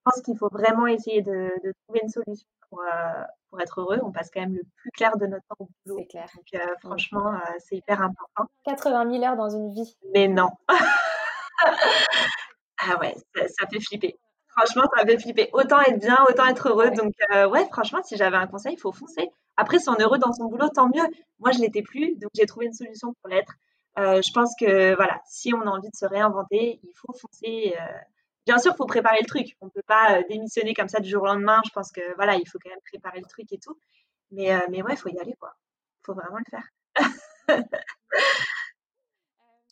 Je 0.00 0.10
pense 0.10 0.22
qu'il 0.22 0.38
faut 0.38 0.48
vraiment 0.48 0.86
essayer 0.86 1.20
de, 1.20 1.50
trouver 1.84 2.00
une 2.02 2.08
solution 2.08 2.46
pour, 2.70 2.80
euh, 2.80 3.22
pour 3.50 3.60
être 3.60 3.82
heureux. 3.82 3.98
On 4.02 4.10
passe 4.10 4.30
quand 4.32 4.40
même 4.40 4.54
le 4.54 4.62
plus 4.76 4.90
clair 4.92 5.14
de 5.18 5.26
notre 5.26 5.44
temps 5.46 5.56
au 5.58 5.68
boulot. 5.84 5.98
C'est 5.98 6.06
clair. 6.06 6.26
Donc 6.34 6.46
euh, 6.54 6.74
franchement, 6.80 7.34
euh, 7.34 7.38
c'est 7.58 7.76
hyper 7.76 8.00
important. 8.00 8.46
80 8.64 9.10
000 9.10 9.24
heures 9.24 9.36
dans 9.36 9.50
une 9.50 9.74
vie. 9.74 9.94
Mais 10.14 10.26
non. 10.26 10.48
ah 12.78 12.98
ouais, 12.98 13.14
ça 13.34 13.66
fait 13.66 13.80
flipper. 13.80 14.18
Franchement, 14.48 14.84
ça 14.96 15.04
fait 15.04 15.18
flipper. 15.18 15.50
Autant 15.52 15.80
être 15.80 16.00
bien, 16.00 16.16
autant 16.30 16.46
être 16.46 16.70
heureux. 16.70 16.90
Donc, 16.90 17.12
ouais, 17.50 17.68
franchement, 17.70 18.00
si 18.02 18.16
j'avais 18.16 18.36
un 18.38 18.46
conseil, 18.46 18.72
il 18.72 18.80
faut 18.80 18.92
foncer. 18.92 19.30
Après, 19.56 19.78
si 19.78 19.88
on 19.90 19.96
est 19.96 20.02
heureux 20.02 20.18
dans 20.18 20.32
son 20.32 20.46
boulot, 20.46 20.70
tant 20.70 20.88
mieux. 20.88 21.04
Moi, 21.38 21.52
je 21.52 21.60
l'étais 21.60 21.82
plus, 21.82 22.16
donc 22.16 22.30
j'ai 22.34 22.46
trouvé 22.46 22.66
une 22.66 22.72
solution 22.72 23.14
pour 23.20 23.30
l'être. 23.30 23.52
Je 23.96 24.32
pense 24.32 24.54
que, 24.58 24.96
voilà, 24.96 25.20
si 25.26 25.54
on 25.54 25.60
a 25.60 25.66
envie 25.66 25.90
de 25.90 25.96
se 25.96 26.06
réinventer, 26.06 26.80
il 26.82 26.92
faut 26.96 27.12
foncer. 27.12 27.76
Euh. 28.50 28.54
Bien 28.54 28.58
sûr, 28.58 28.72
il 28.74 28.76
faut 28.76 28.86
préparer 28.86 29.18
le 29.20 29.26
truc. 29.26 29.56
On 29.60 29.66
ne 29.66 29.70
peut 29.70 29.82
pas 29.86 30.22
démissionner 30.28 30.74
comme 30.74 30.88
ça 30.88 31.00
du 31.00 31.08
jour 31.08 31.22
au 31.22 31.26
lendemain. 31.26 31.60
Je 31.64 31.70
pense 31.70 31.92
que, 31.92 32.00
voilà, 32.16 32.34
il 32.36 32.48
faut 32.48 32.58
quand 32.62 32.70
même 32.70 32.78
préparer 32.84 33.20
le 33.20 33.26
truc 33.26 33.52
et 33.52 33.58
tout. 33.58 33.76
Mais, 34.30 34.50
mais 34.70 34.82
ouais, 34.82 34.92
il 34.92 34.96
faut 34.96 35.08
y 35.08 35.18
aller, 35.18 35.34
quoi. 35.38 35.54
Il 36.02 36.06
faut 36.06 36.14
vraiment 36.14 36.38
le 36.38 36.44
faire. 36.50 36.68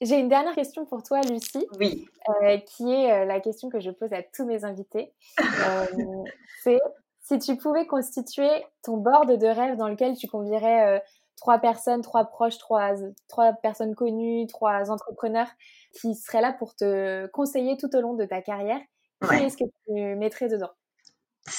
J'ai 0.01 0.17
une 0.19 0.29
dernière 0.29 0.55
question 0.55 0.87
pour 0.87 1.03
toi, 1.03 1.21
Lucie. 1.23 1.67
Oui. 1.79 2.07
Euh, 2.29 2.59
qui 2.59 2.93
est 2.93 3.13
euh, 3.13 3.25
la 3.25 3.41
question 3.41 3.69
que 3.69 3.81
je 3.81 3.91
pose 3.91 4.13
à 4.13 4.23
tous 4.23 4.45
mes 4.45 4.65
invités. 4.65 5.13
Euh, 5.67 6.25
c'est 6.63 6.79
Si 7.21 7.39
tu 7.39 7.57
pouvais 7.57 7.87
constituer 7.87 8.49
ton 8.83 8.97
board 8.97 9.37
de 9.37 9.47
rêve 9.47 9.77
dans 9.77 9.89
lequel 9.89 10.17
tu 10.17 10.29
convierais 10.29 10.97
euh, 10.97 11.01
trois 11.39 11.59
personnes, 11.59 12.03
trois 12.03 12.25
proches, 12.25 12.59
trois, 12.59 12.95
trois 13.29 13.53
personnes 13.55 13.95
connues, 13.95 14.47
trois 14.47 14.91
entrepreneurs 14.91 15.49
qui 15.93 16.15
seraient 16.15 16.43
là 16.43 16.53
pour 16.53 16.75
te 16.75 17.27
conseiller 17.29 17.77
tout 17.77 17.95
au 17.97 18.01
long 18.01 18.15
de 18.15 18.25
ta 18.25 18.43
carrière, 18.43 18.81
qui 19.27 19.35
est-ce 19.37 19.57
que 19.57 19.65
tu 19.65 20.17
mettrais 20.17 20.49
dedans? 20.49 20.71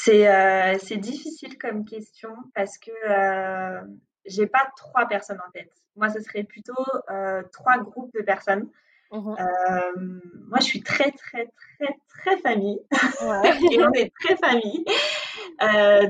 Euh, 0.08 0.78
c'est 0.80 0.98
difficile 0.98 1.58
comme 1.58 1.86
question 1.86 2.30
parce 2.54 2.78
que 2.78 2.92
euh, 3.10 3.82
j'ai 4.26 4.46
pas 4.46 4.72
trois 4.78 5.08
personnes 5.08 5.40
en 5.48 5.52
tête. 5.52 5.72
Moi, 5.96 6.10
ce 6.10 6.22
serait 6.22 6.44
plutôt 6.44 6.74
euh, 7.10 7.42
trois 7.52 7.78
groupes 7.80 8.14
de 8.14 8.22
personnes. 8.22 8.70
Mmh 9.12 9.36
euh, 9.40 10.20
moi, 10.50 10.60
je 10.60 10.66
suis 10.66 10.84
très, 10.84 11.12
très, 11.12 11.48
très, 11.48 11.98
très 12.08 12.38
famille. 12.38 12.80
Et 13.72 13.84
on 13.84 13.92
est 13.94 14.12
très 14.22 14.36
famille. 14.38 14.86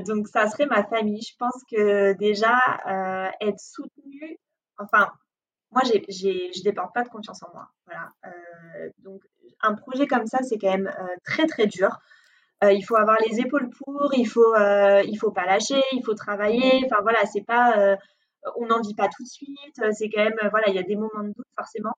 donc, 0.06 0.28
ça 0.28 0.48
serait 0.48 0.66
ma 0.66 0.84
famille. 0.84 1.22
Je 1.22 1.36
pense 1.38 1.62
que 1.70 2.12
déjà, 2.14 2.58
être 3.40 3.60
soutenue, 3.60 4.38
enfin, 4.78 5.10
moi, 5.70 5.82
j'ai, 5.84 6.04
j'ai, 6.08 6.52
je 6.52 6.62
dépends 6.62 6.88
pas 6.88 7.04
de 7.04 7.08
confiance 7.08 7.42
en 7.42 7.52
moi. 7.54 7.68
Voilà. 7.86 8.10
donc, 8.98 9.22
un 9.62 9.74
projet 9.74 10.06
comme 10.06 10.26
ça, 10.26 10.38
c'est 10.42 10.58
quand 10.58 10.70
même 10.70 10.92
très, 11.24 11.46
très 11.46 11.66
dur. 11.66 11.98
Euh, 12.62 12.72
il 12.72 12.82
faut 12.82 12.96
avoir 12.96 13.16
les 13.26 13.40
épaules 13.40 13.70
pour, 13.70 14.12
il 14.14 14.26
faut, 14.26 14.54
euh, 14.54 15.02
il 15.06 15.16
faut 15.16 15.30
pas 15.30 15.46
lâcher, 15.46 15.80
il 15.92 16.04
faut 16.04 16.14
travailler. 16.14 16.82
Enfin 16.84 17.00
voilà, 17.02 17.24
c'est 17.24 17.44
pas, 17.44 17.78
euh, 17.78 17.96
on 18.56 18.66
n'en 18.66 18.80
vit 18.82 18.94
pas 18.94 19.08
tout 19.08 19.22
de 19.22 19.28
suite. 19.28 19.80
C'est 19.92 20.10
quand 20.10 20.22
même, 20.24 20.36
voilà, 20.50 20.68
il 20.68 20.74
y 20.74 20.78
a 20.78 20.82
des 20.82 20.96
moments 20.96 21.22
de 21.22 21.32
doute 21.32 21.46
forcément. 21.56 21.94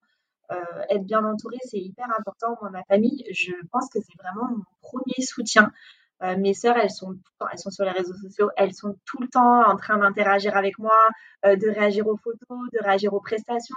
Être 0.91 1.05
bien 1.05 1.25
entouré, 1.25 1.57
c'est 1.65 1.79
hyper 1.79 2.07
important. 2.19 2.57
Moi, 2.61 2.71
ma 2.71 2.83
famille, 2.85 3.25
je 3.33 3.53
pense 3.71 3.89
que 3.89 4.01
c'est 4.01 4.23
vraiment 4.23 4.49
mon 4.51 4.63
premier 4.83 5.25
soutien. 5.25 5.73
mes 6.21 6.53
sœurs, 6.53 6.77
elles 6.77 6.91
sont, 6.91 7.15
elles 7.51 7.59
sont 7.59 7.71
sur 7.71 7.85
les 7.85 7.91
réseaux 7.91 8.15
sociaux, 8.15 8.51
elles 8.57 8.75
sont 8.75 8.97
tout 9.07 9.21
le 9.23 9.29
temps 9.29 9.67
en 9.67 9.77
train 9.77 9.97
d'interagir 9.97 10.57
avec 10.57 10.79
moi, 10.79 10.99
de 11.45 11.71
réagir 11.71 12.07
aux 12.07 12.19
photos, 12.19 12.59
de 12.73 12.83
réagir 12.83 13.15
aux 13.15 13.21
prestations. 13.21 13.75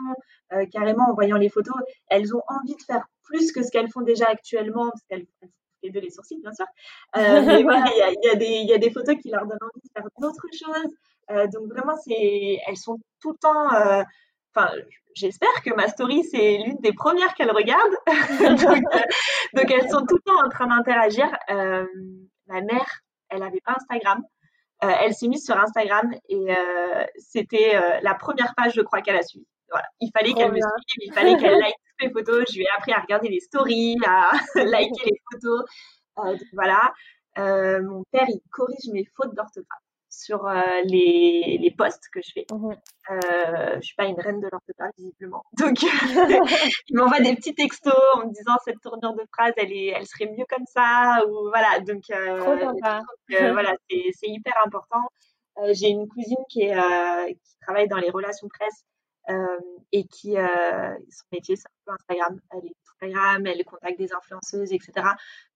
carrément, 0.72 1.10
en 1.10 1.14
voyant 1.14 1.38
les 1.38 1.50
photos, 1.50 1.76
elles 2.10 2.36
ont 2.36 2.42
envie 2.48 2.76
de 2.76 2.84
faire 2.84 3.06
plus 3.24 3.54
que 3.54 3.64
ce 3.64 3.72
qu'elles 3.72 3.90
font 3.90 4.02
déjà 4.02 4.26
actuellement, 4.28 4.90
parce 4.90 5.04
qu'elles 5.10 5.28
de 5.90 6.00
les 6.00 6.10
sourcils, 6.10 6.40
bien 6.40 6.54
sûr. 6.54 6.66
Euh, 7.18 7.42
mais 7.46 7.64
voilà, 7.64 7.86
il 7.88 7.98
y 7.98 8.30
a, 8.30 8.34
y, 8.34 8.66
y 8.68 8.74
a, 8.74 8.78
des 8.78 8.92
photos 8.92 9.16
qui 9.22 9.30
leur 9.30 9.46
donnent 9.46 9.58
envie 9.62 9.82
de 9.84 9.90
faire 9.94 10.08
d'autres 10.20 10.48
choses. 10.52 10.94
Euh, 11.32 11.48
donc 11.48 11.68
vraiment, 11.70 11.96
c'est, 11.98 12.60
elles 12.68 12.78
sont 12.78 13.00
tout 13.22 13.32
le 13.32 13.38
temps. 13.38 14.06
Euh, 14.58 14.62
enfin, 14.62 14.72
j'espère 15.16 15.62
que 15.64 15.74
ma 15.76 15.88
story 15.88 16.24
c'est 16.24 16.58
l'une 16.58 16.78
des 16.80 16.94
premières 16.94 17.34
qu'elles 17.36 17.52
regardent. 17.52 17.98
donc, 19.54 19.72
elles 19.72 19.90
sont 19.90 20.06
tout 20.06 20.16
le 20.16 20.22
temps 20.26 20.46
en 20.46 20.50
train 20.50 20.68
d'interagir. 20.68 21.30
ma 21.50 22.62
mère, 22.62 23.02
elle 23.30 23.40
n'avait 23.40 23.62
pas 23.62 23.76
Instagram. 23.76 24.22
elle 24.82 25.14
s'est 25.14 25.28
mise 25.28 25.46
sur 25.46 25.58
Instagram 25.58 26.14
et 26.30 26.48
c'était 27.18 27.80
la 28.02 28.14
première 28.16 28.54
page, 28.56 28.74
je 28.76 28.82
crois, 28.82 29.02
qu'elle 29.02 29.18
a 29.18 29.24
suivie. 29.24 29.48
Voilà. 29.70 29.88
Il 30.00 30.12
fallait 30.12 30.34
qu'elle 30.34 30.52
me 30.52 30.60
suive, 30.60 31.08
il 31.08 31.14
fallait 31.14 31.38
qu'elle 31.38 31.60
like 31.60 31.76
les 32.00 32.12
photos. 32.12 32.46
Je 32.50 32.58
lui 32.58 32.64
ai 32.64 32.70
appris 32.78 32.94
à 32.94 33.00
regarder 33.00 33.30
les 33.30 33.40
stories, 33.40 33.98
à 34.06 34.32
liker 34.56 35.06
les 35.06 35.22
photos. 35.32 35.66
Euh, 36.20 36.38
voilà. 36.54 36.94
Euh, 37.38 37.82
mon 37.84 38.04
père, 38.12 38.26
il 38.28 38.42
corrige 38.52 38.88
mes 38.92 39.06
fautes 39.16 39.36
d'orthographe 39.36 39.82
sur 40.16 40.48
euh, 40.48 40.62
les, 40.86 41.58
les, 41.62 41.72
posts 41.72 42.04
que 42.14 42.20
je 42.24 42.32
fais. 42.34 42.46
Mmh 42.52 42.72
euh, 43.12 43.76
je 43.76 43.82
suis 43.82 43.96
pas 43.96 44.06
une 44.06 44.20
reine 44.20 44.40
de 44.40 44.48
l'orthographe, 44.52 44.94
visiblement. 44.98 45.44
Donc, 45.60 45.78
il 46.90 46.98
m'envoie 46.98 47.20
des 47.20 47.36
petits 47.36 47.54
textos 47.54 47.94
en 48.16 48.26
me 48.26 48.34
disant 48.34 48.56
cette 48.66 48.82
tournure 48.82 49.14
de 49.14 49.24
phrase, 49.32 49.54
elle, 49.58 49.72
est, 49.72 49.94
elle 49.96 50.08
serait 50.08 50.32
mieux 50.32 50.46
comme 50.50 50.66
ça. 50.66 51.20
Ou, 51.28 51.50
voilà, 51.50 51.80
donc, 51.82 52.04
voilà, 53.54 53.76
c'est 53.90 54.28
hyper 54.28 54.54
important. 54.66 55.02
J'ai 55.72 55.90
une 55.90 56.08
cousine 56.08 56.44
qui, 56.50 56.64
est, 56.64 56.76
qui 57.34 57.58
travaille 57.62 57.88
dans 57.88 57.98
les 57.98 58.10
relations 58.10 58.48
presse 58.48 58.84
euh, 58.84 58.95
et 59.96 60.06
qui, 60.08 60.38
euh, 60.38 60.94
son 61.10 61.26
métier, 61.32 61.56
c'est 61.56 61.68
un 61.68 61.86
peu 61.86 61.94
Instagram. 61.94 62.40
Elle 62.52 62.66
est 62.66 62.76
Instagram, 63.02 63.48
elle 63.48 63.64
contacte 63.66 63.98
des 63.98 64.14
influenceuses, 64.14 64.74
etc. 64.74 65.08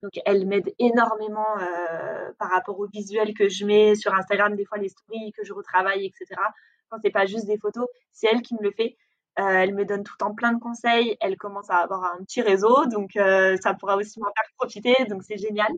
Donc, 0.02 0.12
elle 0.24 0.46
m'aide 0.46 0.72
énormément 0.78 1.58
euh, 1.58 2.32
par 2.38 2.50
rapport 2.50 2.78
au 2.78 2.86
visuel 2.86 3.34
que 3.34 3.48
je 3.48 3.64
mets 3.66 3.94
sur 3.94 4.14
Instagram, 4.14 4.56
des 4.56 4.64
fois 4.64 4.78
les 4.78 4.88
stories 4.88 5.32
que 5.32 5.44
je 5.44 5.52
retravaille, 5.52 6.06
etc. 6.06 6.40
Quand 6.88 6.98
c'est 7.02 7.10
pas 7.10 7.26
juste 7.26 7.46
des 7.46 7.58
photos, 7.58 7.86
c'est 8.12 8.28
elle 8.32 8.42
qui 8.42 8.54
me 8.54 8.62
le 8.62 8.70
fait. 8.72 8.96
elle 9.36 9.74
me 9.74 9.84
donne 9.84 10.04
tout 10.04 10.14
le 10.18 10.24
temps 10.24 10.34
plein 10.34 10.52
de 10.52 10.58
conseils. 10.58 11.16
Elle 11.20 11.36
commence 11.36 11.70
à 11.70 11.76
avoir 11.76 12.04
un 12.14 12.24
petit 12.24 12.42
réseau, 12.42 12.86
donc 12.86 13.12
ça 13.14 13.74
pourra 13.74 13.96
aussi 13.96 14.20
m'en 14.20 14.32
faire 14.36 14.50
profiter. 14.56 14.94
Donc 15.08 15.22
c'est 15.22 15.38
génial. 15.38 15.70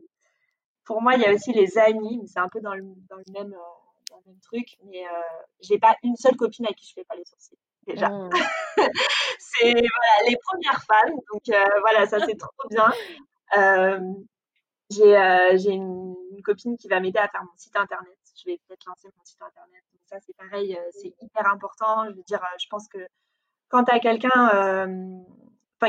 Pour 0.85 1.01
moi, 1.01 1.15
il 1.15 1.21
y 1.21 1.25
a 1.25 1.33
aussi 1.33 1.53
les 1.53 1.77
amis, 1.77 2.19
mais 2.21 2.27
c'est 2.27 2.39
un 2.39 2.49
peu 2.49 2.59
dans 2.61 2.73
le, 2.73 2.83
même, 3.33 3.55
dans 4.09 4.19
truc. 4.41 4.77
Mais 4.85 5.03
j'ai 5.61 5.79
pas 5.79 5.95
une 6.03 6.15
seule 6.15 6.35
copine 6.35 6.65
à 6.65 6.73
qui 6.73 6.87
je 6.87 6.93
fais 6.93 7.05
pas 7.05 7.15
les 7.15 7.25
sourcils 7.25 7.57
déjà. 7.85 8.09
Mmh. 8.09 8.29
c'est 9.39 9.71
voilà, 9.71 10.29
les 10.29 10.37
premières 10.37 10.83
fans, 10.83 11.15
donc 11.31 11.49
euh, 11.49 11.79
voilà, 11.81 12.05
ça 12.05 12.19
c'est 12.25 12.37
trop 12.37 12.51
bien. 12.69 12.91
Euh, 13.57 13.99
j'ai 14.89 15.17
euh, 15.17 15.57
une, 15.57 16.15
copine 16.43 16.77
qui 16.77 16.89
va 16.89 16.99
m'aider 16.99 17.19
à 17.19 17.29
faire 17.29 17.41
mon 17.41 17.55
site 17.55 17.75
internet. 17.77 18.17
Je 18.35 18.51
vais 18.51 18.59
peut-être 18.67 18.85
lancer 18.85 19.07
mon 19.15 19.23
site 19.23 19.41
internet. 19.41 19.81
Donc 19.93 20.01
ça 20.05 20.17
c'est 20.25 20.35
pareil, 20.35 20.77
c'est 20.91 21.13
hyper 21.21 21.47
important. 21.47 22.05
Je 22.09 22.15
veux 22.15 22.23
dire, 22.23 22.41
je 22.59 22.67
pense 22.69 22.89
que 22.89 22.97
quand 23.69 23.85
tu 23.85 23.95
as 23.95 23.99
quelqu'un 23.99 24.51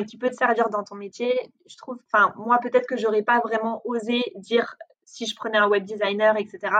qui 0.07 0.16
peut 0.16 0.30
te 0.30 0.35
servir 0.35 0.70
dans 0.70 0.85
ton 0.85 0.94
métier, 0.94 1.33
je 1.66 1.76
trouve, 1.76 1.98
enfin 2.07 2.33
moi 2.37 2.59
peut-être 2.59 2.87
que 2.87 2.96
j'aurais 2.96 3.22
pas 3.22 3.40
vraiment 3.40 3.83
osé 3.85 4.22
dire 4.37 4.76
si 5.04 5.26
je 5.26 5.35
prenais 5.35 5.59
un 5.59 5.68
web 5.68 5.85
designer, 5.85 6.37
etc. 6.37 6.76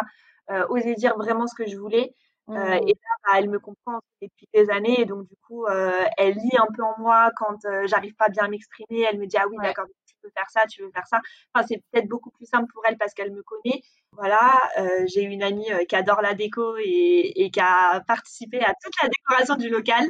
oser 0.69 0.95
dire 0.95 1.17
vraiment 1.17 1.49
ce 1.49 1.55
que 1.57 1.69
je 1.69 1.77
voulais. 1.77 2.15
Euh, 2.51 2.53
mmh. 2.53 2.89
et 2.89 2.93
là, 2.93 3.11
bah, 3.25 3.31
elle 3.39 3.49
me 3.49 3.59
comprend 3.59 4.01
depuis 4.21 4.47
des 4.53 4.69
années, 4.69 5.01
et 5.01 5.05
donc 5.07 5.27
du 5.27 5.37
coup, 5.47 5.65
euh, 5.65 6.05
elle 6.19 6.35
lit 6.35 6.57
un 6.59 6.67
peu 6.75 6.83
en 6.83 6.95
moi 6.99 7.31
quand 7.37 7.65
euh, 7.65 7.87
j'arrive 7.87 8.15
pas 8.17 8.29
bien 8.29 8.45
à 8.45 8.49
m'exprimer. 8.49 9.07
Elle 9.11 9.19
me 9.19 9.27
dit 9.27 9.37
ah 9.39 9.47
oui, 9.49 9.57
d'accord, 9.63 9.87
tu 10.07 10.15
peux 10.21 10.29
faire 10.37 10.51
ça, 10.51 10.67
tu 10.67 10.83
veux 10.83 10.91
faire 10.91 11.07
ça. 11.07 11.21
Enfin, 11.55 11.67
c'est 11.67 11.83
peut-être 11.91 12.09
beaucoup 12.09 12.31
plus 12.31 12.47
simple 12.47 12.71
pour 12.73 12.83
elle 12.87 12.99
parce 12.99 13.15
qu'elle 13.15 13.33
me 13.33 13.43
connaît. 13.43 13.81
Voilà, 14.13 14.61
j'ai 15.07 15.23
une 15.23 15.43
amie 15.43 15.69
qui 15.89 15.97
adore 15.97 16.21
la 16.23 16.35
déco 16.35 16.77
et, 16.77 17.33
et, 17.35 17.51
qui 17.51 17.61
a 17.61 18.01
participé 18.07 18.61
à 18.61 18.75
toute 18.83 18.95
la 19.03 19.09
décoration 19.09 19.57
du 19.57 19.69
local. 19.71 20.05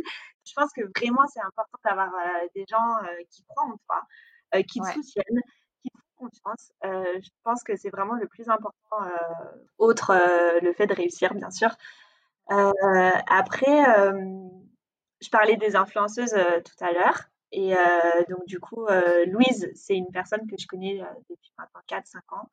Je 0.44 0.52
pense 0.54 0.72
que 0.72 0.82
vraiment, 0.98 1.26
c'est 1.28 1.40
important 1.40 1.78
d'avoir 1.84 2.10
des 2.54 2.66
gens 2.68 2.98
qui 3.30 3.44
croient 3.44 3.72
en 3.72 3.76
toi, 3.86 4.62
qui 4.64 4.80
te 4.80 4.86
soutiennent, 4.86 5.40
qui 5.82 5.88
te 5.88 5.98
font 6.18 6.26
confiance. 6.26 6.72
je 6.82 7.30
pense 7.44 7.62
que 7.62 7.76
c'est 7.76 7.90
vraiment 7.90 8.14
le 8.14 8.26
plus 8.26 8.50
important, 8.50 9.08
autre 9.78 10.12
le 10.60 10.72
fait 10.74 10.86
de 10.86 10.94
réussir, 10.94 11.32
bien 11.32 11.50
sûr. 11.50 11.70
Euh, 12.52 13.10
après, 13.26 13.98
euh, 13.98 14.48
je 15.20 15.30
parlais 15.30 15.56
des 15.56 15.76
influenceuses 15.76 16.34
euh, 16.34 16.60
tout 16.60 16.84
à 16.84 16.92
l'heure. 16.92 17.22
Et 17.52 17.72
donc, 18.28 18.44
du 18.46 18.58
coup, 18.58 18.84
Louise, 19.28 19.70
c'est 19.76 19.94
une 19.94 20.10
personne 20.10 20.44
que 20.50 20.56
je 20.58 20.66
connais 20.66 21.00
depuis 21.30 21.52
maintenant 21.56 21.82
4-5 21.88 22.18
ans. 22.34 22.50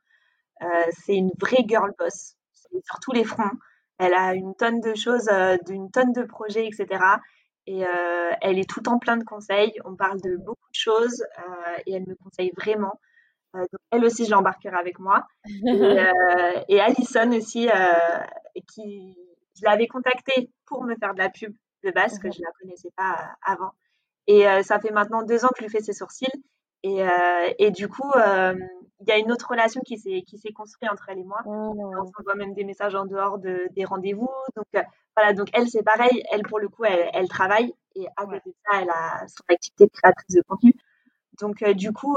c'est 0.92 1.16
une 1.16 1.32
vraie 1.40 1.66
girl 1.68 1.92
boss 1.98 2.36
sur 2.54 3.00
tous 3.02 3.12
les 3.12 3.24
fronts. 3.24 3.50
Elle 3.98 4.14
a 4.14 4.36
une 4.36 4.54
tonne 4.54 4.80
de 4.80 4.94
choses, 4.94 5.28
d'une 5.66 5.90
tonne 5.90 6.12
de 6.12 6.22
projets, 6.22 6.68
etc. 6.68 7.04
Et 7.66 7.84
elle 8.42 8.60
est 8.60 8.70
tout 8.70 8.88
en 8.90 9.00
plein 9.00 9.18
de 9.18 9.24
conseils. 9.24 9.74
On 9.86 9.96
parle 9.96 10.22
de 10.22 10.38
beaucoup 10.38 10.70
de 10.70 10.80
choses 10.80 11.26
et 11.88 11.94
elle 11.94 12.06
me 12.06 12.14
conseille 12.14 12.52
vraiment. 12.56 12.94
donc 13.56 13.82
elle 13.90 14.06
aussi, 14.06 14.26
je 14.26 14.30
l'embarquerai 14.30 14.78
avec 14.78 15.00
moi. 15.00 15.26
Et, 15.48 15.98
et 16.70 16.80
Alison 16.80 17.32
aussi, 17.32 17.68
qui, 18.68 19.18
je 19.56 19.66
l'avais 19.66 19.88
contactée 19.88 20.50
pour 20.66 20.84
me 20.84 20.96
faire 20.96 21.14
de 21.14 21.20
la 21.20 21.30
pub 21.30 21.54
de 21.84 21.92
base, 21.92 22.20
que 22.20 22.32
je 22.32 22.40
ne 22.40 22.46
la 22.46 22.52
connaissais 22.60 22.92
pas 22.96 23.12
euh, 23.12 23.52
avant. 23.54 23.72
Et 24.28 24.48
euh, 24.48 24.64
ça 24.64 24.80
fait 24.80 24.92
maintenant 24.92 25.24
deux 25.24 25.46
ans 25.46 25.50
que 25.50 25.60
je 25.60 25.64
lui 25.64 25.72
fais 25.72 25.82
ses 25.82 25.94
sourcils. 25.94 26.28
Et, 26.84 27.04
euh, 27.04 27.54
et 27.60 27.72
du 27.72 27.88
coup, 27.88 28.12
il 28.16 29.08
y 29.08 29.12
a 29.12 29.18
une 29.18 29.32
autre 29.32 29.50
relation 29.50 29.82
qui 29.82 29.98
s'est 29.98 30.54
construite 30.54 30.92
entre 30.92 31.10
elle 31.10 31.20
et 31.20 31.24
moi. 31.24 31.42
On 31.46 31.74
mmh. 31.74 32.12
s'envoie 32.16 32.36
même 32.36 32.54
des 32.54 32.64
messages 32.64 32.96
en 32.96 33.06
dehors 33.06 33.38
de, 33.38 33.68
des 33.76 33.86
rendez-vous. 33.86 34.30
Donc 34.56 34.66
voilà, 35.16 35.34
donc 35.34 35.50
elle 35.54 35.70
c'est 35.70 35.84
pareil. 35.84 36.24
Elle 36.32 36.42
pour 36.44 36.60
le 36.60 36.70
coup, 36.70 36.84
elle, 36.86 37.10
elle 37.14 37.28
travaille 37.28 37.74
et 37.96 38.08
à 38.18 38.26
côté 38.26 38.50
de 38.50 38.56
ça, 38.66 38.82
elle 38.82 38.90
a 38.90 39.28
son 39.28 39.44
activité 39.50 39.86
de 39.86 39.92
créatrice 39.92 40.36
de 40.36 40.42
contenu. 40.42 40.74
Donc 41.40 41.64
du 41.64 41.92
coup, 41.94 42.16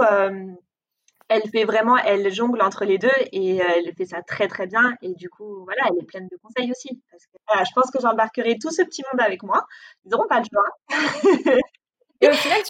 elle 1.35 1.51
fait 1.51 1.65
vraiment, 1.65 1.97
elle 1.97 2.33
jongle 2.33 2.63
entre 2.63 2.85
les 2.85 2.99
deux 2.99 3.11
et 3.33 3.61
euh, 3.61 3.65
elle 3.77 3.95
fait 3.95 4.05
ça 4.05 4.23
très 4.23 4.49
très 4.49 4.67
bien. 4.67 4.95
Et 5.03 5.15
du 5.15 5.29
coup, 5.29 5.65
voilà, 5.65 5.83
elle 5.91 6.03
est 6.03 6.07
pleine 6.07 6.29
de 6.29 6.37
conseils 6.43 6.71
aussi. 6.71 7.03
Parce 7.11 7.27
que, 7.27 7.37
voilà, 7.49 7.65
je 7.65 7.71
pense 7.75 7.91
que 7.91 8.01
j'embarquerai 8.01 8.59
tout 8.59 8.71
ce 8.71 8.83
petit 8.83 9.03
monde 9.11 9.21
avec 9.21 9.43
moi. 9.43 9.67
Ils 10.05 10.11
n'auront 10.11 10.29
pas 10.29 10.41
le 10.41 10.47
choix. 10.53 10.69
et 12.21 12.29
au 12.29 12.33
final, 12.33 12.61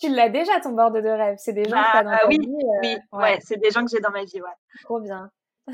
tu 0.00 0.08
l'as 0.08 0.28
déjà 0.28 0.60
ton 0.60 0.72
bord 0.72 0.90
de 0.90 1.00
rêve. 1.00 1.36
C'est 1.38 1.52
des 1.52 1.64
gens 1.64 1.82
que 1.82 1.96
as 1.96 2.02
dans 2.02 2.10
ta 2.10 2.26
oui, 2.28 2.38
vie. 2.40 2.48
Euh, 2.48 2.80
oui, 2.82 2.96
ouais, 3.12 3.38
c'est 3.42 3.60
des 3.60 3.70
gens 3.70 3.84
que 3.84 3.90
j'ai 3.90 4.00
dans 4.00 4.10
ma 4.10 4.24
vie, 4.24 4.40
ouais. 4.40 4.82
Trop 4.82 5.00
bien. 5.00 5.30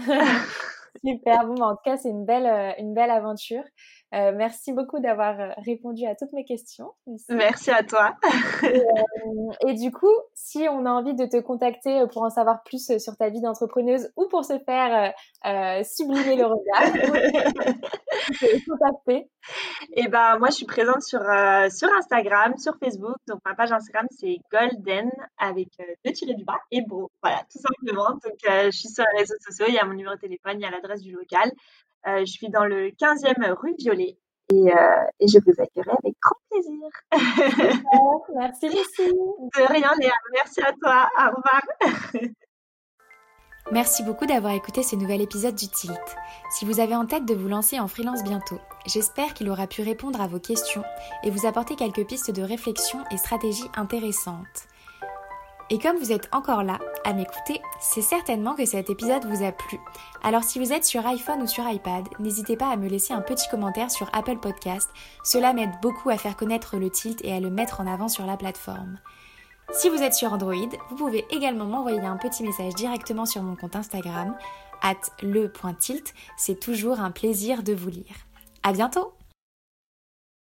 Super. 1.04 1.46
Bon, 1.46 1.54
bah, 1.54 1.66
en 1.66 1.76
tout 1.76 1.82
cas, 1.84 1.96
c'est 1.96 2.10
une 2.10 2.24
belle, 2.24 2.46
euh, 2.46 2.72
une 2.78 2.94
belle 2.94 3.10
aventure. 3.10 3.64
Merci 4.34 4.72
beaucoup 4.72 5.00
d'avoir 5.00 5.54
répondu 5.58 6.06
à 6.06 6.14
toutes 6.14 6.32
mes 6.32 6.44
questions. 6.44 6.92
Merci 7.28 7.70
à 7.70 7.82
toi. 7.82 8.16
et, 9.66 9.74
du 9.74 9.90
coup, 9.90 10.14
si 10.34 10.66
on 10.70 10.86
a 10.86 10.90
envie 10.90 11.14
de 11.14 11.26
te 11.26 11.40
contacter 11.40 12.04
pour 12.12 12.22
en 12.22 12.30
savoir 12.30 12.62
plus 12.64 12.98
sur 12.98 13.16
ta 13.16 13.28
vie 13.28 13.40
d'entrepreneuse 13.40 14.10
ou 14.16 14.28
pour 14.28 14.44
se 14.44 14.58
faire 14.60 15.12
sublimer 15.84 16.36
le 16.36 16.46
regard, 16.46 16.92
contacter. 18.68 19.30
Et 19.94 20.08
ben 20.08 20.38
moi, 20.38 20.48
je 20.48 20.54
suis 20.54 20.66
présente 20.66 21.02
sur 21.02 21.20
sur 21.20 21.88
Instagram, 21.92 22.56
sur 22.56 22.76
Facebook. 22.78 23.16
Donc 23.28 23.40
ma 23.44 23.54
page 23.54 23.72
Instagram 23.72 24.06
c'est 24.10 24.38
Golden 24.50 25.10
avec 25.38 25.68
deux 26.04 26.12
tirés 26.12 26.34
du 26.34 26.44
bas 26.44 26.60
et 26.70 26.82
beau. 26.82 27.10
Voilà, 27.22 27.42
tout 27.50 27.58
simplement. 27.58 28.10
Donc 28.10 28.38
je 28.44 28.70
suis 28.70 28.88
sur 28.88 29.04
les 29.12 29.20
réseaux 29.20 29.34
sociaux. 29.40 29.66
Il 29.68 29.74
y 29.74 29.78
a 29.78 29.84
mon 29.84 29.94
numéro 29.94 30.14
de 30.14 30.20
téléphone, 30.20 30.54
il 30.56 30.62
y 30.62 30.66
a 30.66 30.70
l'adresse 30.70 31.02
du 31.02 31.12
local. 31.12 31.50
Euh, 32.06 32.20
je 32.20 32.32
suis 32.32 32.50
dans 32.50 32.64
le 32.64 32.88
15e 32.90 33.52
rue 33.52 33.74
Violet 33.78 34.18
et, 34.52 34.72
euh, 34.72 35.04
et, 35.20 35.26
je 35.26 35.38
vous 35.38 35.52
accueillerai 35.58 35.96
avec 36.02 36.14
grand 36.20 36.36
plaisir. 36.50 36.90
Merci 38.36 38.68
Lucie. 38.68 39.12
De 39.56 39.72
rien 39.72 39.92
Léa, 39.98 40.12
merci 40.34 40.60
à 40.60 40.72
toi. 40.72 41.08
Au 41.18 41.36
revoir. 41.36 41.62
Merci 43.72 44.02
beaucoup 44.02 44.26
d'avoir 44.26 44.52
écouté 44.52 44.82
ce 44.82 44.94
nouvel 44.94 45.22
épisode 45.22 45.54
du 45.54 45.68
Tilt. 45.68 45.98
Si 46.50 46.66
vous 46.66 46.80
avez 46.80 46.94
en 46.94 47.06
tête 47.06 47.24
de 47.24 47.34
vous 47.34 47.48
lancer 47.48 47.80
en 47.80 47.88
freelance 47.88 48.22
bientôt, 48.22 48.60
j'espère 48.84 49.32
qu'il 49.32 49.48
aura 49.48 49.66
pu 49.66 49.80
répondre 49.80 50.20
à 50.20 50.26
vos 50.26 50.38
questions 50.38 50.84
et 51.22 51.30
vous 51.30 51.46
apporter 51.46 51.74
quelques 51.74 52.06
pistes 52.06 52.30
de 52.30 52.42
réflexion 52.42 52.98
et 53.10 53.16
stratégies 53.16 53.70
intéressantes. 53.74 54.68
Et 55.70 55.78
comme 55.78 55.96
vous 55.96 56.12
êtes 56.12 56.28
encore 56.32 56.62
là 56.62 56.78
à 57.04 57.12
m'écouter, 57.12 57.60
c'est 57.80 58.02
certainement 58.02 58.54
que 58.54 58.66
cet 58.66 58.90
épisode 58.90 59.24
vous 59.24 59.44
a 59.44 59.52
plu. 59.52 59.78
Alors 60.22 60.44
si 60.44 60.58
vous 60.58 60.72
êtes 60.72 60.84
sur 60.84 61.06
iPhone 61.06 61.42
ou 61.42 61.46
sur 61.46 61.68
iPad, 61.68 62.06
n'hésitez 62.18 62.56
pas 62.56 62.68
à 62.68 62.76
me 62.76 62.88
laisser 62.88 63.14
un 63.14 63.22
petit 63.22 63.48
commentaire 63.48 63.90
sur 63.90 64.10
Apple 64.12 64.38
Podcast. 64.38 64.90
Cela 65.22 65.52
m'aide 65.52 65.72
beaucoup 65.80 66.10
à 66.10 66.18
faire 66.18 66.36
connaître 66.36 66.76
le 66.76 66.90
tilt 66.90 67.24
et 67.24 67.32
à 67.32 67.40
le 67.40 67.50
mettre 67.50 67.80
en 67.80 67.86
avant 67.86 68.08
sur 68.08 68.26
la 68.26 68.36
plateforme. 68.36 68.98
Si 69.72 69.88
vous 69.88 70.02
êtes 70.02 70.14
sur 70.14 70.32
Android, 70.32 70.54
vous 70.90 70.96
pouvez 70.96 71.24
également 71.30 71.64
m'envoyer 71.64 72.00
un 72.00 72.16
petit 72.16 72.42
message 72.42 72.74
directement 72.74 73.26
sur 73.26 73.42
mon 73.42 73.56
compte 73.56 73.76
Instagram, 73.76 74.36
at 74.82 74.94
le.tilt. 75.22 76.14
C'est 76.36 76.60
toujours 76.60 77.00
un 77.00 77.10
plaisir 77.10 77.62
de 77.62 77.72
vous 77.72 77.88
lire. 77.88 78.14
À 78.62 78.72
bientôt! 78.72 79.14